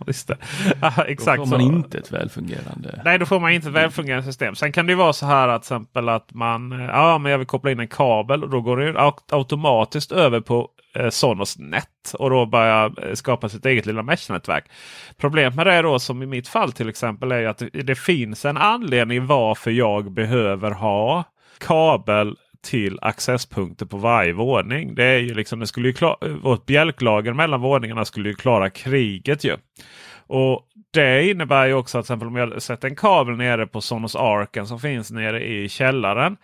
Just 0.06 0.28
det. 0.28 0.36
Ja, 0.80 0.92
då 0.96 1.02
exakt 1.02 1.38
får 1.38 1.46
man 1.46 1.60
så. 1.60 1.66
inte 1.66 1.98
ett 1.98 2.12
välfungerande. 2.12 3.02
Nej, 3.04 3.18
då 3.18 3.26
får 3.26 3.40
man 3.40 3.52
inte 3.52 3.68
ett 3.68 3.74
välfungerande 3.74 4.26
system. 4.26 4.54
Sen 4.54 4.72
kan 4.72 4.86
det 4.86 4.94
vara 4.94 5.12
så 5.12 5.26
här 5.26 5.48
att, 5.48 5.62
exempel 5.62 6.08
att 6.08 6.34
man 6.34 6.70
ja, 6.92 7.18
men 7.18 7.32
jag 7.32 7.38
vill 7.38 7.46
koppla 7.46 7.70
in 7.70 7.80
en 7.80 7.88
kabel 7.88 8.44
och 8.44 8.50
då 8.50 8.60
går 8.60 8.76
det 8.76 9.00
automatiskt 9.32 10.12
över 10.12 10.40
på 10.40 10.68
eh, 10.98 11.08
Sonos 11.08 11.58
nät 11.58 11.84
och 12.18 12.30
då 12.30 12.46
börjar 12.46 13.08
eh, 13.08 13.14
skapa 13.14 13.48
sitt 13.48 13.66
eget 13.66 13.86
lilla 13.86 14.02
mesh-nätverk. 14.02 14.64
Problemet 15.16 15.54
med 15.54 15.66
det 15.66 15.82
då 15.82 15.98
som 15.98 16.22
i 16.22 16.26
mitt 16.26 16.48
fall 16.48 16.72
till 16.72 16.88
exempel 16.88 17.32
är 17.32 17.46
att 17.46 17.62
det 17.72 17.98
finns 17.98 18.44
en 18.44 18.56
anledning 18.56 19.26
varför 19.26 19.70
jag 19.70 20.12
behöver 20.12 20.70
ha 20.70 21.24
kabel 21.58 22.36
till 22.66 22.98
accesspunkter 23.02 23.86
på 23.86 23.96
varje 23.96 24.32
våning. 24.32 24.94
Det 24.94 25.04
är 25.04 25.18
ju 25.18 25.34
liksom, 25.34 25.60
det 25.60 25.66
skulle 25.66 25.88
ju 25.88 25.94
klara, 25.94 26.16
vårt 26.42 26.66
bjälklager 26.66 27.32
mellan 27.32 27.60
våningarna 27.60 28.04
skulle 28.04 28.28
ju 28.28 28.34
klara 28.34 28.70
kriget 28.70 29.44
ju. 29.44 29.56
Och 30.28 30.66
Det 30.92 31.30
innebär 31.30 31.66
ju 31.66 31.74
också 31.74 31.98
att 31.98 32.06
till 32.06 32.14
exempel 32.14 32.28
om 32.28 32.36
jag 32.36 32.62
sätter 32.62 32.88
en 32.88 32.96
kabel 32.96 33.36
nere 33.36 33.66
på 33.66 33.80
Sonos 33.80 34.16
Arken 34.16 34.66
som 34.66 34.80
finns 34.80 35.10
nere 35.10 35.44
i 35.46 35.68
källaren. 35.68 36.36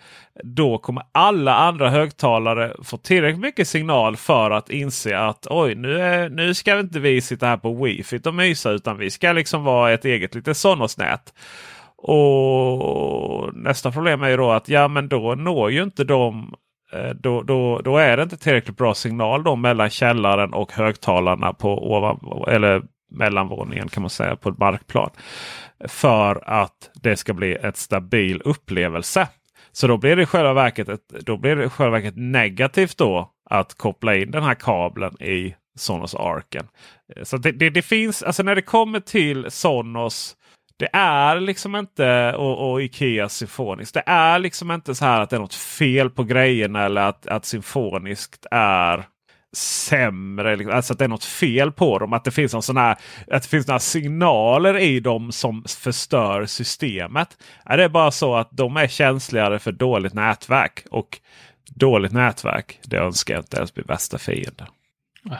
Då 0.44 0.78
kommer 0.78 1.02
alla 1.12 1.54
andra 1.54 1.90
högtalare 1.90 2.74
få 2.84 2.96
tillräckligt 2.96 3.40
mycket 3.40 3.68
signal 3.68 4.16
för 4.16 4.50
att 4.50 4.70
inse 4.70 5.18
att 5.18 5.46
oj, 5.50 5.74
nu, 5.74 6.00
är, 6.00 6.28
nu 6.28 6.54
ska 6.54 6.80
inte 6.80 7.00
vi 7.00 7.20
sitta 7.20 7.46
här 7.46 7.56
på 7.56 7.84
wifi 7.84 8.20
och 8.24 8.34
mysa 8.34 8.70
utan 8.70 8.98
vi 8.98 9.10
ska 9.10 9.32
liksom 9.32 9.64
vara 9.64 9.92
ett 9.92 10.04
eget 10.04 10.34
litet 10.34 10.56
Sonos-nät. 10.56 11.32
Och 12.02 13.56
nästa 13.56 13.92
problem 13.92 14.22
är 14.22 14.28
ju 14.28 14.36
då 14.36 14.50
att 14.50 14.68
ja, 14.68 14.88
men 14.88 15.08
då 15.08 15.34
når 15.34 15.70
ju 15.70 15.82
inte 15.82 16.04
de 16.04 16.54
eh, 16.92 17.10
då, 17.10 17.42
då, 17.42 17.78
då 17.78 17.96
är 17.96 18.16
det 18.16 18.22
inte 18.22 18.36
tillräckligt 18.36 18.76
bra 18.76 18.94
signal 18.94 19.44
då 19.44 19.56
mellan 19.56 19.90
källaren 19.90 20.54
och 20.54 20.72
högtalarna 20.72 21.52
på 21.52 21.92
ovan, 21.92 22.44
eller 22.48 22.82
mellanvåningen 23.10 23.88
kan 23.88 24.02
man 24.02 24.10
säga 24.10 24.36
på 24.36 24.48
ett 24.48 24.58
markplan. 24.58 25.10
För 25.88 26.42
att 26.46 26.90
det 26.94 27.16
ska 27.16 27.32
bli 27.34 27.54
ett 27.54 27.76
stabil 27.76 28.42
upplevelse. 28.44 29.28
Så 29.72 29.86
då 29.86 29.96
blir 29.96 30.16
det 30.16 30.22
i 30.22 30.26
själva 30.26 30.52
verket, 30.52 30.88
ett, 30.88 31.08
då 31.08 31.36
blir 31.36 31.56
det 31.56 31.64
i 31.64 31.68
själva 31.68 31.98
verket 31.98 32.16
negativt 32.16 32.98
då 32.98 33.30
att 33.50 33.74
koppla 33.74 34.16
in 34.16 34.30
den 34.30 34.42
här 34.42 34.54
kabeln 34.54 35.22
i 35.22 35.54
Sonos 35.76 36.14
Arken. 36.14 36.66
Eh, 37.16 37.22
så 37.24 37.36
det, 37.36 37.52
det, 37.52 37.70
det 37.70 37.82
finns, 37.82 38.22
alltså 38.22 38.42
när 38.42 38.54
det 38.54 38.62
kommer 38.62 39.00
till 39.00 39.50
Sonos 39.50 40.36
det 40.82 40.90
är 40.92 41.40
liksom 41.40 41.76
inte, 41.76 42.34
och, 42.36 42.72
och 42.72 42.82
Ikea 42.82 43.28
symfoniskt. 43.28 43.94
Det 43.94 44.02
är 44.06 44.38
liksom 44.38 44.70
inte 44.70 44.94
så 44.94 45.04
här 45.04 45.20
att 45.20 45.30
det 45.30 45.36
är 45.36 45.40
något 45.40 45.54
fel 45.54 46.10
på 46.10 46.24
grejerna 46.24 46.84
eller 46.84 47.00
att, 47.00 47.26
att 47.26 47.44
symfoniskt 47.44 48.46
är 48.50 49.04
sämre. 49.56 50.56
Liksom. 50.56 50.76
Alltså 50.76 50.92
att 50.92 50.98
det 50.98 51.04
är 51.04 51.08
något 51.08 51.24
fel 51.24 51.72
på 51.72 51.98
dem. 51.98 52.12
Att 52.12 52.24
det 52.24 52.30
finns, 52.30 52.52
någon 52.52 52.62
sån 52.62 52.76
här, 52.76 52.96
att 53.30 53.42
det 53.42 53.48
finns 53.48 53.66
några 53.66 53.78
signaler 53.78 54.78
i 54.78 55.00
dem 55.00 55.32
som 55.32 55.64
förstör 55.68 56.46
systemet. 56.46 57.28
Är 57.64 57.76
det 57.76 57.84
är 57.84 57.88
bara 57.88 58.10
så 58.10 58.34
att 58.34 58.48
de 58.50 58.76
är 58.76 58.88
känsligare 58.88 59.58
för 59.58 59.72
dåligt 59.72 60.14
nätverk. 60.14 60.84
Och 60.90 61.18
dåligt 61.74 62.12
nätverk, 62.12 62.80
det 62.82 62.96
önskar 62.96 63.34
jag 63.34 63.42
inte 63.42 63.56
ens 63.56 63.74
bli 63.74 63.82
värsta 63.82 64.18
fienden. 64.18 64.66
Ah. 65.30 65.36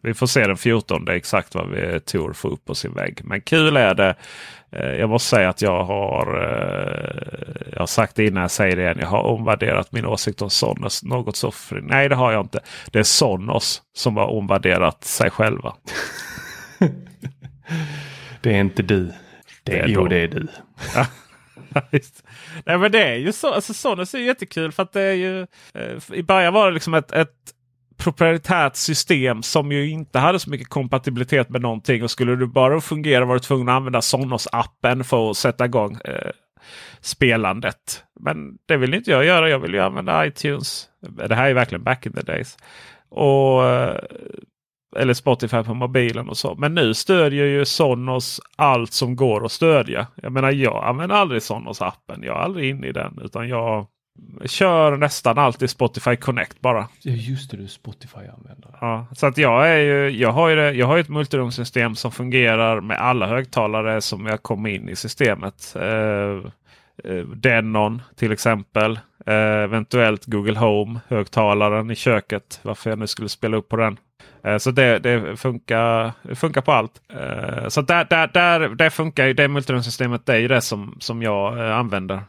Vi 0.00 0.14
får 0.14 0.26
se 0.26 0.46
den 0.46 0.56
14 0.56 1.08
exakt 1.08 1.54
vad 1.54 1.70
vi 1.70 2.00
Tor 2.00 2.32
får 2.32 2.48
upp 2.52 2.64
på 2.64 2.74
sin 2.74 2.92
vägg. 2.94 3.20
Men 3.24 3.40
kul 3.40 3.76
är 3.76 3.94
det. 3.94 4.14
Eh, 4.72 4.86
Jag 4.92 5.10
måste 5.10 5.28
säga 5.28 5.48
att 5.48 5.62
jag 5.62 5.84
har, 5.84 6.26
eh, 6.42 7.66
jag 7.72 7.78
har 7.78 7.86
sagt 7.86 8.16
det 8.16 8.24
innan 8.26 8.40
jag 8.40 8.50
säger 8.50 8.76
det 8.76 8.82
igen. 8.82 8.96
Jag 9.00 9.06
har 9.08 9.22
omvärderat 9.22 9.92
min 9.92 10.06
åsikt 10.06 10.42
om 10.42 10.50
Sonos 10.50 11.02
något 11.02 11.36
så 11.36 11.50
fri. 11.50 11.80
Nej, 11.82 12.08
det 12.08 12.14
har 12.14 12.32
jag 12.32 12.44
inte. 12.44 12.60
Det 12.90 12.98
är 12.98 13.02
Sonos 13.02 13.82
som 13.96 14.16
har 14.16 14.26
omvärderat 14.26 15.04
sig 15.04 15.30
själva. 15.30 15.74
Det 18.40 18.50
är 18.54 18.60
inte 18.60 18.82
du. 18.82 19.04
Det, 19.06 19.12
Det 19.64 19.78
är 19.78 19.86
jo, 19.88 20.04
de. 20.04 20.08
det 20.08 20.16
är 20.16 20.28
du. 20.28 20.46
Nej 22.64 22.78
men 22.78 22.92
det 22.92 23.02
är 23.04 23.14
ju 23.16 23.32
så. 23.32 23.52
Alltså 23.52 23.74
Sonos 23.74 24.14
är 24.14 24.18
jättekul 24.18 24.72
för 24.72 24.82
att 24.82 24.92
det 24.92 25.02
är 25.02 25.12
ju. 25.12 25.40
Eh, 25.74 25.96
I 26.12 26.22
början 26.22 26.52
var 26.54 26.66
det 26.66 26.72
liksom 26.74 26.94
ett, 26.94 27.12
ett 27.12 27.28
proprietärt 27.96 28.76
system 28.76 29.42
som 29.42 29.72
ju 29.72 29.90
inte 29.90 30.18
hade 30.18 30.38
så 30.38 30.50
mycket 30.50 30.68
kompatibilitet 30.68 31.48
med 31.48 31.60
någonting. 31.60 32.02
Och 32.02 32.10
skulle 32.10 32.36
du 32.36 32.46
bara 32.46 32.80
fungera 32.80 33.24
var 33.24 33.34
du 33.34 33.40
tvungen 33.40 33.68
att 33.68 33.74
använda 33.74 34.00
Sonos-appen 34.00 35.02
för 35.02 35.30
att 35.30 35.36
sätta 35.36 35.64
igång 35.64 35.98
eh, 36.04 36.30
spelandet. 37.00 38.04
Men 38.20 38.58
det 38.66 38.76
vill 38.76 38.94
inte 38.94 39.10
jag 39.10 39.24
göra. 39.24 39.48
Jag 39.48 39.58
vill 39.58 39.74
ju 39.74 39.80
använda 39.80 40.26
iTunes. 40.26 40.88
Det 41.28 41.34
här 41.34 41.50
är 41.50 41.54
verkligen 41.54 41.84
back 41.84 42.06
in 42.06 42.12
the 42.12 42.22
days. 42.22 42.56
Och, 43.08 43.64
eh, 43.66 44.00
eller 44.96 45.14
Spotify 45.14 45.62
på 45.62 45.74
mobilen 45.74 46.28
och 46.28 46.36
så. 46.36 46.54
Men 46.54 46.74
nu 46.74 46.94
stödjer 46.94 47.46
ju 47.46 47.64
Sonos 47.64 48.40
allt 48.56 48.92
som 48.92 49.16
går 49.16 49.44
att 49.44 49.52
stödja. 49.52 50.06
Jag 50.14 50.32
menar 50.32 50.50
jag 50.50 50.84
använder 50.84 51.16
aldrig 51.16 51.42
Sonos-appen. 51.42 52.24
Jag 52.24 52.36
är 52.36 52.40
aldrig 52.40 52.70
inne 52.70 52.86
i 52.86 52.92
den. 52.92 53.18
Utan 53.22 53.48
jag 53.48 53.86
kör 54.44 54.96
nästan 54.96 55.38
alltid 55.38 55.70
Spotify 55.70 56.16
Connect 56.16 56.60
bara. 56.60 56.88
Just 57.02 57.50
det, 57.50 57.56
du 57.56 57.62
är 57.62 57.68
Spotify-användare. 57.68 58.74
Ja, 58.80 59.06
så 59.12 59.26
att 59.26 59.38
jag, 59.38 59.70
är 59.70 59.78
ju, 59.78 60.10
jag 60.10 60.32
har 60.32 60.48
ju 60.48 60.56
det, 60.56 60.72
jag 60.72 60.86
har 60.86 60.98
ett 60.98 61.08
multirumsystem 61.08 61.94
som 61.94 62.12
fungerar 62.12 62.80
med 62.80 62.98
alla 62.98 63.26
högtalare 63.26 64.00
som 64.00 64.26
jag 64.26 64.42
kommer 64.42 64.70
in 64.70 64.88
i 64.88 64.96
systemet. 64.96 65.76
Eh, 65.76 66.50
eh, 67.04 67.26
Denon 67.26 68.02
till 68.16 68.32
exempel. 68.32 68.98
Eh, 69.26 69.34
eventuellt 69.34 70.26
Google 70.26 70.58
Home 70.58 71.00
högtalaren 71.08 71.90
i 71.90 71.94
köket. 71.94 72.60
Varför 72.62 72.90
jag 72.90 72.98
nu 72.98 73.06
skulle 73.06 73.28
spela 73.28 73.56
upp 73.56 73.68
på 73.68 73.76
den. 73.76 73.96
Eh, 74.46 74.58
så 74.58 74.70
det, 74.70 74.98
det, 74.98 75.36
funkar, 75.36 76.12
det 76.22 76.34
funkar 76.34 76.60
på 76.60 76.72
allt. 76.72 77.00
Eh, 77.08 77.68
så 77.68 77.82
där, 77.82 78.06
där, 78.10 78.30
där, 78.32 78.68
det 78.68 78.90
funkar 78.90 79.26
ju. 79.26 79.32
Det 79.32 79.48
multirumsystemet. 79.48 80.26
det 80.26 80.32
är 80.32 80.38
ju 80.38 80.48
det 80.48 80.60
som, 80.60 80.96
som 81.00 81.22
jag 81.22 81.58
eh, 81.58 81.76
använder. 81.76 82.20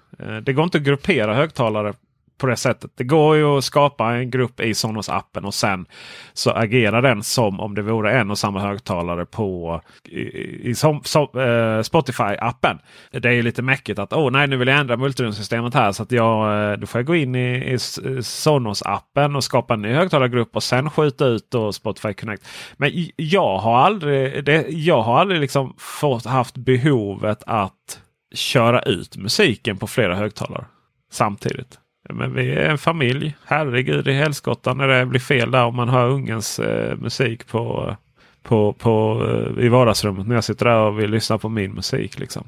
Det 0.41 0.53
går 0.53 0.63
inte 0.63 0.78
att 0.78 0.84
gruppera 0.84 1.34
högtalare 1.34 1.93
på 2.38 2.48
det 2.48 2.56
sättet. 2.56 2.92
Det 2.96 3.04
går 3.04 3.36
ju 3.36 3.58
att 3.58 3.64
skapa 3.64 4.16
en 4.16 4.32
grupp 4.32 4.60
i 4.60 4.74
Sonos-appen 4.74 5.46
och 5.46 5.54
sen 5.54 5.86
så 6.34 6.52
agerar 6.52 7.02
den 7.02 7.24
som 7.24 7.60
om 7.60 7.76
det 7.76 7.82
vore 7.82 8.20
en 8.20 8.32
och 8.32 8.38
samma 8.38 8.60
högtalare 8.60 9.26
på 9.26 9.82
i, 10.04 10.22
i, 10.70 10.76
som, 10.76 11.02
som, 11.04 11.28
eh, 11.34 11.82
Spotify-appen. 11.82 12.78
Det 13.12 13.30
är 13.30 13.34
ju 13.34 13.42
lite 13.42 13.62
mäckigt 13.62 14.00
att 14.00 14.14
oh, 14.14 14.32
nej, 14.32 14.48
nu 14.48 14.58
vill 14.58 14.68
jag 14.68 14.80
ändra 14.80 14.98
multirumssystemet 14.98 15.74
här 15.74 15.92
så 15.92 16.04
att 16.04 16.12
jag, 16.12 16.72
eh, 16.72 16.78
då 16.78 16.88
får 16.88 17.00
jag 17.00 17.06
gå 17.06 17.16
in 17.16 17.36
i, 17.36 17.58
i 17.58 17.74
eh, 17.74 17.78
Sonos-appen 18.22 19.36
och 19.36 19.44
skapa 19.44 19.74
en 19.74 19.82
ny 19.82 19.94
högtalargrupp 19.94 20.56
och 20.56 20.64
sen 20.64 20.90
skjuta 20.90 21.26
ut 21.26 21.52
då 21.52 21.74
Spotify 21.74 22.14
Connect. 22.14 22.48
Men 22.78 22.92
jag 23.16 23.58
har 23.58 23.78
aldrig, 23.78 24.46
det, 24.46 24.66
jag 24.70 25.02
har 25.02 25.20
aldrig 25.20 25.42
liksom 25.42 25.76
fått, 25.78 26.26
haft 26.26 26.58
behovet 26.58 27.44
att 27.46 28.00
köra 28.34 28.82
ut 28.82 29.18
musiken 29.18 29.78
på 29.78 29.88
flera 29.88 30.16
högtalare 30.16 30.66
samtidigt. 31.12 31.80
Men 32.10 32.34
vi 32.34 32.51
är 32.51 32.70
en 32.70 32.78
familj. 32.78 33.36
Herregud 33.45 34.08
i 34.08 34.14
helskotta 34.14 34.74
när 34.74 34.88
det 34.88 35.05
blir 35.05 35.20
fel 35.20 35.51
där 35.51 35.64
om 35.64 35.76
man 35.76 35.89
hör 35.89 36.10
ungens 36.10 36.60
eh, 36.60 36.97
musik 36.97 37.47
på, 37.47 37.95
på, 38.43 38.74
på, 38.74 39.26
eh, 39.30 39.66
i 39.66 39.70
vardagsrummet 39.70 40.28
när 40.28 40.36
jag 40.36 40.43
sitter 40.43 40.66
där 40.66 40.78
och 40.78 40.99
vill 40.99 41.10
lyssna 41.10 41.38
på 41.38 41.49
min 41.49 41.74
musik. 41.74 42.20
Liksom. 42.20 42.43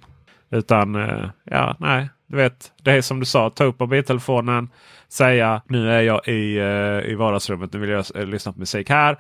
Utan 0.52 0.96
eh, 0.96 1.30
ja, 1.44 1.76
nej. 1.80 2.10
Du 2.28 2.38
vet, 2.38 2.72
det 2.84 2.92
är 2.92 3.02
som 3.02 3.20
du 3.20 3.26
sa. 3.26 3.50
Ta 3.50 3.64
upp 3.64 3.80
mobiltelefonen. 3.80 4.70
Säga 5.08 5.62
nu 5.68 5.92
är 5.92 6.02
jag 6.02 6.28
i, 6.28 6.58
eh, 6.58 7.12
i 7.12 7.16
vardagsrummet. 7.16 7.74
Nu 7.74 7.80
vill 7.80 7.90
jag 7.90 8.06
eh, 8.16 8.26
lyssna 8.26 8.54
på 8.54 8.60
musik 8.60 8.90
här. 8.90 9.18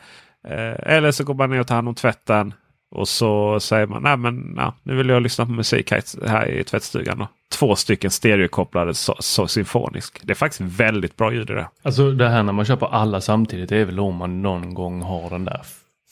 Eh, 0.47 0.95
eller 0.95 1.11
så 1.11 1.23
går 1.23 1.33
man 1.33 1.49
ner 1.49 1.59
och 1.59 1.67
tar 1.67 1.75
hand 1.75 1.87
om 1.87 1.95
tvätten. 1.95 2.53
Och 2.91 3.07
så 3.07 3.59
säger 3.59 3.87
man 3.87 4.03
nej 4.03 4.17
men 4.17 4.53
ja, 4.57 4.73
nu 4.83 4.95
vill 4.95 5.09
jag 5.09 5.21
lyssna 5.21 5.45
på 5.45 5.51
musik 5.51 5.91
här, 5.91 6.27
här 6.27 6.47
i 6.47 6.63
tvättstugan. 6.63 7.17
Då. 7.19 7.27
Två 7.51 7.75
stycken 7.75 8.11
stereokopplade 8.11 8.93
så, 8.93 9.15
så 9.19 9.47
symfonisk. 9.47 10.19
Det 10.23 10.33
är 10.33 10.35
faktiskt 10.35 10.61
väldigt 10.61 11.17
bra 11.17 11.33
ljud 11.33 11.49
i 11.49 11.53
det. 11.53 11.67
Alltså 11.83 12.11
det 12.11 12.29
här 12.29 12.43
när 12.43 12.53
man 12.53 12.65
köper 12.65 12.87
alla 12.87 13.21
samtidigt 13.21 13.69
det 13.69 13.77
är 13.77 13.85
väl 13.85 13.99
om 13.99 14.15
man 14.15 14.41
någon 14.41 14.73
gång 14.73 15.01
har 15.01 15.29
den 15.29 15.45
där 15.45 15.61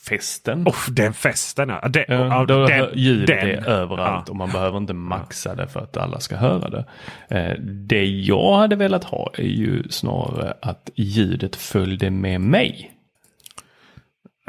festen. 0.09 0.67
Oh, 0.67 0.89
den 0.91 1.13
festen 1.13 1.69
ja. 1.69 1.87
Den, 1.87 2.03
Ja, 2.07 2.25
ja, 2.27 2.45
då 2.45 2.67
den, 2.67 2.89
ljudet 2.93 3.27
den. 3.27 3.49
är 3.49 3.67
överallt 3.69 4.23
Ja. 4.27 4.31
och 4.31 4.35
man 4.35 4.49
behöver 4.51 4.77
inte 4.77 4.93
maxa 4.93 5.55
det 5.55 5.67
för 5.67 5.79
att 5.79 5.97
alla 5.97 6.19
ska 6.19 6.35
höra 6.35 6.69
det. 6.69 6.85
Eh, 7.29 7.59
det 7.61 8.05
jag 8.05 8.57
hade 8.57 8.75
velat 8.75 9.03
ha 9.03 9.31
är 9.33 9.43
ju 9.43 9.83
snarare 9.89 10.53
att 10.61 10.89
ljudet 10.95 11.55
följde 11.55 12.09
med 12.09 12.41
mig. 12.41 12.91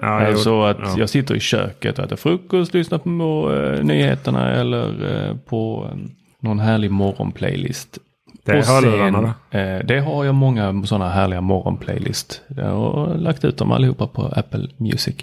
Ja, 0.03 0.21
jo, 0.23 0.27
alltså 0.27 0.63
att 0.63 0.79
ja. 0.81 0.95
jag 0.99 1.09
sitter 1.09 1.35
i 1.35 1.41
köket 1.41 1.99
och 1.99 2.05
äter 2.05 2.17
frukost, 2.17 2.75
lyssnar 2.75 2.99
på 2.99 3.53
eh, 3.55 3.85
nyheterna 3.85 4.51
eller 4.55 5.15
eh, 5.15 5.37
på 5.37 5.91
eh, 5.93 5.99
någon 6.41 6.59
härlig 6.59 6.91
morgonplaylist. 6.91 7.99
Det 8.45 8.53
är 8.53 8.63
hörlurarna 8.63 9.35
sen, 9.53 9.61
eh, 9.61 9.87
Det 9.87 10.01
har 10.01 10.25
jag 10.25 10.35
många 10.35 10.83
sådana 10.85 11.09
härliga 11.09 11.41
morgonplaylist. 11.41 12.43
Jag 12.49 12.65
har 12.65 13.15
lagt 13.15 13.45
ut 13.45 13.59
dem 13.59 13.73
allihopa 13.73 14.07
på 14.07 14.23
Apple 14.23 14.69
Music. 14.77 15.17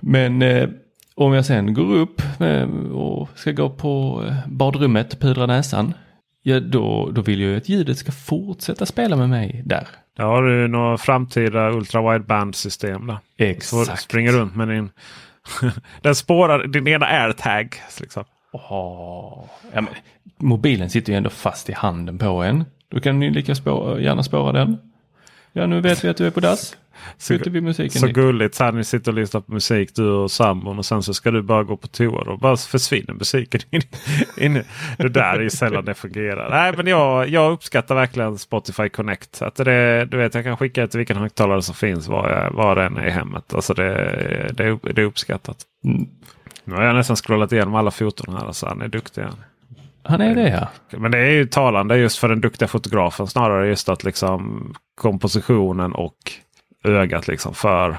Men 0.00 0.42
eh, 0.42 0.68
om 1.14 1.32
jag 1.32 1.44
sen 1.44 1.74
går 1.74 1.94
upp 1.94 2.22
eh, 2.40 2.68
och 2.92 3.28
ska 3.34 3.52
gå 3.52 3.70
på 3.70 4.24
eh, 4.26 4.34
badrummet, 4.46 5.20
pudra 5.20 5.46
näsan. 5.46 5.94
Ja, 6.42 6.60
då, 6.60 7.10
då 7.12 7.22
vill 7.22 7.40
jag 7.40 7.50
ju 7.50 7.56
att 7.56 7.68
ljudet 7.68 7.98
ska 7.98 8.12
fortsätta 8.12 8.86
spela 8.86 9.16
med 9.16 9.28
mig 9.28 9.62
där. 9.66 9.88
Där 10.20 10.26
har 10.26 10.42
du 10.42 10.68
några 10.68 10.98
framtida 10.98 11.70
ultra 11.70 12.12
wideband 12.12 12.54
system. 12.54 13.06
Där. 13.06 13.60
Så 13.60 13.82
Exakt. 13.82 14.02
springer 14.02 14.32
runt 14.32 14.56
med 14.56 14.68
din... 14.68 14.90
Den 16.02 16.14
spårar 16.14 16.66
din 16.66 16.88
ena 16.88 17.06
airtag. 17.06 17.82
Liksom. 18.00 18.24
Åh, 18.52 19.44
ja, 19.72 19.80
men, 19.80 19.94
mobilen 20.36 20.90
sitter 20.90 21.12
ju 21.12 21.16
ändå 21.16 21.30
fast 21.30 21.70
i 21.70 21.72
handen 21.72 22.18
på 22.18 22.42
en. 22.42 22.64
Då 22.88 23.00
kan 23.00 23.18
ni 23.18 23.30
lika 23.30 23.54
spå, 23.54 23.98
gärna 23.98 24.22
spåra 24.22 24.52
den. 24.52 24.78
Ja, 25.52 25.66
nu 25.66 25.80
vet 25.80 26.04
vi 26.04 26.08
att 26.08 26.16
du 26.16 26.26
är 26.26 26.30
på 26.30 26.40
dass. 26.40 26.76
Flyttar 27.18 27.50
vi 27.50 27.60
musiken 27.60 28.00
Så 28.00 28.06
dit. 28.06 28.14
gulligt 28.14 28.54
så 28.54 28.64
här 28.64 28.72
ni 28.72 28.84
sitter 28.84 29.10
och 29.12 29.18
lyssnar 29.18 29.40
på 29.40 29.52
musik 29.52 29.90
du 29.94 30.08
och 30.10 30.30
sambon 30.30 30.78
och 30.78 30.86
sen 30.86 31.02
så 31.02 31.14
ska 31.14 31.30
du 31.30 31.42
bara 31.42 31.62
gå 31.64 31.76
på 31.76 31.86
toa. 31.86 32.24
Då 32.24 32.36
bara 32.36 32.56
försvinner 32.56 33.14
musiken 33.14 33.60
in, 33.70 33.82
in. 34.36 34.62
Det 34.98 35.08
där 35.08 35.34
är 35.34 35.40
ju 35.40 35.50
sällan 35.50 35.84
det 35.84 35.94
fungerar. 35.94 36.50
Nej 36.50 36.72
men 36.76 36.86
jag, 36.86 37.28
jag 37.28 37.52
uppskattar 37.52 37.94
verkligen 37.94 38.38
Spotify 38.38 38.88
Connect. 38.88 39.42
Att 39.42 39.54
det, 39.56 40.04
du 40.04 40.16
vet 40.16 40.34
jag 40.34 40.44
kan 40.44 40.56
skicka 40.56 40.86
till 40.86 40.98
vilken 40.98 41.16
högtalare 41.16 41.62
som 41.62 41.74
finns 41.74 42.08
var, 42.08 42.30
jag, 42.30 42.50
var 42.50 42.76
den 42.76 42.96
är 42.96 43.06
i 43.06 43.10
hemmet. 43.10 43.54
Alltså 43.54 43.74
det, 43.74 43.94
det, 44.56 44.64
är- 44.64 44.92
det 44.92 45.00
är 45.02 45.06
uppskattat. 45.06 45.56
Mm. 45.84 46.06
Nu 46.64 46.74
har 46.74 46.82
jag 46.82 46.94
nästan 46.94 47.16
scrollat 47.16 47.52
igenom 47.52 47.74
alla 47.74 47.90
foton 47.90 48.36
här. 48.36 48.52
Så 48.52 48.66
han 48.68 48.82
är 48.82 48.88
duktig. 48.88 49.22
han. 49.22 49.36
Han 50.02 50.20
är 50.20 50.34
det 50.34 50.48
ja. 50.48 50.98
Men 50.98 51.10
det 51.10 51.18
är 51.18 51.30
ju 51.30 51.46
talande 51.46 51.96
just 51.96 52.18
för 52.18 52.28
den 52.28 52.40
duktiga 52.40 52.68
fotografen. 52.68 53.26
Snarare 53.26 53.68
just 53.68 53.88
att 53.88 54.04
liksom 54.04 54.72
kompositionen 55.00 55.92
och 55.92 56.16
ögat 56.84 57.28
liksom 57.28 57.54
för 57.54 57.96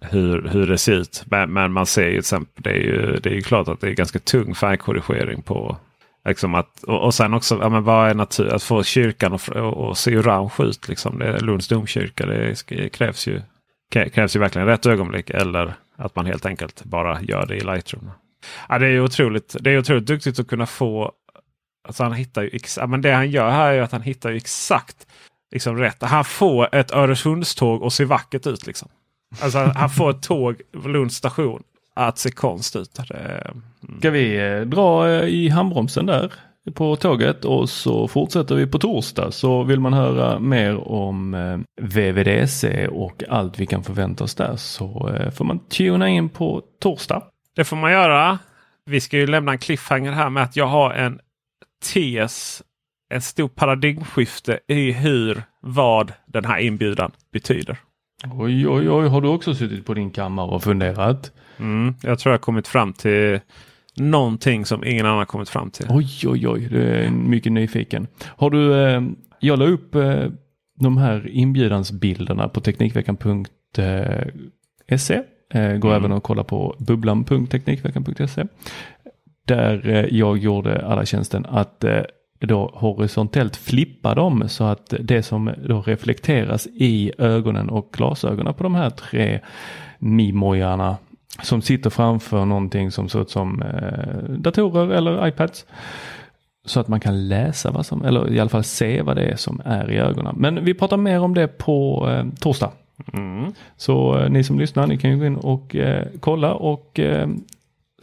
hur, 0.00 0.48
hur 0.48 0.66
det 0.66 0.78
ser 0.78 0.92
ut. 0.92 1.24
Men, 1.26 1.52
men 1.52 1.72
man 1.72 1.86
ser 1.86 2.04
ju 2.06 2.10
till 2.10 2.18
exempel, 2.18 2.62
det 2.62 2.70
är 2.70 2.80
ju, 2.80 3.16
det 3.22 3.30
är 3.30 3.34
ju 3.34 3.42
klart 3.42 3.68
att 3.68 3.80
det 3.80 3.88
är 3.88 3.94
ganska 3.94 4.18
tung 4.18 4.54
färgkorrigering 4.54 5.42
på 5.42 5.76
Liksom 6.24 6.54
att, 6.54 6.82
och, 6.82 7.04
och 7.04 7.14
sen 7.14 7.34
också, 7.34 7.58
ja, 7.60 7.68
men 7.68 7.84
vad 7.84 8.10
är 8.10 8.14
natur? 8.14 8.54
Att 8.54 8.62
få 8.62 8.82
kyrkan 8.82 9.32
att 9.32 9.48
och, 9.48 9.88
och 9.88 9.98
se 9.98 10.16
orange 10.16 10.52
ut. 10.58 10.88
Liksom. 10.88 11.18
Det 11.18 11.26
är 11.26 11.40
Lunds 11.40 11.68
domkyrka. 11.68 12.26
Det 12.26 12.92
krävs 12.92 13.26
ju, 13.26 13.40
krävs 13.90 14.36
ju 14.36 14.40
verkligen 14.40 14.68
rätt 14.68 14.86
ögonblick. 14.86 15.30
Eller 15.30 15.74
att 15.96 16.16
man 16.16 16.26
helt 16.26 16.46
enkelt 16.46 16.84
bara 16.84 17.22
gör 17.22 17.46
det 17.46 17.56
i 17.56 17.60
Lightroom. 17.60 18.10
Ja, 18.68 18.78
det 18.78 18.86
är 18.86 19.00
otroligt, 19.00 19.56
det 19.60 19.70
är 19.70 19.78
otroligt 19.78 20.06
duktigt 20.06 20.38
att 20.38 20.48
kunna 20.48 20.66
få 20.66 21.12
Alltså 21.88 22.02
han 22.02 22.12
hittar 22.12 22.42
ju 22.42 22.50
ex- 22.52 22.78
ja, 22.80 22.86
men 22.86 23.02
det 23.02 23.12
han 23.12 23.30
gör 23.30 23.50
här 23.50 23.70
är 23.70 23.74
ju 23.74 23.80
att 23.80 23.92
han 23.92 24.02
hittar 24.02 24.30
ju 24.30 24.36
exakt 24.36 25.06
liksom 25.52 25.76
rätt. 25.76 26.02
Han 26.02 26.24
får 26.24 26.74
ett 26.74 26.92
Öresundståg 26.92 27.84
att 27.84 27.92
se 27.92 28.04
vackert 28.04 28.46
ut. 28.46 28.66
Liksom. 28.66 28.88
Alltså 29.40 29.58
han, 29.58 29.90
får 29.90 30.10
ett 30.10 30.22
tåg 30.22 30.60
Lunds 30.84 31.16
station 31.16 31.62
att 31.94 32.18
se 32.18 32.30
konst 32.30 32.76
ut. 32.76 32.94
Det, 33.08 33.14
mm. 33.84 33.98
Ska 33.98 34.10
vi 34.10 34.36
eh, 34.36 34.60
dra 34.60 35.08
eh, 35.10 35.28
i 35.28 35.48
handbromsen 35.48 36.06
där 36.06 36.32
på 36.74 36.96
tåget 36.96 37.44
och 37.44 37.70
så 37.70 38.08
fortsätter 38.08 38.54
vi 38.54 38.66
på 38.66 38.78
torsdag. 38.78 39.30
Så 39.32 39.62
vill 39.62 39.80
man 39.80 39.92
höra 39.92 40.38
mer 40.38 40.88
om 40.88 41.34
eh, 41.34 41.58
VVDC 41.82 42.88
och 42.88 43.24
allt 43.28 43.58
vi 43.58 43.66
kan 43.66 43.84
förvänta 43.84 44.24
oss 44.24 44.34
där 44.34 44.56
så 44.56 45.10
eh, 45.14 45.30
får 45.30 45.44
man 45.44 45.58
tuna 45.58 46.08
in 46.08 46.28
på 46.28 46.62
torsdag. 46.80 47.22
det 47.56 47.64
får 47.64 47.76
man 47.76 47.92
göra. 47.92 48.38
Vi 48.84 49.00
ska 49.00 49.16
ju 49.16 49.26
lämna 49.26 49.52
en 49.52 49.58
cliffhanger 49.58 50.12
här 50.12 50.30
med 50.30 50.42
att 50.42 50.56
jag 50.56 50.66
har 50.66 50.94
en 50.94 51.20
tes. 51.92 52.62
En 53.12 53.20
stor 53.20 53.48
paradigmskifte 53.48 54.60
i 54.68 54.92
hur 54.92 55.42
vad 55.60 56.12
den 56.26 56.44
här 56.44 56.58
inbjudan 56.58 57.12
betyder. 57.32 57.78
Oj, 58.32 58.68
oj, 58.68 58.90
oj, 58.90 59.08
har 59.08 59.20
du 59.20 59.28
också 59.28 59.54
suttit 59.54 59.86
på 59.86 59.94
din 59.94 60.10
kammare 60.10 60.50
och 60.50 60.62
funderat? 60.62 61.32
Mm, 61.58 61.94
jag 62.02 62.18
tror 62.18 62.30
jag 62.30 62.38
har 62.38 62.42
kommit 62.42 62.68
fram 62.68 62.92
till 62.92 63.40
någonting 63.96 64.64
som 64.64 64.84
ingen 64.84 65.06
annan 65.06 65.26
kommit 65.26 65.48
fram 65.48 65.70
till. 65.70 65.86
Oj, 65.90 66.08
oj, 66.26 66.48
oj, 66.48 66.68
du 66.70 66.82
är 66.82 67.10
mycket 67.10 67.52
nyfiken. 67.52 68.06
Har 68.24 68.50
du, 68.50 68.84
eh, 68.84 69.02
jag 69.40 69.58
la 69.58 69.64
upp 69.64 69.94
eh, 69.94 70.24
de 70.80 70.96
här 70.96 71.28
inbjudansbilderna 71.28 72.48
på 72.48 72.60
Teknikveckan.se. 72.60 75.22
Eh, 75.54 75.76
går 75.76 75.94
även 75.94 76.12
att 76.12 76.22
kolla 76.22 76.44
på 76.44 76.76
bubblan.teknikveckan.se. 76.78 78.44
Där 79.46 79.88
eh, 79.88 80.18
jag 80.18 80.38
gjorde 80.38 80.86
alla 80.86 81.06
tjänsten 81.06 81.46
att 81.46 81.84
eh, 81.84 82.00
då 82.46 82.70
horisontellt 82.74 83.56
flippa 83.56 84.14
dem 84.14 84.44
så 84.48 84.64
att 84.64 84.94
det 85.00 85.22
som 85.22 85.50
då 85.68 85.82
reflekteras 85.82 86.66
i 86.66 87.12
ögonen 87.18 87.70
och 87.70 87.88
glasögonen 87.92 88.54
på 88.54 88.62
de 88.62 88.74
här 88.74 88.90
tre 88.90 89.40
mimojarna 89.98 90.96
som 91.42 91.62
sitter 91.62 91.90
framför 91.90 92.44
någonting 92.44 92.90
som 92.90 93.08
ser 93.08 93.22
ut 93.22 93.30
som 93.30 93.62
eh, 93.62 94.30
datorer 94.30 94.88
eller 94.88 95.26
iPads. 95.26 95.66
Så 96.64 96.80
att 96.80 96.88
man 96.88 97.00
kan 97.00 97.28
läsa 97.28 97.70
vad 97.70 97.86
som, 97.86 98.04
eller 98.04 98.32
i 98.32 98.40
alla 98.40 98.50
fall 98.50 98.64
se 98.64 99.02
vad 99.02 99.16
det 99.16 99.24
är 99.24 99.36
som 99.36 99.62
är 99.64 99.90
i 99.90 99.98
ögonen. 99.98 100.34
Men 100.38 100.64
vi 100.64 100.74
pratar 100.74 100.96
mer 100.96 101.20
om 101.20 101.34
det 101.34 101.48
på 101.48 102.08
eh, 102.10 102.24
torsdag. 102.40 102.70
Mm. 103.12 103.52
Så 103.76 104.18
eh, 104.18 104.30
ni 104.30 104.44
som 104.44 104.58
lyssnar, 104.58 104.86
ni 104.86 104.98
kan 104.98 105.10
ju 105.10 105.18
gå 105.18 105.26
in 105.26 105.36
och 105.36 105.76
eh, 105.76 106.06
kolla 106.20 106.54
och 106.54 107.00
eh, 107.00 107.28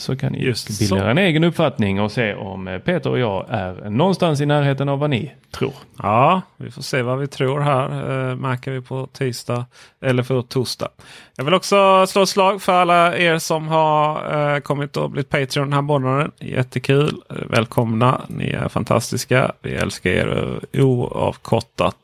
så 0.01 0.15
kan 0.15 0.31
ni 0.31 0.43
Just 0.43 0.79
bilda 0.79 0.99
så. 0.99 1.05
en 1.05 1.17
egen 1.17 1.43
uppfattning 1.43 2.01
och 2.01 2.11
se 2.11 2.33
om 2.33 2.67
eh, 2.67 2.77
Peter 2.79 3.09
och 3.09 3.19
jag 3.19 3.45
är 3.49 3.89
någonstans 3.89 4.41
i 4.41 4.45
närheten 4.45 4.89
av 4.89 4.99
vad 4.99 5.09
ni 5.09 5.31
tror. 5.51 5.73
Ja, 5.97 6.41
vi 6.57 6.71
får 6.71 6.81
se 6.81 7.01
vad 7.01 7.19
vi 7.19 7.27
tror 7.27 7.59
här. 7.59 8.29
Eh, 8.29 8.35
märker 8.35 8.71
vi 8.71 8.81
på 8.81 9.07
tisdag 9.13 9.65
eller 10.01 10.23
på 10.23 10.41
torsdag. 10.41 10.89
Jag 11.35 11.43
vill 11.45 11.53
också 11.53 12.07
slå 12.07 12.21
ett 12.21 12.29
slag 12.29 12.61
för 12.61 12.73
alla 12.73 13.17
er 13.17 13.39
som 13.39 13.67
har 13.67 14.53
eh, 14.55 14.59
kommit 14.59 14.97
och 14.97 15.09
blivit 15.09 15.29
Patreon 15.29 15.67
den 15.67 15.73
här 15.73 15.81
månaden. 15.81 16.31
Jättekul! 16.39 17.21
Välkomna! 17.29 18.21
Ni 18.27 18.49
är 18.49 18.69
fantastiska. 18.69 19.51
Vi 19.61 19.73
älskar 19.75 20.09
er 20.09 20.59
oavkortat. 20.73 21.95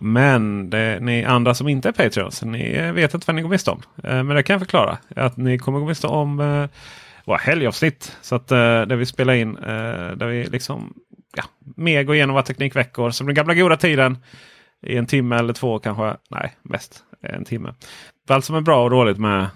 Men 0.00 0.70
det, 0.70 0.98
ni 1.00 1.24
andra 1.24 1.54
som 1.54 1.68
inte 1.68 1.88
är 1.88 1.92
Patreons, 1.92 2.42
ni 2.42 2.92
vet 2.92 3.14
inte 3.14 3.24
vad 3.26 3.34
ni 3.36 3.42
går 3.42 3.48
miste 3.48 3.70
om. 3.70 3.82
Eh, 4.04 4.22
men 4.22 4.28
det 4.28 4.42
kan 4.42 4.54
jag 4.54 4.60
förklara. 4.60 4.98
Att 5.16 5.36
ni 5.36 5.58
kommer 5.58 5.78
gå 5.78 5.86
miste 5.86 6.06
om 6.06 6.40
eh, 6.40 6.68
våra 7.26 7.38
helgavsnitt. 7.38 8.16
Så 8.22 8.34
att, 8.34 8.52
eh, 8.52 8.58
där 8.58 8.96
vi 8.96 9.06
spelar 9.06 9.34
in, 9.34 9.56
eh, 9.56 10.10
där 10.16 10.26
vi 10.26 10.44
liksom 10.44 10.94
ja, 11.36 11.44
mer 11.76 12.02
går 12.02 12.14
igenom 12.14 12.34
våra 12.34 12.44
teknikveckor 12.44 13.10
som 13.10 13.26
den 13.26 13.34
gamla 13.34 13.54
goda 13.54 13.76
tiden. 13.76 14.18
I 14.82 14.96
en 14.96 15.06
timme 15.06 15.36
eller 15.36 15.52
två 15.52 15.78
kanske. 15.78 16.16
Nej, 16.30 16.56
mest 16.62 17.04
en 17.22 17.44
timme. 17.44 17.74
Allt 18.28 18.44
som 18.44 18.56
är 18.56 18.60
bra 18.60 18.84
och 18.84 18.90
dåligt 18.90 19.18
med 19.18 19.48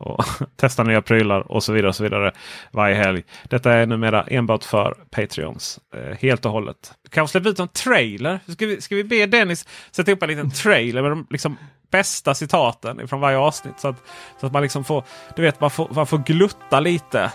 att 0.00 0.42
testa 0.56 0.84
nya 0.84 1.02
prylar 1.02 1.52
och 1.52 1.62
så 1.62 1.72
vidare. 1.72 1.88
och 1.88 1.96
så 1.96 2.02
vidare 2.02 2.32
Varje 2.70 2.94
helg. 2.94 3.24
Detta 3.48 3.72
är 3.72 3.86
numera 3.86 4.22
enbart 4.22 4.64
för 4.64 4.94
Patreons. 5.10 5.80
Eh, 5.94 6.16
helt 6.18 6.44
och 6.44 6.52
hållet. 6.52 6.92
Kanske 7.10 7.32
släppa 7.32 7.48
ut 7.48 7.58
en 7.58 7.68
trailer. 7.68 8.40
Ska 8.48 8.66
vi, 8.66 8.80
ska 8.80 8.94
vi 8.94 9.04
be 9.04 9.26
Dennis 9.26 9.68
sätta 9.90 10.12
upp 10.12 10.22
en 10.22 10.28
liten 10.28 10.50
trailer 10.50 11.02
med 11.02 11.10
de 11.10 11.26
liksom, 11.30 11.56
bästa 11.90 12.34
citaten 12.34 13.08
från 13.08 13.20
varje 13.20 13.38
avsnitt. 13.38 13.80
Så 13.80 13.88
att, 13.88 13.96
så 14.40 14.46
att 14.46 14.52
man 14.52 14.62
liksom 14.62 14.84
får, 14.84 15.04
du 15.36 15.42
vet, 15.42 15.60
man 15.60 15.70
får, 15.70 15.88
man 15.90 16.06
får 16.06 16.18
glutta 16.18 16.80
lite. 16.80 17.32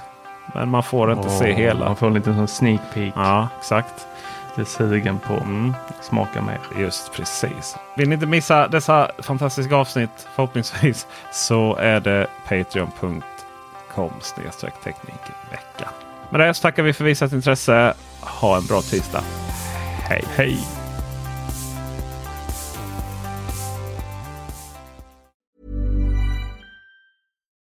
Men 0.53 0.69
man 0.69 0.83
får 0.83 1.11
inte 1.11 1.29
se 1.29 1.51
Åh, 1.51 1.57
hela. 1.57 1.85
Man 1.85 1.95
får 1.95 2.07
en 2.07 2.13
liten 2.13 2.35
sån 2.35 2.47
sneak 2.47 2.81
peek. 2.93 3.13
Ja, 3.15 3.47
exakt. 3.59 4.07
lite 4.55 4.69
sugen 4.69 5.19
på 5.19 5.33
att 5.33 6.05
smaka 6.05 6.41
mer. 6.41 6.59
Just 6.79 7.13
precis. 7.13 7.77
Vill 7.97 8.09
ni 8.09 8.13
inte 8.13 8.25
missa 8.25 8.67
dessa 8.67 9.11
fantastiska 9.19 9.75
avsnitt 9.75 10.27
förhoppningsvis 10.35 11.07
så 11.31 11.75
är 11.75 11.99
det 11.99 12.27
patreon.com 12.47 13.21
teknikvecka. 14.83 15.89
Med 16.29 16.39
det 16.39 16.53
så 16.53 16.61
tackar 16.61 16.83
vi 16.83 16.93
för 16.93 17.03
visat 17.03 17.31
intresse. 17.31 17.93
Ha 18.19 18.57
en 18.57 18.65
bra 18.65 18.81
tisdag. 18.81 19.23
Hej! 20.03 20.23
Hej! 20.35 20.80